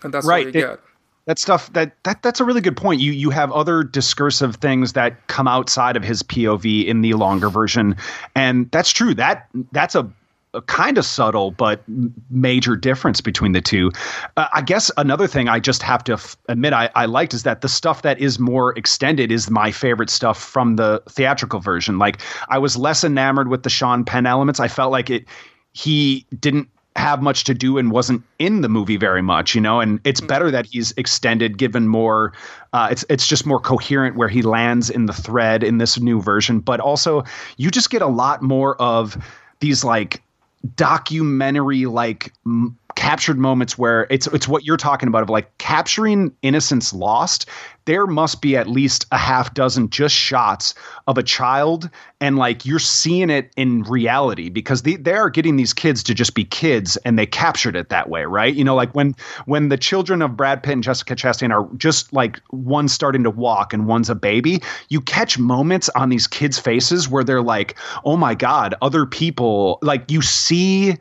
and 0.02 0.12
that's 0.12 0.26
right. 0.26 0.46
what 0.46 0.54
you 0.54 0.60
it, 0.60 0.66
get. 0.68 0.80
That 1.26 1.38
stuff 1.38 1.72
that, 1.74 1.94
that 2.02 2.20
that's 2.22 2.40
a 2.40 2.44
really 2.44 2.60
good 2.60 2.76
point. 2.76 3.00
You 3.00 3.12
you 3.12 3.30
have 3.30 3.52
other 3.52 3.84
discursive 3.84 4.56
things 4.56 4.94
that 4.94 5.28
come 5.28 5.46
outside 5.46 5.96
of 5.96 6.02
his 6.02 6.22
POV 6.22 6.84
in 6.84 7.00
the 7.00 7.14
longer 7.14 7.48
version, 7.48 7.96
and 8.34 8.68
that's 8.72 8.92
true. 8.92 9.14
That 9.14 9.48
that's 9.70 9.94
a 9.94 10.00
a 10.00 10.10
kind 10.60 10.98
of 10.98 11.04
subtle 11.04 11.50
but 11.50 11.82
major 12.30 12.76
difference 12.76 13.20
between 13.20 13.52
the 13.52 13.60
two. 13.60 13.90
Uh, 14.36 14.48
I 14.52 14.60
guess 14.60 14.90
another 14.96 15.26
thing 15.26 15.48
I 15.48 15.58
just 15.58 15.82
have 15.82 16.04
to 16.04 16.14
f- 16.14 16.36
admit 16.48 16.72
I, 16.72 16.90
I 16.94 17.06
liked 17.06 17.32
is 17.32 17.42
that 17.44 17.62
the 17.62 17.68
stuff 17.68 18.02
that 18.02 18.18
is 18.20 18.38
more 18.38 18.76
extended 18.76 19.32
is 19.32 19.50
my 19.50 19.70
favorite 19.70 20.10
stuff 20.10 20.38
from 20.38 20.76
the 20.76 21.02
theatrical 21.08 21.60
version. 21.60 21.98
Like 21.98 22.20
I 22.48 22.58
was 22.58 22.76
less 22.76 23.02
enamored 23.02 23.48
with 23.48 23.62
the 23.62 23.70
Sean 23.70 24.04
Penn 24.04 24.26
elements. 24.26 24.60
I 24.60 24.68
felt 24.68 24.92
like 24.92 25.08
it 25.08 25.24
he 25.72 26.26
didn't 26.38 26.68
have 26.96 27.22
much 27.22 27.44
to 27.44 27.54
do 27.54 27.78
and 27.78 27.90
wasn't 27.90 28.22
in 28.38 28.60
the 28.60 28.68
movie 28.68 28.98
very 28.98 29.22
much, 29.22 29.54
you 29.54 29.60
know. 29.60 29.80
And 29.80 30.00
it's 30.04 30.20
mm-hmm. 30.20 30.26
better 30.28 30.50
that 30.50 30.66
he's 30.66 30.92
extended, 30.98 31.56
given 31.56 31.88
more. 31.88 32.34
Uh, 32.72 32.88
it's 32.90 33.04
it's 33.08 33.26
just 33.26 33.46
more 33.46 33.58
coherent 33.58 34.16
where 34.16 34.28
he 34.28 34.42
lands 34.42 34.90
in 34.90 35.06
the 35.06 35.12
thread 35.12 35.64
in 35.64 35.78
this 35.78 35.98
new 35.98 36.20
version. 36.20 36.60
But 36.60 36.80
also, 36.80 37.24
you 37.56 37.70
just 37.70 37.88
get 37.90 38.02
a 38.02 38.06
lot 38.06 38.42
more 38.42 38.76
of 38.80 39.16
these 39.60 39.84
like 39.84 40.22
documentary 40.76 41.86
like 41.86 42.32
captured 42.94 43.38
moments 43.38 43.76
where 43.78 44.06
it's 44.10 44.26
it's 44.28 44.48
what 44.48 44.64
you're 44.64 44.76
talking 44.76 45.08
about 45.08 45.22
of 45.22 45.30
like 45.30 45.56
capturing 45.58 46.34
innocence 46.42 46.92
lost 46.92 47.46
there 47.84 48.06
must 48.06 48.40
be 48.40 48.56
at 48.56 48.68
least 48.68 49.06
a 49.10 49.18
half 49.18 49.54
dozen 49.54 49.90
just 49.90 50.14
shots 50.14 50.74
of 51.06 51.18
a 51.18 51.22
child 51.22 51.90
and 52.20 52.36
like 52.36 52.64
you're 52.64 52.78
seeing 52.78 53.28
it 53.28 53.50
in 53.56 53.82
reality 53.82 54.48
because 54.48 54.82
they, 54.82 54.94
they 54.96 55.14
are 55.14 55.28
getting 55.28 55.56
these 55.56 55.72
kids 55.72 56.02
to 56.02 56.14
just 56.14 56.34
be 56.34 56.44
kids 56.44 56.96
and 56.98 57.18
they 57.18 57.26
captured 57.26 57.74
it 57.74 57.88
that 57.88 58.08
way 58.08 58.24
right? 58.24 58.54
You 58.54 58.64
know 58.64 58.74
like 58.74 58.94
when 58.94 59.14
when 59.46 59.68
the 59.68 59.76
children 59.76 60.22
of 60.22 60.36
brad 60.36 60.62
pitt 60.62 60.74
and 60.74 60.82
jessica 60.82 61.16
chastain 61.16 61.50
are 61.50 61.68
just 61.76 62.12
like 62.12 62.40
one 62.50 62.88
starting 62.88 63.24
to 63.24 63.30
walk 63.30 63.72
and 63.72 63.86
one's 63.86 64.10
a 64.10 64.14
baby 64.14 64.62
you 64.88 65.00
catch 65.00 65.38
moments 65.38 65.88
on 65.90 66.08
these 66.08 66.26
kids 66.26 66.58
faces 66.58 67.08
where 67.08 67.24
they're 67.24 67.42
like 67.42 67.76
oh 68.04 68.16
my 68.16 68.34
god 68.34 68.74
other 68.82 69.06
people 69.06 69.78
like 69.82 70.10
you 70.10 70.22
see 70.22 70.96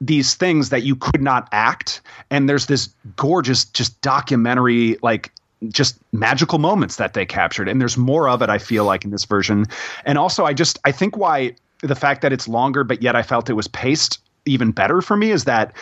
these 0.00 0.34
things 0.34 0.68
that 0.70 0.82
you 0.82 0.94
could 0.94 1.22
not 1.22 1.48
act 1.52 2.00
and 2.30 2.48
there's 2.48 2.66
this 2.66 2.88
gorgeous 3.16 3.64
just 3.64 3.98
documentary 4.02 4.98
like 5.02 5.32
just 5.68 5.98
magical 6.12 6.58
moments 6.58 6.96
that 6.96 7.14
they 7.14 7.24
captured 7.24 7.68
and 7.68 7.80
there's 7.80 7.96
more 7.96 8.28
of 8.28 8.42
it 8.42 8.50
i 8.50 8.58
feel 8.58 8.84
like 8.84 9.04
in 9.04 9.10
this 9.10 9.24
version 9.24 9.64
and 10.04 10.18
also 10.18 10.44
i 10.44 10.52
just 10.52 10.78
i 10.84 10.92
think 10.92 11.16
why 11.16 11.54
the 11.82 11.94
fact 11.94 12.20
that 12.20 12.32
it's 12.32 12.46
longer 12.46 12.84
but 12.84 13.02
yet 13.02 13.16
i 13.16 13.22
felt 13.22 13.48
it 13.48 13.54
was 13.54 13.68
paced 13.68 14.18
even 14.44 14.70
better 14.70 15.00
for 15.00 15.16
me 15.16 15.30
is 15.30 15.44
that 15.44 15.72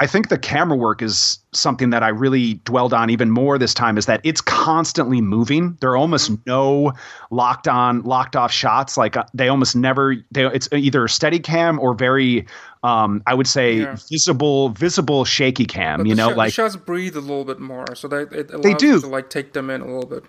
I 0.00 0.06
think 0.06 0.30
the 0.30 0.38
camera 0.38 0.78
work 0.78 1.02
is 1.02 1.38
something 1.52 1.90
that 1.90 2.02
I 2.02 2.08
really 2.08 2.54
dwelled 2.64 2.94
on 2.94 3.10
even 3.10 3.30
more 3.30 3.58
this 3.58 3.74
time 3.74 3.98
is 3.98 4.06
that 4.06 4.22
it's 4.24 4.40
constantly 4.40 5.20
moving. 5.20 5.76
There 5.80 5.90
are 5.90 5.96
almost 5.96 6.32
mm-hmm. 6.32 6.42
no 6.46 6.92
locked 7.30 7.68
on, 7.68 8.00
locked 8.02 8.34
off 8.34 8.50
shots. 8.50 8.96
Like 8.96 9.18
uh, 9.18 9.24
they 9.34 9.48
almost 9.48 9.76
never, 9.76 10.16
they, 10.30 10.46
it's 10.46 10.70
either 10.72 11.04
a 11.04 11.08
steady 11.08 11.38
cam 11.38 11.78
or 11.78 11.92
very, 11.92 12.46
um, 12.82 13.22
I 13.26 13.34
would 13.34 13.46
say 13.46 13.80
yeah. 13.80 13.96
visible, 14.08 14.70
visible 14.70 15.24
shaky 15.24 15.66
cam, 15.66 15.98
but 15.98 16.06
you 16.06 16.14
know, 16.14 16.32
sh- 16.32 16.36
like 16.36 16.52
shots 16.52 16.76
breathe 16.76 17.16
a 17.16 17.20
little 17.20 17.44
bit 17.44 17.60
more. 17.60 17.94
So 17.94 18.08
that 18.08 18.32
it 18.32 18.50
allows 18.50 18.62
they 18.62 18.74
do 18.74 19.00
to 19.00 19.06
like 19.06 19.30
take 19.30 19.52
them 19.52 19.70
in 19.70 19.80
a 19.80 19.86
little 19.86 20.06
bit 20.06 20.24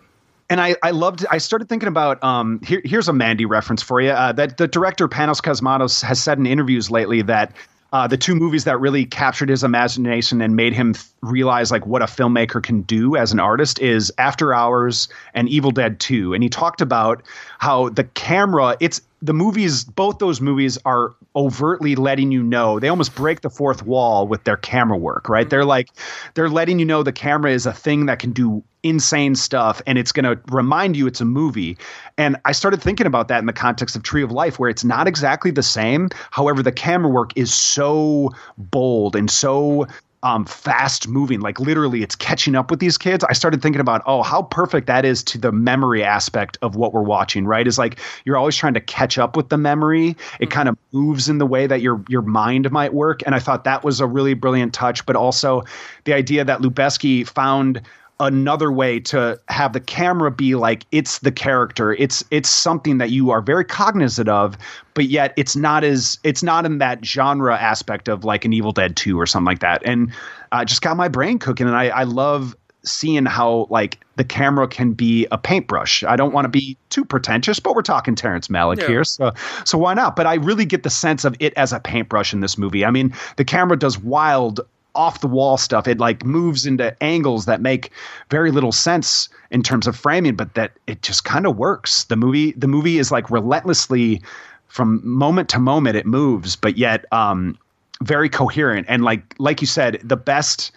and 0.52 0.60
I, 0.60 0.76
I 0.84 0.92
loved 0.92 1.26
I 1.32 1.38
started 1.38 1.70
thinking 1.70 1.88
about 1.88 2.22
um 2.24 2.60
here, 2.62 2.82
here's 2.84 3.08
a 3.08 3.14
Mandy 3.14 3.46
reference 3.46 3.82
for 3.82 4.02
you 4.02 4.10
uh, 4.10 4.34
that 4.34 4.58
the 4.58 4.68
director 4.68 5.08
Panos 5.08 5.42
Cosmatos 5.42 6.04
has 6.04 6.22
said 6.22 6.38
in 6.38 6.46
interviews 6.46 6.92
lately 6.92 7.22
that 7.24 7.54
uh, 7.94 8.08
the 8.08 8.18
two 8.18 8.36
movies 8.36 8.64
that 8.64 8.80
really 8.80 9.06
captured 9.06 9.50
his 9.50 9.66
imagination 9.66 10.42
and 10.42 10.56
made 10.56 10.72
him 10.72 10.94
th- 10.94 11.06
realize 11.22 11.72
like 11.72 11.86
what 11.86 12.02
a 12.02 12.06
filmmaker 12.06 12.64
can 12.64 12.84
do 12.84 13.18
as 13.18 13.34
an 13.34 13.40
artist 13.40 13.80
is 13.80 14.14
After 14.18 14.54
Hours 14.54 15.10
and 15.34 15.50
Evil 15.50 15.72
Dead 15.72 16.00
2 16.00 16.34
and 16.34 16.44
he 16.44 16.50
talked 16.50 16.82
about 16.82 17.24
how 17.62 17.90
the 17.90 18.04
camera 18.04 18.76
it's 18.80 19.02
the 19.22 19.34
movies 19.34 19.84
both 19.84 20.18
those 20.18 20.42
movies 20.42 20.80
are 20.84 21.14
overtly 21.36 21.96
letting 21.96 22.32
you 22.32 22.42
know. 22.44 22.80
They 22.80 22.90
almost 22.90 23.16
break 23.16 23.42
the 23.42 23.52
fourth 23.52 23.84
wall 23.86 24.28
with 24.28 24.44
their 24.44 24.58
camera 24.58 24.98
work 24.98 25.30
right? 25.30 25.44
Mm-hmm. 25.44 25.50
they're 25.50 25.66
like 25.66 25.90
they're 26.34 26.50
letting 26.50 26.80
you 26.80 26.86
know 26.86 27.04
the 27.04 27.14
camera 27.14 27.52
is 27.52 27.68
a 27.68 27.72
thing 27.72 28.08
that 28.08 28.20
can 28.20 28.32
do 28.32 28.64
insane 28.84 29.36
stuff 29.36 29.80
and 29.86 30.00
it's 30.00 30.12
going 30.12 30.26
to 30.26 30.42
remind 30.52 30.98
you 30.98 31.06
it's 31.06 31.22
a 31.22 31.26
movie. 31.26 31.78
And 32.18 32.36
i 32.46 32.52
started 32.52 32.82
thinking 32.82 33.06
about 33.06 33.28
that 33.28 33.38
in 33.40 33.46
the 33.46 33.54
context 33.54 33.96
of 33.96 34.02
tree 34.02 34.24
of 34.24 34.32
life 34.32 34.58
where 34.58 34.70
it's 34.70 34.84
not 34.84 35.08
exactly 35.08 35.52
the 35.52 35.64
same. 35.64 36.10
However 36.32 36.64
the 36.64 36.72
camera 36.72 37.12
work 37.12 37.32
is 37.36 37.54
so 37.54 38.32
bold 38.58 39.16
and 39.16 39.30
so 39.30 39.86
um, 40.24 40.46
fast 40.46 41.08
moving. 41.08 41.40
Like 41.40 41.60
literally, 41.60 42.04
it's 42.04 42.16
catching 42.16 42.56
up 42.56 42.70
with 42.70 42.80
these 42.80 42.98
kids. 42.98 43.24
I 43.24 43.34
started 43.34 43.62
thinking 43.62 43.82
about, 43.82 44.02
oh, 44.06 44.22
how 44.22 44.44
perfect 44.44 44.88
that 44.88 45.06
is 45.06 45.24
to 45.26 45.38
the 45.38 45.52
memory 45.52 46.04
aspect 46.04 46.58
of 46.62 46.76
what 46.76 46.94
we're 46.94 47.02
watching. 47.02 47.46
Right? 47.46 47.68
Is 47.68 47.78
like 47.78 48.00
you're 48.26 48.38
always 48.38 48.56
trying 48.56 48.74
to 48.76 48.82
catch 48.82 49.18
up 49.18 49.36
with 49.36 49.50
the 49.50 49.58
memory. 49.58 50.10
It 50.10 50.16
mm-hmm. 50.16 50.48
kind 50.50 50.70
of 50.70 50.78
moves 50.92 51.30
in 51.30 51.38
the 51.38 51.46
way 51.46 51.68
that 51.68 51.82
your 51.82 52.04
your 52.08 52.22
mind 52.22 52.72
might 52.72 52.94
work. 52.94 53.22
And 53.26 53.34
I 53.36 53.40
thought 53.40 53.64
that 53.64 53.84
was 53.84 54.00
a 54.00 54.08
really 54.08 54.34
brilliant 54.34 54.74
touch. 54.74 55.06
But 55.06 55.16
also 55.16 55.64
the 56.04 56.14
idea 56.14 56.46
that 56.46 56.62
Lubezki 56.62 57.28
found 57.28 57.82
another 58.22 58.72
way 58.72 59.00
to 59.00 59.40
have 59.50 59.74
the 59.74 59.80
camera 59.80 60.30
be 60.30 60.54
like 60.54 60.86
it's 60.92 61.20
the 61.20 61.32
character 61.32 61.94
it's 61.94 62.24
it's 62.30 62.48
something 62.48 63.00
that 63.00 63.10
you 63.10 63.32
are 63.32 63.42
very 63.42 63.66
cognizant 63.66 64.30
of 64.30 64.56
but 64.94 65.06
yet 65.06 65.34
it's 65.38 65.56
not 65.56 65.84
as 65.84 66.20
it's 66.24 66.44
not 66.44 66.64
in 66.64 66.78
that 66.78 67.04
genre 67.04 67.58
aspect 67.58 68.08
of 68.08 68.24
like 68.24 68.46
an 68.46 68.54
evil 68.54 68.72
dead 68.72 68.96
2 68.96 69.20
or 69.20 69.26
something 69.26 69.46
like 69.46 69.60
that 69.60 69.82
and 69.86 70.14
uh, 70.52 70.64
just 70.64 70.84
got 70.84 70.96
my 70.96 71.08
brain 71.08 71.40
cooking 71.40 71.66
and 71.66 71.76
i 71.76 71.88
i 71.88 72.04
love 72.04 72.56
seeing 72.84 73.26
how 73.26 73.68
like 73.70 74.00
the 74.16 74.24
camera 74.24 74.68
can 74.68 74.94
be 74.94 75.28
a 75.32 75.38
paintbrush. 75.38 76.04
I 76.04 76.16
don't 76.16 76.34
want 76.34 76.46
to 76.46 76.50
be 76.50 76.78
too 76.90 77.06
pretentious, 77.06 77.60
but 77.60 77.76
we're 77.76 77.82
talking 77.82 78.16
Terrence 78.16 78.48
Malick 78.48 78.82
yeah. 78.82 78.88
here, 78.88 79.04
so 79.04 79.32
so 79.66 79.78
why 79.78 79.94
not? 79.94 80.16
But 80.16 80.28
I 80.28 80.36
really 80.36 80.66
get 80.66 80.84
the 80.84 80.90
sense 80.90 81.26
of 81.26 81.36
it 81.40 81.54
as 81.56 81.74
a 81.74 81.80
paintbrush 81.80 82.34
in 82.34 82.40
this 82.40 82.58
movie. 82.58 82.86
I 82.86 82.92
mean, 82.92 83.14
the 83.38 83.46
camera 83.46 83.78
does 83.78 84.00
wild 84.00 84.62
off 84.96 85.22
the 85.22 85.28
wall 85.28 85.58
stuff. 85.58 85.88
It 85.88 86.00
like 86.00 86.26
moves 86.26 86.66
into 86.66 86.96
angles 87.02 87.46
that 87.46 87.62
make 87.62 87.92
very 88.30 88.52
little 88.52 88.72
sense 88.72 89.30
in 89.50 89.64
terms 89.64 89.88
of 89.88 89.96
framing, 89.96 90.36
but 90.36 90.54
that 90.56 90.74
it 90.88 91.02
just 91.02 91.24
kind 91.24 91.46
of 91.46 91.58
works. 91.58 92.06
The 92.06 92.16
movie 92.16 92.52
the 92.54 92.68
movie 92.68 92.98
is 92.98 93.12
like 93.12 93.30
relentlessly 93.30 94.22
from 94.68 95.02
moment 95.04 95.50
to 95.50 95.60
moment 95.60 95.96
it 95.96 96.06
moves, 96.06 96.56
but 96.56 96.78
yet 96.78 97.06
um 97.12 97.58
very 98.04 98.30
coherent 98.30 98.88
and 98.90 99.04
like 99.04 99.36
like 99.38 99.62
you 99.62 99.68
said, 99.68 100.00
the 100.04 100.18
best 100.18 100.72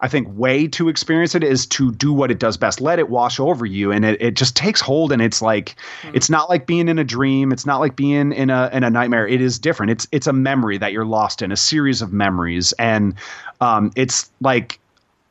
I 0.00 0.08
think 0.08 0.28
way 0.36 0.68
to 0.68 0.88
experience 0.88 1.34
it 1.34 1.42
is 1.42 1.66
to 1.66 1.90
do 1.90 2.12
what 2.12 2.30
it 2.30 2.38
does 2.38 2.56
best. 2.56 2.80
Let 2.80 2.98
it 2.98 3.08
wash 3.08 3.40
over 3.40 3.66
you 3.66 3.90
and 3.90 4.04
it, 4.04 4.20
it 4.22 4.34
just 4.34 4.54
takes 4.54 4.80
hold 4.80 5.10
and 5.10 5.20
it's 5.20 5.42
like 5.42 5.74
mm-hmm. 6.02 6.14
it's 6.14 6.30
not 6.30 6.48
like 6.48 6.66
being 6.66 6.88
in 6.88 6.98
a 6.98 7.04
dream. 7.04 7.52
It's 7.52 7.66
not 7.66 7.80
like 7.80 7.96
being 7.96 8.32
in 8.32 8.50
a 8.50 8.70
in 8.72 8.84
a 8.84 8.90
nightmare. 8.90 9.26
It 9.26 9.40
is 9.40 9.58
different. 9.58 9.90
It's 9.90 10.06
it's 10.12 10.26
a 10.26 10.32
memory 10.32 10.78
that 10.78 10.92
you're 10.92 11.04
lost 11.04 11.42
in, 11.42 11.50
a 11.50 11.56
series 11.56 12.00
of 12.00 12.12
memories. 12.12 12.72
And 12.78 13.14
um, 13.60 13.90
it's 13.96 14.30
like 14.40 14.78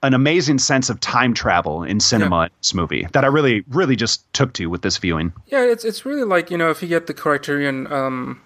an 0.04 0.14
amazing 0.14 0.60
sense 0.60 0.90
of 0.90 1.00
time 1.00 1.34
travel 1.34 1.84
in 1.84 2.00
cinema 2.00 2.38
yeah. 2.38 2.46
in 2.46 2.52
this 2.62 2.74
movie 2.74 3.08
that 3.14 3.24
I 3.24 3.28
really, 3.28 3.64
really 3.70 3.96
just 3.96 4.32
took 4.34 4.54
to 4.54 4.68
with 4.68 4.82
this 4.82 4.98
viewing. 4.98 5.34
Yeah, 5.48 5.64
it's 5.64 5.84
it's 5.84 6.06
really 6.06 6.24
like, 6.24 6.52
you 6.52 6.58
know, 6.58 6.70
if 6.70 6.82
you 6.82 6.88
get 6.88 7.08
the 7.08 7.14
Criterion 7.14 7.92
um, 7.92 8.42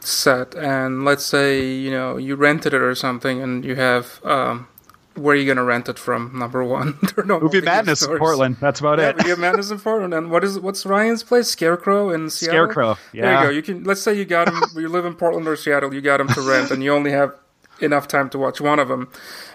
set 0.00 0.54
and 0.54 1.04
let's 1.04 1.24
say, 1.24 1.64
you 1.64 1.90
know, 1.90 2.16
you 2.16 2.34
rented 2.34 2.72
it 2.72 2.80
or 2.80 2.94
something 2.94 3.42
and 3.42 3.64
you 3.64 3.74
have 3.74 4.20
um, 4.24 4.68
where 5.20 5.34
are 5.34 5.38
you 5.38 5.44
going 5.44 5.56
to 5.56 5.64
rent 5.64 5.88
it 5.88 5.98
from? 5.98 6.36
Number 6.38 6.64
one, 6.64 6.98
there 7.14 7.24
no 7.24 7.40
movie 7.40 7.60
madness 7.60 8.02
in 8.02 8.18
Portland. 8.18 8.56
That's 8.60 8.80
about 8.80 8.98
yeah, 8.98 9.10
it. 9.10 9.18
Movie 9.18 9.40
madness 9.40 9.70
in 9.70 9.78
Portland. 9.78 10.14
And 10.14 10.30
what 10.30 10.44
is 10.44 10.58
what's 10.58 10.86
Ryan's 10.86 11.22
place? 11.22 11.48
Scarecrow 11.48 12.10
in 12.10 12.30
Seattle. 12.30 12.66
Scarecrow. 12.66 12.98
Yeah. 13.12 13.22
There 13.22 13.32
you 13.32 13.46
go. 13.46 13.50
You 13.50 13.62
can 13.62 13.84
let's 13.84 14.02
say 14.02 14.14
you 14.14 14.24
got 14.24 14.48
him. 14.48 14.60
you 14.74 14.88
live 14.88 15.04
in 15.04 15.14
Portland 15.14 15.46
or 15.46 15.56
Seattle. 15.56 15.92
You 15.94 16.00
got 16.00 16.20
him 16.20 16.28
to 16.28 16.40
rent, 16.40 16.70
and 16.70 16.82
you 16.82 16.92
only 16.92 17.10
have 17.10 17.34
enough 17.80 18.08
time 18.08 18.30
to 18.30 18.38
watch 18.38 18.60
one 18.60 18.78
of 18.78 18.88
them. 18.88 19.10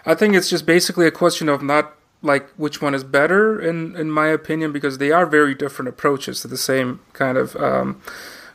I 0.05 0.15
think 0.15 0.35
it's 0.35 0.49
just 0.49 0.65
basically 0.65 1.07
a 1.07 1.11
question 1.11 1.49
of 1.49 1.63
not 1.63 1.93
like 2.21 2.49
which 2.57 2.81
one 2.81 2.95
is 2.95 3.03
better 3.03 3.59
in 3.59 3.95
in 3.95 4.11
my 4.11 4.27
opinion 4.27 4.71
because 4.71 4.97
they 4.97 5.11
are 5.11 5.25
very 5.25 5.53
different 5.53 5.89
approaches 5.89 6.41
to 6.41 6.47
the 6.47 6.57
same 6.57 6.99
kind 7.13 7.37
of 7.37 7.55
um, 7.55 8.01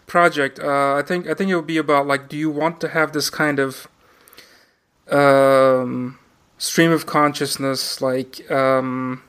project. 0.06 0.58
Uh, 0.58 0.94
I 0.94 1.02
think 1.02 1.26
I 1.26 1.34
think 1.34 1.50
it 1.50 1.56
would 1.56 1.66
be 1.66 1.78
about 1.78 2.06
like, 2.06 2.28
do 2.28 2.36
you 2.36 2.50
want 2.50 2.80
to 2.82 2.88
have 2.88 3.12
this 3.12 3.30
kind 3.30 3.58
of 3.58 3.88
um, 5.10 6.18
stream 6.60 6.92
of 6.92 7.06
consciousness, 7.06 8.02
like 8.02 8.48
um, 8.50 9.22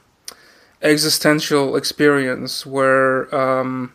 existential 0.82 1.78
experience, 1.78 2.66
where 2.66 3.34
um, 3.34 3.94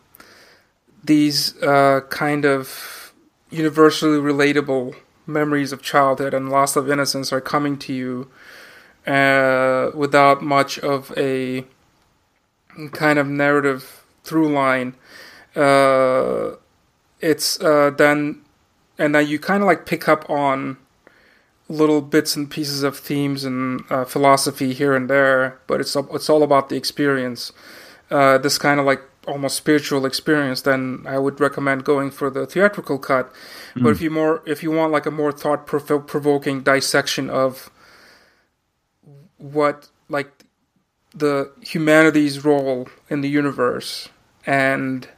these 1.04 1.54
uh, 1.62 2.00
kind 2.08 2.46
of 2.46 3.12
universally 3.50 4.18
relatable 4.18 4.96
memories 5.26 5.70
of 5.70 5.82
childhood 5.82 6.32
and 6.32 6.48
loss 6.48 6.76
of 6.76 6.90
innocence 6.90 7.30
are 7.30 7.40
coming 7.42 7.76
to 7.76 7.92
you 7.92 8.30
uh, 9.06 9.90
without 9.94 10.42
much 10.42 10.78
of 10.78 11.12
a 11.16 11.62
kind 12.92 13.18
of 13.18 13.28
narrative 13.28 14.02
through 14.24 14.50
line. 14.50 14.94
Uh, 15.54 16.52
it's 17.20 17.60
uh, 17.60 17.90
then, 17.90 18.40
and 18.98 19.14
then 19.14 19.26
you 19.26 19.38
kind 19.38 19.62
of 19.62 19.66
like 19.66 19.84
pick 19.84 20.08
up 20.08 20.28
on 20.30 20.78
little 21.68 22.00
bits 22.00 22.36
and 22.36 22.50
pieces 22.50 22.82
of 22.82 22.98
themes 22.98 23.44
and 23.44 23.82
uh, 23.90 24.04
philosophy 24.04 24.72
here 24.72 24.94
and 24.94 25.10
there, 25.10 25.58
but 25.66 25.80
it's 25.80 25.96
it's 25.96 26.30
all 26.30 26.42
about 26.42 26.68
the 26.68 26.76
experience. 26.76 27.52
Uh, 28.10 28.38
this 28.38 28.58
kind 28.58 28.78
of 28.78 28.86
like 28.86 29.02
almost 29.26 29.56
spiritual 29.56 30.06
experience, 30.06 30.62
then 30.62 31.04
I 31.06 31.18
would 31.18 31.40
recommend 31.40 31.84
going 31.84 32.10
for 32.10 32.30
the 32.30 32.46
theatrical 32.46 32.98
cut. 32.98 33.32
Mm. 33.74 33.82
But 33.82 33.90
if 33.90 34.00
you 34.00 34.10
more 34.10 34.42
if 34.46 34.62
you 34.62 34.70
want 34.70 34.92
like 34.92 35.06
a 35.06 35.10
more 35.10 35.32
thought 35.32 35.66
provoking 35.66 36.62
dissection 36.62 37.28
of 37.28 37.70
what 39.38 39.88
like 40.08 40.30
the 41.14 41.50
humanity's 41.62 42.44
role 42.44 42.88
in 43.08 43.22
the 43.22 43.28
universe 43.28 44.08
and 44.44 45.08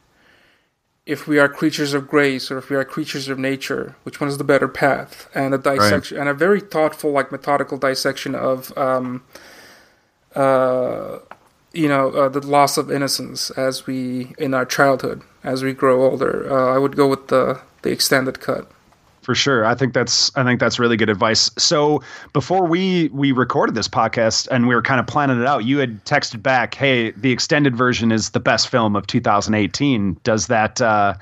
if 1.09 1.27
we 1.27 1.39
are 1.39 1.49
creatures 1.49 1.95
of 1.95 2.07
grace 2.07 2.51
or 2.51 2.59
if 2.59 2.69
we 2.69 2.75
are 2.75 2.85
creatures 2.85 3.27
of 3.29 3.39
nature, 3.39 3.95
which 4.03 4.21
one 4.21 4.29
is 4.29 4.37
the 4.37 4.43
better 4.43 4.67
path? 4.67 5.27
And 5.33 5.55
a 5.55 5.57
dissection 5.57 6.17
right. 6.17 6.21
and 6.21 6.29
a 6.29 6.35
very 6.35 6.61
thoughtful, 6.61 7.11
like 7.11 7.31
methodical 7.31 7.79
dissection 7.79 8.35
of, 8.35 8.77
um, 8.77 9.23
uh, 10.35 11.17
you 11.73 11.87
know, 11.87 12.11
uh, 12.11 12.29
the 12.29 12.45
loss 12.45 12.77
of 12.77 12.91
innocence 12.91 13.49
as 13.51 13.87
we 13.87 14.35
in 14.37 14.53
our 14.53 14.65
childhood 14.65 15.23
as 15.43 15.63
we 15.63 15.73
grow 15.73 16.05
older. 16.07 16.47
Uh, 16.47 16.75
I 16.75 16.77
would 16.77 16.95
go 16.95 17.07
with 17.07 17.29
the 17.29 17.59
the 17.81 17.91
extended 17.91 18.39
cut 18.39 18.69
for 19.29 19.35
sure. 19.35 19.63
I 19.63 19.75
think 19.75 19.93
that's 19.93 20.35
I 20.35 20.43
think 20.43 20.59
that's 20.59 20.79
really 20.79 20.97
good 20.97 21.07
advice. 21.07 21.51
So 21.55 22.01
before 22.33 22.65
we 22.65 23.09
we 23.09 23.31
recorded 23.31 23.75
this 23.75 23.87
podcast 23.87 24.47
and 24.49 24.67
we 24.67 24.73
were 24.73 24.81
kind 24.81 24.99
of 24.99 25.05
planning 25.05 25.39
it 25.39 25.45
out, 25.45 25.65
you 25.65 25.77
had 25.77 26.03
texted 26.03 26.41
back, 26.41 26.73
"Hey, 26.73 27.11
the 27.11 27.31
extended 27.31 27.75
version 27.75 28.11
is 28.11 28.31
the 28.31 28.39
best 28.39 28.69
film 28.69 28.95
of 28.95 29.05
2018." 29.05 30.17
Does 30.23 30.47
that 30.47 30.81
uh, 30.81 31.13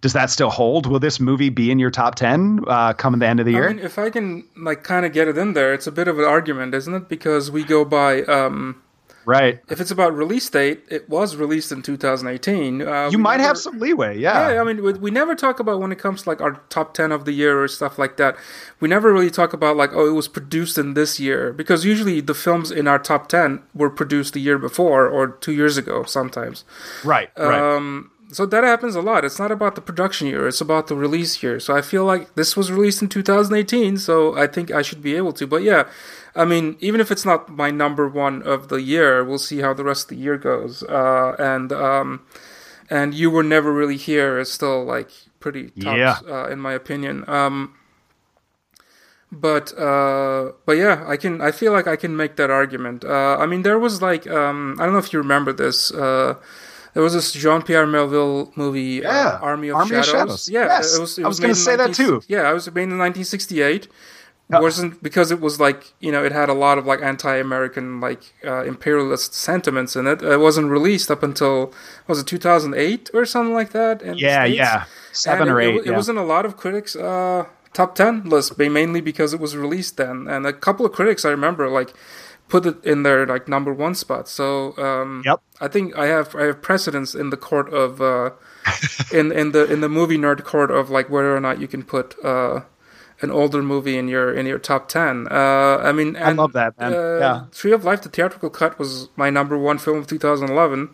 does 0.00 0.12
that 0.12 0.28
still 0.28 0.50
hold? 0.50 0.86
Will 0.86 0.98
this 0.98 1.20
movie 1.20 1.50
be 1.50 1.70
in 1.70 1.78
your 1.78 1.92
top 1.92 2.16
ten 2.16 2.64
uh, 2.66 2.94
come 2.94 3.16
the 3.16 3.28
end 3.28 3.38
of 3.38 3.46
the 3.46 3.52
year? 3.52 3.68
I 3.68 3.74
mean, 3.74 3.84
if 3.84 3.96
I 3.96 4.10
can 4.10 4.42
like 4.56 4.82
kind 4.82 5.06
of 5.06 5.12
get 5.12 5.28
it 5.28 5.38
in 5.38 5.52
there, 5.52 5.72
it's 5.72 5.86
a 5.86 5.92
bit 5.92 6.08
of 6.08 6.18
an 6.18 6.24
argument, 6.24 6.74
isn't 6.74 6.92
it? 6.92 7.08
Because 7.08 7.48
we 7.48 7.62
go 7.62 7.84
by 7.84 8.22
um, 8.22 8.81
Right. 9.24 9.60
If 9.68 9.80
it's 9.80 9.90
about 9.90 10.14
release 10.14 10.48
date, 10.50 10.82
it 10.88 11.08
was 11.08 11.36
released 11.36 11.72
in 11.72 11.82
2018. 11.82 12.82
Uh, 12.82 13.08
you 13.10 13.18
might 13.18 13.36
never, 13.36 13.48
have 13.48 13.58
some 13.58 13.78
leeway, 13.78 14.18
yeah. 14.18 14.52
Yeah, 14.52 14.60
I 14.60 14.64
mean, 14.64 14.82
we, 14.82 14.92
we, 14.94 15.10
never 15.10 15.34
talk 15.34 15.60
about 15.60 15.80
when 15.80 15.92
it 15.92 15.98
comes 15.98 16.22
to 16.22 16.28
like 16.28 16.40
our 16.40 16.60
top 16.68 16.94
10 16.94 17.12
of 17.12 17.24
the 17.24 17.32
year 17.32 17.62
or 17.62 17.68
stuff 17.68 17.98
like 17.98 18.16
that. 18.16 18.36
We 18.80 18.88
never 18.88 19.12
really 19.12 19.30
talk 19.30 19.52
about 19.52 19.76
like, 19.76 19.90
oh, 19.92 20.08
it 20.08 20.12
was 20.12 20.28
produced 20.28 20.78
in 20.78 20.94
this 20.94 21.20
year 21.20 21.52
because 21.52 21.84
usually 21.84 22.20
the 22.20 22.34
films 22.34 22.70
in 22.70 22.88
our 22.88 22.98
top 22.98 23.28
10 23.28 23.62
were 23.74 23.90
produced 23.90 24.34
the 24.34 24.40
year 24.40 24.58
before 24.58 25.06
or 25.06 25.28
two 25.28 25.52
years 25.52 25.76
ago 25.76 26.04
sometimes. 26.04 26.64
Right. 27.04 27.30
Um, 27.38 28.10
right. 28.10 28.12
So 28.32 28.46
that 28.46 28.64
happens 28.64 28.94
a 28.94 29.02
lot. 29.02 29.26
It's 29.26 29.38
not 29.38 29.50
about 29.52 29.74
the 29.74 29.82
production 29.82 30.26
year; 30.26 30.48
it's 30.48 30.62
about 30.62 30.86
the 30.86 30.96
release 30.96 31.42
year. 31.42 31.60
So 31.60 31.76
I 31.76 31.82
feel 31.82 32.06
like 32.06 32.34
this 32.34 32.56
was 32.56 32.72
released 32.72 33.02
in 33.02 33.08
2018, 33.08 33.98
so 33.98 34.34
I 34.34 34.46
think 34.46 34.70
I 34.70 34.80
should 34.80 35.02
be 35.02 35.14
able 35.16 35.34
to. 35.34 35.46
But 35.46 35.62
yeah, 35.62 35.86
I 36.34 36.44
mean, 36.44 36.76
even 36.80 37.00
if 37.00 37.10
it's 37.10 37.24
not 37.24 37.48
my 37.48 37.70
number 37.70 38.08
one 38.08 38.42
of 38.42 38.68
the 38.68 38.80
year, 38.80 39.22
we'll 39.22 39.38
see 39.38 39.58
how 39.60 39.74
the 39.74 39.84
rest 39.84 40.04
of 40.04 40.08
the 40.10 40.22
year 40.22 40.38
goes. 40.38 40.82
Uh, 40.82 41.36
and 41.38 41.72
um, 41.72 42.22
and 42.88 43.14
you 43.14 43.30
were 43.30 43.42
never 43.42 43.72
really 43.72 43.96
here 43.96 44.38
is 44.38 44.50
still 44.50 44.84
like 44.84 45.10
pretty 45.40 45.70
tough, 45.80 45.96
yeah. 45.96 46.18
uh, 46.28 46.46
in 46.48 46.58
my 46.58 46.72
opinion. 46.72 47.28
Um, 47.28 47.74
but 49.30 49.76
uh, 49.78 50.52
but 50.66 50.76
yeah, 50.76 51.04
I 51.06 51.16
can. 51.16 51.40
I 51.40 51.52
feel 51.52 51.72
like 51.72 51.86
I 51.86 51.96
can 51.96 52.16
make 52.16 52.36
that 52.36 52.50
argument. 52.50 53.04
Uh, 53.04 53.36
I 53.38 53.46
mean, 53.46 53.62
there 53.62 53.78
was 53.78 54.02
like 54.02 54.26
um, 54.26 54.76
I 54.78 54.84
don't 54.84 54.92
know 54.92 54.98
if 54.98 55.12
you 55.12 55.18
remember 55.18 55.52
this. 55.52 55.90
Uh, 55.90 56.34
there 56.94 57.02
was 57.02 57.14
this 57.14 57.32
Jean 57.32 57.62
Pierre 57.62 57.86
Melville 57.86 58.52
movie, 58.56 59.04
uh, 59.04 59.10
yeah, 59.10 59.38
Army, 59.40 59.68
of, 59.68 59.76
Army 59.76 59.88
Shadows. 59.88 60.08
of 60.08 60.14
Shadows. 60.14 60.48
Yeah, 60.50 60.66
yes. 60.66 60.96
it 60.96 61.00
was. 61.00 61.18
It 61.18 61.24
I 61.24 61.28
was, 61.28 61.36
was 61.36 61.40
going 61.40 61.54
to 61.54 61.60
say 61.60 61.76
19, 61.76 61.86
that 61.86 61.94
too. 61.94 62.22
Yeah, 62.28 62.42
I 62.42 62.52
was 62.52 62.66
made 62.66 62.82
in 62.82 62.98
1968 62.98 63.88
wasn't 64.60 65.02
because 65.02 65.30
it 65.30 65.40
was 65.40 65.60
like 65.60 65.92
you 66.00 66.12
know 66.12 66.24
it 66.24 66.32
had 66.32 66.48
a 66.48 66.54
lot 66.54 66.78
of 66.78 66.86
like 66.86 67.00
anti-American 67.02 68.00
like 68.00 68.34
uh, 68.44 68.64
imperialist 68.64 69.34
sentiments 69.34 69.96
in 69.96 70.06
it. 70.06 70.22
It 70.22 70.38
wasn't 70.38 70.68
released 70.68 71.10
up 71.10 71.22
until 71.22 71.72
was 72.06 72.20
it 72.20 72.26
2008 72.26 73.10
or 73.14 73.24
something 73.24 73.54
like 73.54 73.70
that. 73.70 74.02
yeah, 74.16 74.44
yeah, 74.44 74.84
seven 75.12 75.48
and 75.48 75.50
or 75.50 75.60
it, 75.60 75.66
eight. 75.66 75.74
It, 75.76 75.86
yeah. 75.86 75.92
it 75.92 75.96
was 75.96 76.08
in 76.08 76.16
a 76.16 76.24
lot 76.24 76.44
of 76.44 76.56
critics' 76.56 76.96
uh, 76.96 77.46
top 77.72 77.94
ten 77.94 78.24
list, 78.24 78.58
mainly 78.58 79.00
because 79.00 79.32
it 79.32 79.40
was 79.40 79.56
released 79.56 79.96
then, 79.96 80.26
and 80.28 80.46
a 80.46 80.52
couple 80.52 80.84
of 80.84 80.92
critics 80.92 81.24
I 81.24 81.30
remember 81.30 81.68
like 81.68 81.94
put 82.52 82.66
it 82.66 82.84
in 82.84 83.02
their 83.02 83.26
like 83.26 83.48
number 83.48 83.72
one 83.72 83.94
spot. 83.94 84.28
So 84.28 84.76
um, 84.76 85.22
yep. 85.24 85.40
I 85.60 85.68
think 85.68 85.96
I 85.96 86.06
have 86.06 86.36
I 86.36 86.44
have 86.44 86.60
precedence 86.60 87.14
in 87.14 87.30
the 87.30 87.36
court 87.38 87.72
of 87.72 88.02
uh, 88.02 88.30
in 89.12 89.32
in 89.32 89.52
the 89.52 89.64
in 89.72 89.80
the 89.80 89.88
movie 89.88 90.18
nerd 90.18 90.44
court 90.44 90.70
of 90.70 90.90
like 90.90 91.08
whether 91.08 91.34
or 91.34 91.40
not 91.40 91.60
you 91.60 91.66
can 91.66 91.82
put. 91.82 92.14
Uh, 92.22 92.60
an 93.22 93.30
older 93.30 93.62
movie 93.62 93.96
in 93.96 94.08
your 94.08 94.32
in 94.34 94.46
your 94.46 94.58
top 94.58 94.88
ten. 94.88 95.28
Uh, 95.30 95.78
I 95.82 95.92
mean, 95.92 96.16
and, 96.16 96.24
I 96.24 96.32
love 96.32 96.52
that 96.52 96.78
man. 96.78 96.92
Uh, 96.92 97.18
yeah, 97.18 97.44
Tree 97.52 97.72
of 97.72 97.84
Life, 97.84 98.02
the 98.02 98.08
theatrical 98.08 98.50
cut, 98.50 98.78
was 98.78 99.08
my 99.16 99.30
number 99.30 99.56
one 99.56 99.78
film 99.78 99.98
of 99.98 100.06
2011, 100.06 100.90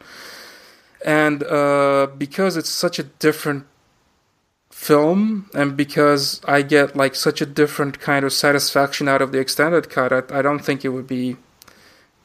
and 1.05 1.43
uh, 1.45 2.09
because 2.17 2.57
it's 2.57 2.71
such 2.71 2.99
a 2.99 3.05
different 3.05 3.67
film, 4.71 5.51
and 5.55 5.77
because 5.77 6.41
I 6.45 6.63
get 6.63 6.95
like 6.95 7.15
such 7.15 7.41
a 7.41 7.47
different 7.47 7.99
kind 7.99 8.25
of 8.25 8.33
satisfaction 8.33 9.09
out 9.09 9.23
of 9.23 9.33
the 9.33 9.39
extended 9.39 9.91
cut, 9.91 10.13
I, 10.13 10.39
I 10.39 10.43
don't 10.43 10.61
think 10.61 10.85
it 10.85 10.91
would 10.91 11.07
be 11.07 11.37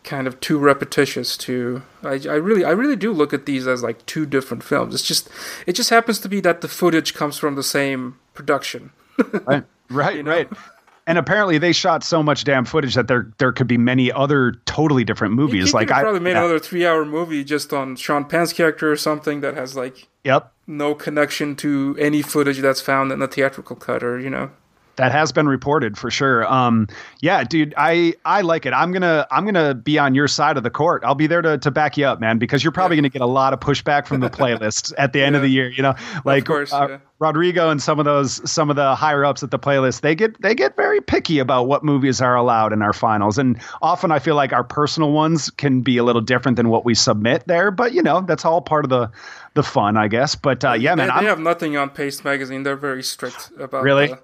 kind 0.04 0.28
of 0.28 0.39
too 0.39 0.58
repetitious 0.58 1.38
to 1.38 1.82
I, 2.04 2.20
I 2.30 2.36
really 2.36 2.66
I 2.66 2.72
really 2.72 2.95
do 2.95 3.14
look 3.14 3.34
at 3.34 3.45
these 3.45 3.68
as 3.68 3.84
like 3.84 4.06
two 4.06 4.26
different 4.26 4.64
films. 4.64 4.93
It's 4.93 5.04
just 5.04 5.30
it 5.66 5.74
just 5.74 5.89
happens 5.89 6.20
to 6.20 6.30
be 6.30 6.41
that 6.41 6.62
the 6.62 6.68
footage 6.68 7.14
comes 7.14 7.38
from 7.38 7.56
the 7.56 7.64
same 7.64 8.20
production. 8.34 8.91
right, 9.45 9.64
right, 9.93 10.15
you 10.15 10.23
know? 10.23 10.31
right. 10.31 10.49
And 11.05 11.17
apparently, 11.17 11.57
they 11.57 11.73
shot 11.73 12.03
so 12.03 12.23
much 12.23 12.45
damn 12.45 12.63
footage 12.63 12.95
that 12.95 13.09
there 13.09 13.29
there 13.37 13.51
could 13.51 13.67
be 13.67 13.77
many 13.77 14.11
other 14.11 14.53
totally 14.65 15.03
different 15.03 15.33
movies. 15.33 15.67
He, 15.67 15.73
like 15.73 15.91
I 15.91 16.01
probably 16.01 16.21
made 16.21 16.31
yeah. 16.31 16.39
another 16.39 16.59
three 16.59 16.85
hour 16.85 17.03
movie 17.03 17.43
just 17.43 17.73
on 17.73 17.97
Sean 17.97 18.23
Penn's 18.23 18.53
character 18.53 18.89
or 18.89 18.95
something 18.95 19.41
that 19.41 19.53
has 19.55 19.75
like 19.75 20.07
yep 20.23 20.53
no 20.65 20.95
connection 20.95 21.55
to 21.57 21.95
any 21.99 22.21
footage 22.21 22.59
that's 22.59 22.79
found 22.79 23.11
in 23.11 23.19
the 23.19 23.27
theatrical 23.27 23.75
cut 23.75 24.01
or 24.01 24.17
you 24.17 24.29
know 24.29 24.51
that 24.95 25.11
has 25.11 25.31
been 25.31 25.47
reported 25.47 25.97
for 25.97 26.11
sure. 26.11 26.51
Um, 26.51 26.87
yeah, 27.21 27.43
dude, 27.43 27.73
I 27.77 28.13
I 28.25 28.41
like 28.41 28.65
it. 28.65 28.73
I'm 28.73 28.91
gonna 28.91 29.27
I'm 29.31 29.45
gonna 29.45 29.73
be 29.73 29.97
on 29.97 30.13
your 30.15 30.27
side 30.27 30.57
of 30.57 30.63
the 30.63 30.69
court. 30.69 31.03
I'll 31.03 31.15
be 31.15 31.27
there 31.27 31.41
to 31.41 31.57
to 31.57 31.71
back 31.71 31.97
you 31.97 32.05
up, 32.05 32.19
man, 32.19 32.37
because 32.37 32.63
you're 32.63 32.71
probably 32.71 32.97
yeah. 32.97 33.01
gonna 33.01 33.09
get 33.09 33.21
a 33.21 33.27
lot 33.27 33.53
of 33.53 33.59
pushback 33.59 34.05
from 34.05 34.19
the 34.19 34.29
playlist 34.29 34.93
at 34.97 35.13
the 35.13 35.21
end 35.21 35.33
yeah. 35.33 35.37
of 35.37 35.41
the 35.41 35.49
year. 35.49 35.69
You 35.69 35.83
know, 35.83 35.95
like 36.25 36.45
course, 36.45 36.71
uh, 36.71 36.87
yeah. 36.89 36.97
Rodrigo 37.19 37.69
and 37.69 37.81
some 37.81 37.99
of 37.99 38.05
those 38.05 38.49
some 38.49 38.69
of 38.69 38.75
the 38.75 38.95
higher 38.95 39.25
ups 39.25 39.43
at 39.43 39.51
the 39.51 39.59
playlist, 39.59 40.01
they 40.01 40.13
get 40.13 40.39
they 40.41 40.53
get 40.53 40.75
very 40.75 41.01
picky 41.01 41.39
about 41.39 41.67
what 41.67 41.83
movies 41.83 42.21
are 42.21 42.35
allowed 42.35 42.73
in 42.73 42.81
our 42.81 42.93
finals, 42.93 43.37
and 43.37 43.59
often 43.81 44.11
I 44.11 44.19
feel 44.19 44.35
like 44.35 44.53
our 44.53 44.63
personal 44.63 45.11
ones 45.11 45.49
can 45.49 45.81
be 45.81 45.97
a 45.97 46.03
little 46.03 46.21
different 46.21 46.57
than 46.57 46.69
what 46.69 46.85
we 46.85 46.93
submit 46.93 47.47
there. 47.47 47.71
But 47.71 47.93
you 47.93 48.03
know, 48.03 48.21
that's 48.21 48.45
all 48.45 48.61
part 48.61 48.85
of 48.85 48.89
the 48.89 49.09
the 49.53 49.63
fun, 49.63 49.97
I 49.97 50.07
guess. 50.07 50.35
But 50.35 50.63
uh, 50.63 50.73
yeah, 50.73 50.95
man, 50.95 51.09
they, 51.15 51.21
they 51.21 51.27
have 51.27 51.39
nothing 51.39 51.77
on 51.77 51.89
Paste 51.89 52.23
Magazine. 52.25 52.63
They're 52.63 52.75
very 52.75 53.03
strict 53.03 53.51
about 53.57 53.83
really. 53.83 54.07
The, 54.07 54.19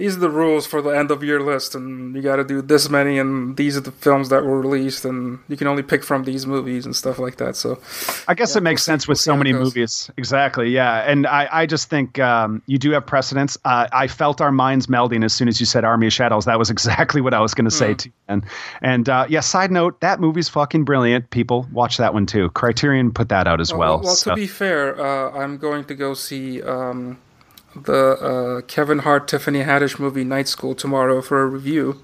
these 0.00 0.16
are 0.16 0.20
the 0.20 0.30
rules 0.30 0.66
for 0.66 0.80
the 0.80 0.88
end 0.88 1.10
of 1.10 1.22
year 1.22 1.42
list, 1.42 1.74
and 1.74 2.16
you 2.16 2.22
got 2.22 2.36
to 2.36 2.44
do 2.44 2.62
this 2.62 2.88
many, 2.88 3.18
and 3.18 3.54
these 3.58 3.76
are 3.76 3.82
the 3.82 3.92
films 3.92 4.30
that 4.30 4.42
were 4.46 4.58
released, 4.58 5.04
and 5.04 5.40
you 5.46 5.58
can 5.58 5.66
only 5.66 5.82
pick 5.82 6.02
from 6.02 6.24
these 6.24 6.46
movies 6.46 6.86
and 6.86 6.96
stuff 6.96 7.18
like 7.18 7.36
that. 7.36 7.54
So, 7.54 7.78
I 8.26 8.32
guess 8.32 8.54
yeah, 8.54 8.60
it 8.60 8.62
makes 8.62 8.82
sense 8.82 9.06
with 9.06 9.18
so 9.18 9.36
many 9.36 9.52
movies. 9.52 10.10
Exactly, 10.16 10.70
yeah. 10.70 11.02
And 11.02 11.26
I, 11.26 11.48
I 11.52 11.66
just 11.66 11.90
think 11.90 12.18
um, 12.18 12.62
you 12.64 12.78
do 12.78 12.92
have 12.92 13.04
precedence. 13.04 13.58
Uh, 13.62 13.88
I 13.92 14.06
felt 14.06 14.40
our 14.40 14.50
minds 14.50 14.86
melding 14.86 15.22
as 15.22 15.34
soon 15.34 15.48
as 15.48 15.60
you 15.60 15.66
said 15.66 15.84
Army 15.84 16.06
of 16.06 16.14
Shadows. 16.14 16.46
That 16.46 16.58
was 16.58 16.70
exactly 16.76 17.20
what 17.20 17.34
I 17.34 17.40
was 17.40 17.52
going 17.52 17.66
to 17.66 17.70
say 17.70 17.92
mm. 17.92 17.98
to 17.98 18.08
you. 18.08 18.14
And, 18.26 18.46
and 18.80 19.06
uh, 19.06 19.26
yeah, 19.28 19.40
side 19.40 19.70
note, 19.70 20.00
that 20.00 20.18
movie's 20.18 20.48
fucking 20.48 20.86
brilliant. 20.86 21.28
People 21.28 21.66
watch 21.72 21.98
that 21.98 22.14
one 22.14 22.24
too. 22.24 22.48
Criterion 22.48 23.12
put 23.12 23.28
that 23.28 23.46
out 23.46 23.60
as 23.60 23.70
well. 23.70 23.96
Well, 23.96 24.04
well 24.04 24.14
so. 24.14 24.30
to 24.30 24.36
be 24.36 24.46
fair, 24.46 24.98
uh, 24.98 25.32
I'm 25.32 25.58
going 25.58 25.84
to 25.84 25.94
go 25.94 26.14
see. 26.14 26.62
Um, 26.62 27.18
the 27.74 27.92
uh, 27.94 28.60
Kevin 28.62 29.00
Hart 29.00 29.28
Tiffany 29.28 29.60
Haddish 29.60 29.98
movie 29.98 30.24
Night 30.24 30.48
School 30.48 30.74
tomorrow 30.74 31.22
for 31.22 31.42
a 31.42 31.46
review. 31.46 32.02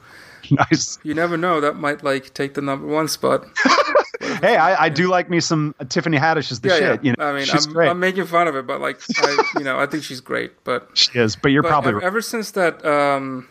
Nice. 0.51 0.99
You 1.03 1.15
never 1.15 1.37
know; 1.37 1.61
that 1.61 1.75
might 1.75 2.05
like 2.05 2.33
take 2.35 2.55
the 2.55 2.61
number 2.63 2.87
one 2.87 3.09
spot. 3.09 3.45
hey, 4.41 4.57
I, 4.57 4.85
I, 4.85 4.89
do 4.89 5.09
like 5.09 5.29
me 5.29 5.41
some 5.41 5.75
uh, 5.81 5.85
Tiffany 5.85 6.19
Haddish 6.19 6.53
is 6.53 6.61
the 6.61 6.69
yeah, 6.69 6.77
shit. 6.77 7.05
Yeah. 7.05 7.11
You 7.11 7.15
know, 7.19 7.25
I 7.25 7.33
mean, 7.33 7.45
she's 7.45 7.67
I'm, 7.67 7.73
great. 7.73 7.89
I'm 7.89 7.99
making 7.99 8.27
fun 8.27 8.47
of 8.47 8.55
it, 8.55 8.67
but 8.67 8.81
like, 8.81 9.01
I, 9.19 9.53
you 9.59 9.65
know, 9.65 9.79
I 9.79 9.87
think 9.87 10.05
she's 10.05 10.21
great. 10.21 10.65
But 10.65 10.89
she 10.95 11.19
is. 11.19 11.37
But 11.37 11.51
you're 11.51 11.63
but 11.63 11.71
probably 11.71 11.91
ever, 11.91 12.03
ever 12.03 12.21
since 12.21 12.53
that, 12.53 12.85
um, 12.85 13.49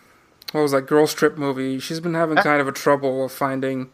what 0.51 0.61
was 0.61 0.71
that 0.71 0.83
girl 0.83 1.07
strip 1.07 1.37
movie? 1.37 1.79
She's 1.79 1.99
been 1.99 2.13
having 2.13 2.37
kind 2.37 2.61
of 2.61 2.67
a 2.67 2.71
trouble 2.71 3.25
of 3.25 3.31
finding 3.31 3.89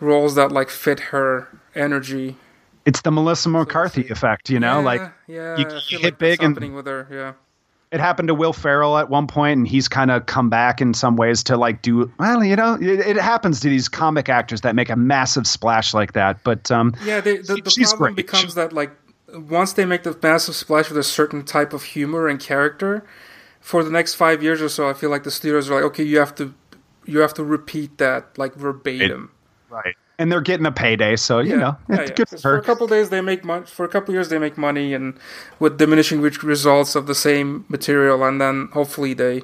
roles 0.00 0.34
that 0.34 0.52
like 0.52 0.68
fit 0.68 1.00
her 1.00 1.48
energy. 1.74 2.36
It's 2.84 3.00
the 3.00 3.10
Melissa 3.10 3.48
McCarthy 3.48 4.06
effect, 4.10 4.48
you 4.50 4.60
know, 4.60 4.78
yeah, 4.78 4.84
like 4.84 5.00
yeah, 5.26 5.56
you, 5.56 5.66
you 5.88 5.98
hit 5.98 6.04
like 6.04 6.18
big 6.18 6.42
and 6.42 6.74
with 6.74 6.86
her, 6.86 7.08
yeah 7.10 7.32
it 7.92 8.00
happened 8.00 8.28
to 8.28 8.34
Will 8.34 8.52
Ferrell 8.52 8.98
at 8.98 9.10
one 9.10 9.26
point, 9.26 9.58
and 9.58 9.68
he's 9.68 9.88
kind 9.88 10.10
of 10.10 10.26
come 10.26 10.50
back 10.50 10.80
in 10.80 10.94
some 10.94 11.16
ways 11.16 11.42
to 11.44 11.56
like 11.56 11.82
do 11.82 12.10
well. 12.18 12.42
You 12.42 12.56
know, 12.56 12.74
it, 12.74 13.00
it, 13.00 13.16
happens 13.16 13.60
to 13.60 13.68
these 13.68 13.88
comic 13.88 14.28
actors 14.28 14.62
that 14.62 14.74
make 14.74 14.90
a 14.90 14.96
massive 14.96 15.46
splash 15.46 15.94
like 15.94 16.12
that. 16.14 16.42
But 16.42 16.70
um, 16.70 16.94
yeah, 17.04 17.20
they, 17.20 17.38
the, 17.38 17.54
the 17.54 17.84
problem 17.84 18.14
great. 18.14 18.16
becomes 18.16 18.54
that 18.54 18.72
like 18.72 18.90
once 19.32 19.74
they 19.74 19.84
make 19.84 20.02
the 20.02 20.16
massive 20.22 20.56
splash 20.56 20.88
with 20.88 20.98
a 20.98 21.04
certain 21.04 21.44
type 21.44 21.72
of 21.72 21.82
humor 21.84 22.28
and 22.28 22.40
character, 22.40 23.06
for 23.60 23.84
the 23.84 23.90
next 23.90 24.14
five 24.14 24.42
years 24.42 24.60
or 24.60 24.68
so, 24.68 24.88
I 24.88 24.92
feel 24.92 25.10
like 25.10 25.24
the 25.24 25.30
studios 25.30 25.70
are 25.70 25.76
like, 25.76 25.84
okay, 25.84 26.04
you 26.04 26.18
have 26.18 26.34
to 26.36 26.54
you 27.04 27.20
have 27.20 27.34
to 27.34 27.44
repeat 27.44 27.98
that 27.98 28.36
like 28.36 28.54
verbatim. 28.54 29.30
It, 29.70 29.72
right 29.72 29.96
and 30.18 30.30
they're 30.32 30.40
getting 30.40 30.66
a 30.66 30.72
payday, 30.72 31.16
so 31.16 31.38
you 31.40 31.52
yeah, 31.52 31.56
know 31.56 31.76
it's 31.88 31.98
yeah, 31.98 32.04
yeah. 32.08 32.14
good 32.14 32.28
for, 32.28 32.38
for 32.38 32.56
a 32.56 32.62
couple 32.62 32.86
days 32.86 33.10
they 33.10 33.20
make 33.20 33.44
money. 33.44 33.66
For 33.66 33.84
a 33.84 33.88
couple 33.88 34.14
years 34.14 34.28
they 34.28 34.38
make 34.38 34.56
money, 34.56 34.94
and 34.94 35.18
with 35.58 35.78
diminishing 35.78 36.20
results 36.20 36.94
of 36.94 37.06
the 37.06 37.14
same 37.14 37.64
material, 37.68 38.24
and 38.24 38.40
then 38.40 38.68
hopefully 38.72 39.14
they. 39.14 39.42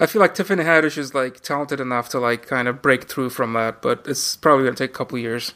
I 0.00 0.06
feel 0.06 0.20
like 0.20 0.34
Tiffany 0.34 0.64
Haddish 0.64 0.98
is 0.98 1.14
like 1.14 1.40
talented 1.40 1.80
enough 1.80 2.08
to 2.10 2.18
like 2.18 2.46
kind 2.46 2.68
of 2.68 2.82
break 2.82 3.04
through 3.04 3.30
from 3.30 3.52
that, 3.54 3.82
but 3.82 4.04
it's 4.06 4.36
probably 4.36 4.64
going 4.64 4.74
to 4.74 4.84
take 4.84 4.90
a 4.90 4.98
couple 4.98 5.18
years. 5.18 5.52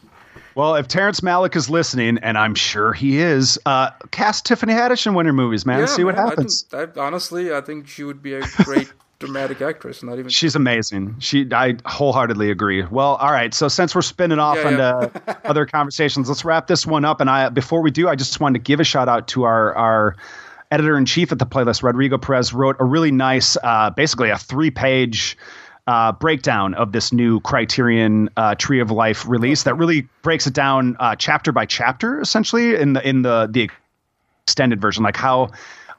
Well, 0.54 0.74
if 0.76 0.88
Terrence 0.88 1.20
Malick 1.20 1.54
is 1.54 1.68
listening, 1.68 2.18
and 2.22 2.38
I'm 2.38 2.54
sure 2.54 2.94
he 2.94 3.18
is, 3.18 3.58
uh, 3.66 3.90
cast 4.10 4.46
Tiffany 4.46 4.72
Haddish 4.72 5.06
in 5.06 5.12
Winter 5.12 5.34
Movies, 5.34 5.66
man. 5.66 5.86
See 5.86 6.02
what 6.02 6.14
happens. 6.14 6.64
I 6.72 6.84
I, 6.84 6.86
honestly, 6.96 7.52
I 7.52 7.60
think 7.60 7.88
she 7.88 8.04
would 8.04 8.22
be 8.22 8.34
a 8.34 8.42
great 8.64 8.90
dramatic 9.18 9.60
actress. 9.60 10.02
Not 10.02 10.18
even 10.18 10.28
she's 10.28 10.54
amazing. 10.54 11.16
She 11.20 11.46
I 11.52 11.76
wholeheartedly 11.84 12.50
agree. 12.50 12.82
Well, 12.84 13.16
all 13.16 13.30
right. 13.30 13.52
So 13.54 13.68
since 13.68 13.94
we're 13.94 14.02
spinning 14.02 14.38
off 14.38 14.56
yeah, 14.56 14.68
into 14.68 15.10
yeah. 15.26 15.34
other 15.44 15.66
conversations, 15.66 16.28
let's 16.28 16.44
wrap 16.44 16.66
this 16.66 16.86
one 16.86 17.04
up. 17.04 17.20
And 17.20 17.30
I 17.30 17.48
before 17.48 17.82
we 17.82 17.90
do, 17.90 18.08
I 18.08 18.14
just 18.14 18.40
wanted 18.40 18.58
to 18.58 18.62
give 18.62 18.80
a 18.80 18.84
shout 18.84 19.08
out 19.08 19.28
to 19.28 19.44
our 19.44 19.74
our 19.74 20.16
editor 20.70 20.96
in 20.96 21.06
chief 21.06 21.32
at 21.32 21.38
the 21.38 21.46
playlist, 21.46 21.82
Rodrigo 21.82 22.18
Perez, 22.18 22.52
wrote 22.52 22.76
a 22.80 22.84
really 22.84 23.12
nice, 23.12 23.56
uh, 23.62 23.90
basically 23.90 24.30
a 24.30 24.38
three 24.38 24.70
page. 24.70 25.36
Uh, 25.88 26.10
breakdown 26.10 26.74
of 26.74 26.90
this 26.90 27.12
new 27.12 27.38
Criterion 27.42 28.28
uh, 28.36 28.56
Tree 28.56 28.80
of 28.80 28.90
Life 28.90 29.24
release 29.28 29.62
that 29.62 29.76
really 29.76 30.08
breaks 30.22 30.44
it 30.48 30.52
down 30.52 30.96
uh, 30.98 31.14
chapter 31.14 31.52
by 31.52 31.64
chapter, 31.64 32.20
essentially 32.20 32.74
in 32.74 32.94
the 32.94 33.08
in 33.08 33.22
the 33.22 33.48
the 33.48 33.70
extended 34.42 34.80
version, 34.80 35.04
like 35.04 35.16
how 35.16 35.50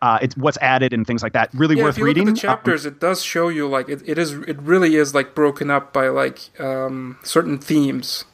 uh, 0.01 0.19
it's 0.21 0.35
what's 0.37 0.57
added 0.61 0.93
and 0.93 1.05
things 1.05 1.23
like 1.23 1.33
that. 1.33 1.49
Really 1.53 1.77
yeah, 1.77 1.83
worth 1.83 1.95
if 1.95 1.99
you 1.99 2.05
reading. 2.05 2.25
Look 2.25 2.33
at 2.33 2.35
the 2.35 2.41
chapters, 2.41 2.85
um, 2.85 2.93
it 2.93 2.99
does 2.99 3.23
show 3.23 3.49
you 3.49 3.67
like 3.67 3.89
it, 3.89 4.01
it 4.05 4.17
is. 4.17 4.33
It 4.33 4.61
really 4.61 4.95
is 4.95 5.13
like 5.13 5.35
broken 5.35 5.69
up 5.69 5.93
by 5.93 6.09
like 6.09 6.59
um, 6.59 7.17
certain 7.23 7.57
themes. 7.57 8.25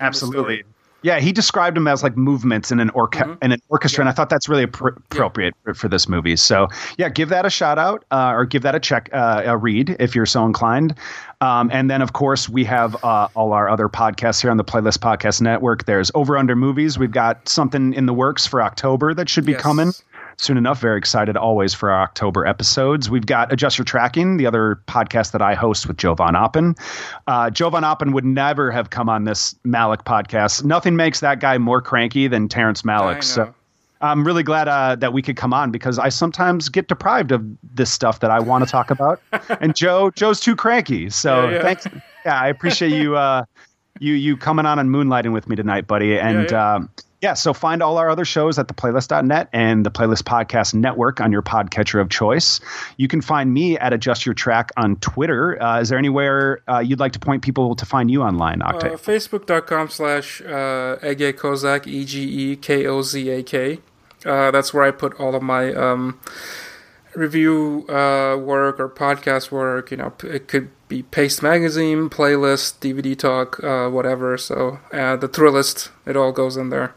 Absolutely. 0.00 0.64
Yeah, 1.02 1.20
he 1.20 1.30
described 1.30 1.76
them 1.76 1.86
as 1.86 2.02
like 2.02 2.16
movements 2.16 2.72
in 2.72 2.80
an 2.80 2.90
orca- 2.90 3.20
mm-hmm. 3.20 3.44
in 3.44 3.52
an 3.52 3.62
orchestra, 3.68 4.02
yeah. 4.02 4.08
and 4.08 4.12
I 4.12 4.12
thought 4.16 4.30
that's 4.30 4.48
really 4.48 4.66
pr- 4.66 4.88
appropriate 4.88 5.54
yeah. 5.58 5.72
for, 5.72 5.74
for, 5.74 5.88
this 5.88 6.08
movie. 6.08 6.34
So 6.34 6.66
yeah, 6.96 7.08
give 7.08 7.28
that 7.28 7.46
a 7.46 7.50
shout 7.50 7.78
out 7.78 8.04
uh, 8.10 8.32
or 8.34 8.44
give 8.44 8.62
that 8.62 8.74
a 8.74 8.80
check, 8.80 9.08
uh, 9.12 9.42
a 9.46 9.56
read 9.56 9.94
if 10.00 10.16
you're 10.16 10.26
so 10.26 10.44
inclined. 10.44 10.96
Um, 11.40 11.70
and 11.72 11.88
then 11.88 12.02
of 12.02 12.14
course 12.14 12.48
we 12.48 12.64
have 12.64 12.96
uh, 13.04 13.28
all 13.36 13.52
our 13.52 13.68
other 13.68 13.88
podcasts 13.88 14.42
here 14.42 14.50
on 14.50 14.56
the 14.56 14.64
Playlist 14.64 14.98
Podcast 14.98 15.40
Network. 15.40 15.84
There's 15.84 16.10
Over 16.16 16.36
Under 16.36 16.56
Movies. 16.56 16.98
We've 16.98 17.12
got 17.12 17.48
something 17.48 17.94
in 17.94 18.06
the 18.06 18.14
works 18.14 18.44
for 18.44 18.60
October 18.60 19.14
that 19.14 19.28
should 19.28 19.46
be 19.46 19.52
yes. 19.52 19.60
coming 19.60 19.92
soon 20.38 20.56
enough. 20.56 20.80
Very 20.80 20.98
excited 20.98 21.36
always 21.36 21.74
for 21.74 21.90
our 21.90 22.02
October 22.02 22.46
episodes. 22.46 23.10
We've 23.10 23.26
got 23.26 23.52
Adjust 23.52 23.76
Your 23.76 23.84
Tracking, 23.84 24.36
the 24.36 24.46
other 24.46 24.80
podcast 24.86 25.32
that 25.32 25.42
I 25.42 25.54
host 25.54 25.86
with 25.86 25.96
Joe 25.96 26.14
Von 26.14 26.34
Oppen. 26.34 26.78
Uh, 27.26 27.50
Joe 27.50 27.70
Von 27.70 27.82
Oppen 27.82 28.12
would 28.12 28.24
never 28.24 28.70
have 28.70 28.90
come 28.90 29.08
on 29.08 29.24
this 29.24 29.54
Malick 29.66 30.04
podcast. 30.04 30.64
Nothing 30.64 30.96
makes 30.96 31.20
that 31.20 31.40
guy 31.40 31.58
more 31.58 31.82
cranky 31.82 32.28
than 32.28 32.48
Terrence 32.48 32.82
Malick. 32.82 33.22
So 33.22 33.52
I'm 34.00 34.24
really 34.24 34.42
glad 34.42 34.68
uh, 34.68 34.96
that 34.96 35.12
we 35.12 35.22
could 35.22 35.36
come 35.36 35.52
on 35.52 35.70
because 35.70 35.98
I 35.98 36.08
sometimes 36.08 36.68
get 36.68 36.88
deprived 36.88 37.32
of 37.32 37.44
this 37.74 37.90
stuff 37.90 38.20
that 38.20 38.30
I 38.30 38.38
want 38.38 38.64
to 38.64 38.70
talk 38.70 38.90
about, 38.90 39.20
and 39.60 39.74
Joe 39.74 40.10
Joe's 40.10 40.40
too 40.40 40.54
cranky. 40.54 41.10
So 41.10 41.48
yeah, 41.48 41.54
yeah. 41.54 41.62
thanks. 41.62 41.86
Yeah, 42.24 42.40
I 42.40 42.48
appreciate 42.48 42.92
you 42.92 43.16
uh, 43.16 43.44
you 43.98 44.14
you 44.14 44.36
coming 44.36 44.66
on 44.66 44.78
and 44.78 44.90
moonlighting 44.90 45.32
with 45.32 45.48
me 45.48 45.56
tonight, 45.56 45.86
buddy. 45.86 46.18
And 46.18 46.50
yeah, 46.50 46.74
um, 46.74 46.90
yeah, 47.20 47.34
so 47.34 47.52
find 47.52 47.82
all 47.82 47.98
our 47.98 48.08
other 48.08 48.24
shows 48.24 48.58
at 48.58 48.68
theplaylist.net 48.68 49.48
and 49.52 49.84
the 49.84 49.90
Playlist 49.90 50.22
Podcast 50.22 50.72
Network 50.72 51.20
on 51.20 51.32
your 51.32 51.42
podcatcher 51.42 52.00
of 52.00 52.10
choice. 52.10 52.60
You 52.96 53.08
can 53.08 53.20
find 53.20 53.52
me 53.52 53.76
at 53.76 53.92
Adjust 53.92 54.24
Your 54.24 54.34
Track 54.34 54.70
on 54.76 54.96
Twitter. 54.96 55.60
Uh, 55.60 55.80
is 55.80 55.88
there 55.88 55.98
anywhere 55.98 56.60
uh, 56.68 56.78
you'd 56.78 57.00
like 57.00 57.12
to 57.12 57.18
point 57.18 57.42
people 57.42 57.74
to 57.74 57.84
find 57.84 58.08
you 58.10 58.22
online, 58.22 58.60
Oktay? 58.60 58.92
Uh, 58.92 58.96
Facebook.com 58.96 59.88
slash 59.88 60.40
uh, 60.42 60.96
Ege 61.02 61.32
Kozak, 61.32 61.88
E 61.88 62.04
G 62.04 62.52
E 62.52 62.56
K 62.56 62.86
O 62.86 63.02
Z 63.02 63.28
A 63.28 63.42
K. 63.42 63.80
Uh, 64.24 64.50
that's 64.52 64.72
where 64.72 64.84
I 64.84 64.92
put 64.92 65.18
all 65.18 65.34
of 65.34 65.42
my 65.42 65.72
um, 65.74 66.20
review 67.16 67.84
uh, 67.88 68.36
work 68.36 68.78
or 68.78 68.88
podcast 68.88 69.50
work. 69.50 69.90
You 69.90 69.96
know, 69.96 70.12
it 70.22 70.46
could 70.46 70.70
be 70.86 71.02
Paste 71.02 71.42
Magazine, 71.42 72.08
playlist, 72.08 72.78
DVD 72.78 73.18
talk, 73.18 73.62
uh, 73.62 73.88
whatever. 73.90 74.38
So 74.38 74.78
uh, 74.92 75.16
the 75.16 75.28
Thrillist, 75.28 75.90
it 76.06 76.16
all 76.16 76.30
goes 76.30 76.56
in 76.56 76.70
there. 76.70 76.94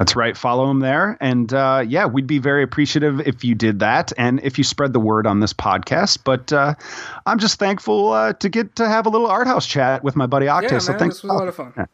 That's 0.00 0.16
right. 0.16 0.34
Follow 0.34 0.70
him 0.70 0.80
there. 0.80 1.18
And 1.20 1.52
uh, 1.52 1.84
yeah, 1.86 2.06
we'd 2.06 2.26
be 2.26 2.38
very 2.38 2.62
appreciative 2.62 3.20
if 3.20 3.44
you 3.44 3.54
did 3.54 3.80
that 3.80 4.14
and 4.16 4.40
if 4.42 4.56
you 4.56 4.64
spread 4.64 4.94
the 4.94 4.98
word 4.98 5.26
on 5.26 5.40
this 5.40 5.52
podcast. 5.52 6.20
But 6.24 6.50
uh, 6.54 6.74
I'm 7.26 7.38
just 7.38 7.58
thankful 7.58 8.10
uh, 8.10 8.32
to 8.32 8.48
get 8.48 8.76
to 8.76 8.88
have 8.88 9.04
a 9.04 9.10
little 9.10 9.26
art 9.26 9.46
house 9.46 9.66
chat 9.66 10.02
with 10.02 10.16
my 10.16 10.24
buddy 10.24 10.46
Oktay. 10.46 10.72
Yeah, 10.72 10.78
so 10.78 10.92
man, 10.92 11.00
thanks. 11.00 11.16
This 11.16 11.24
was 11.24 11.32
a 11.32 11.34
lot 11.34 11.48
of 11.48 11.54
fun. 11.54 11.86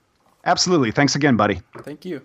Absolutely. 0.44 0.92
Thanks 0.92 1.16
again, 1.16 1.36
buddy. 1.36 1.60
Thank 1.82 2.04
you. 2.04 2.22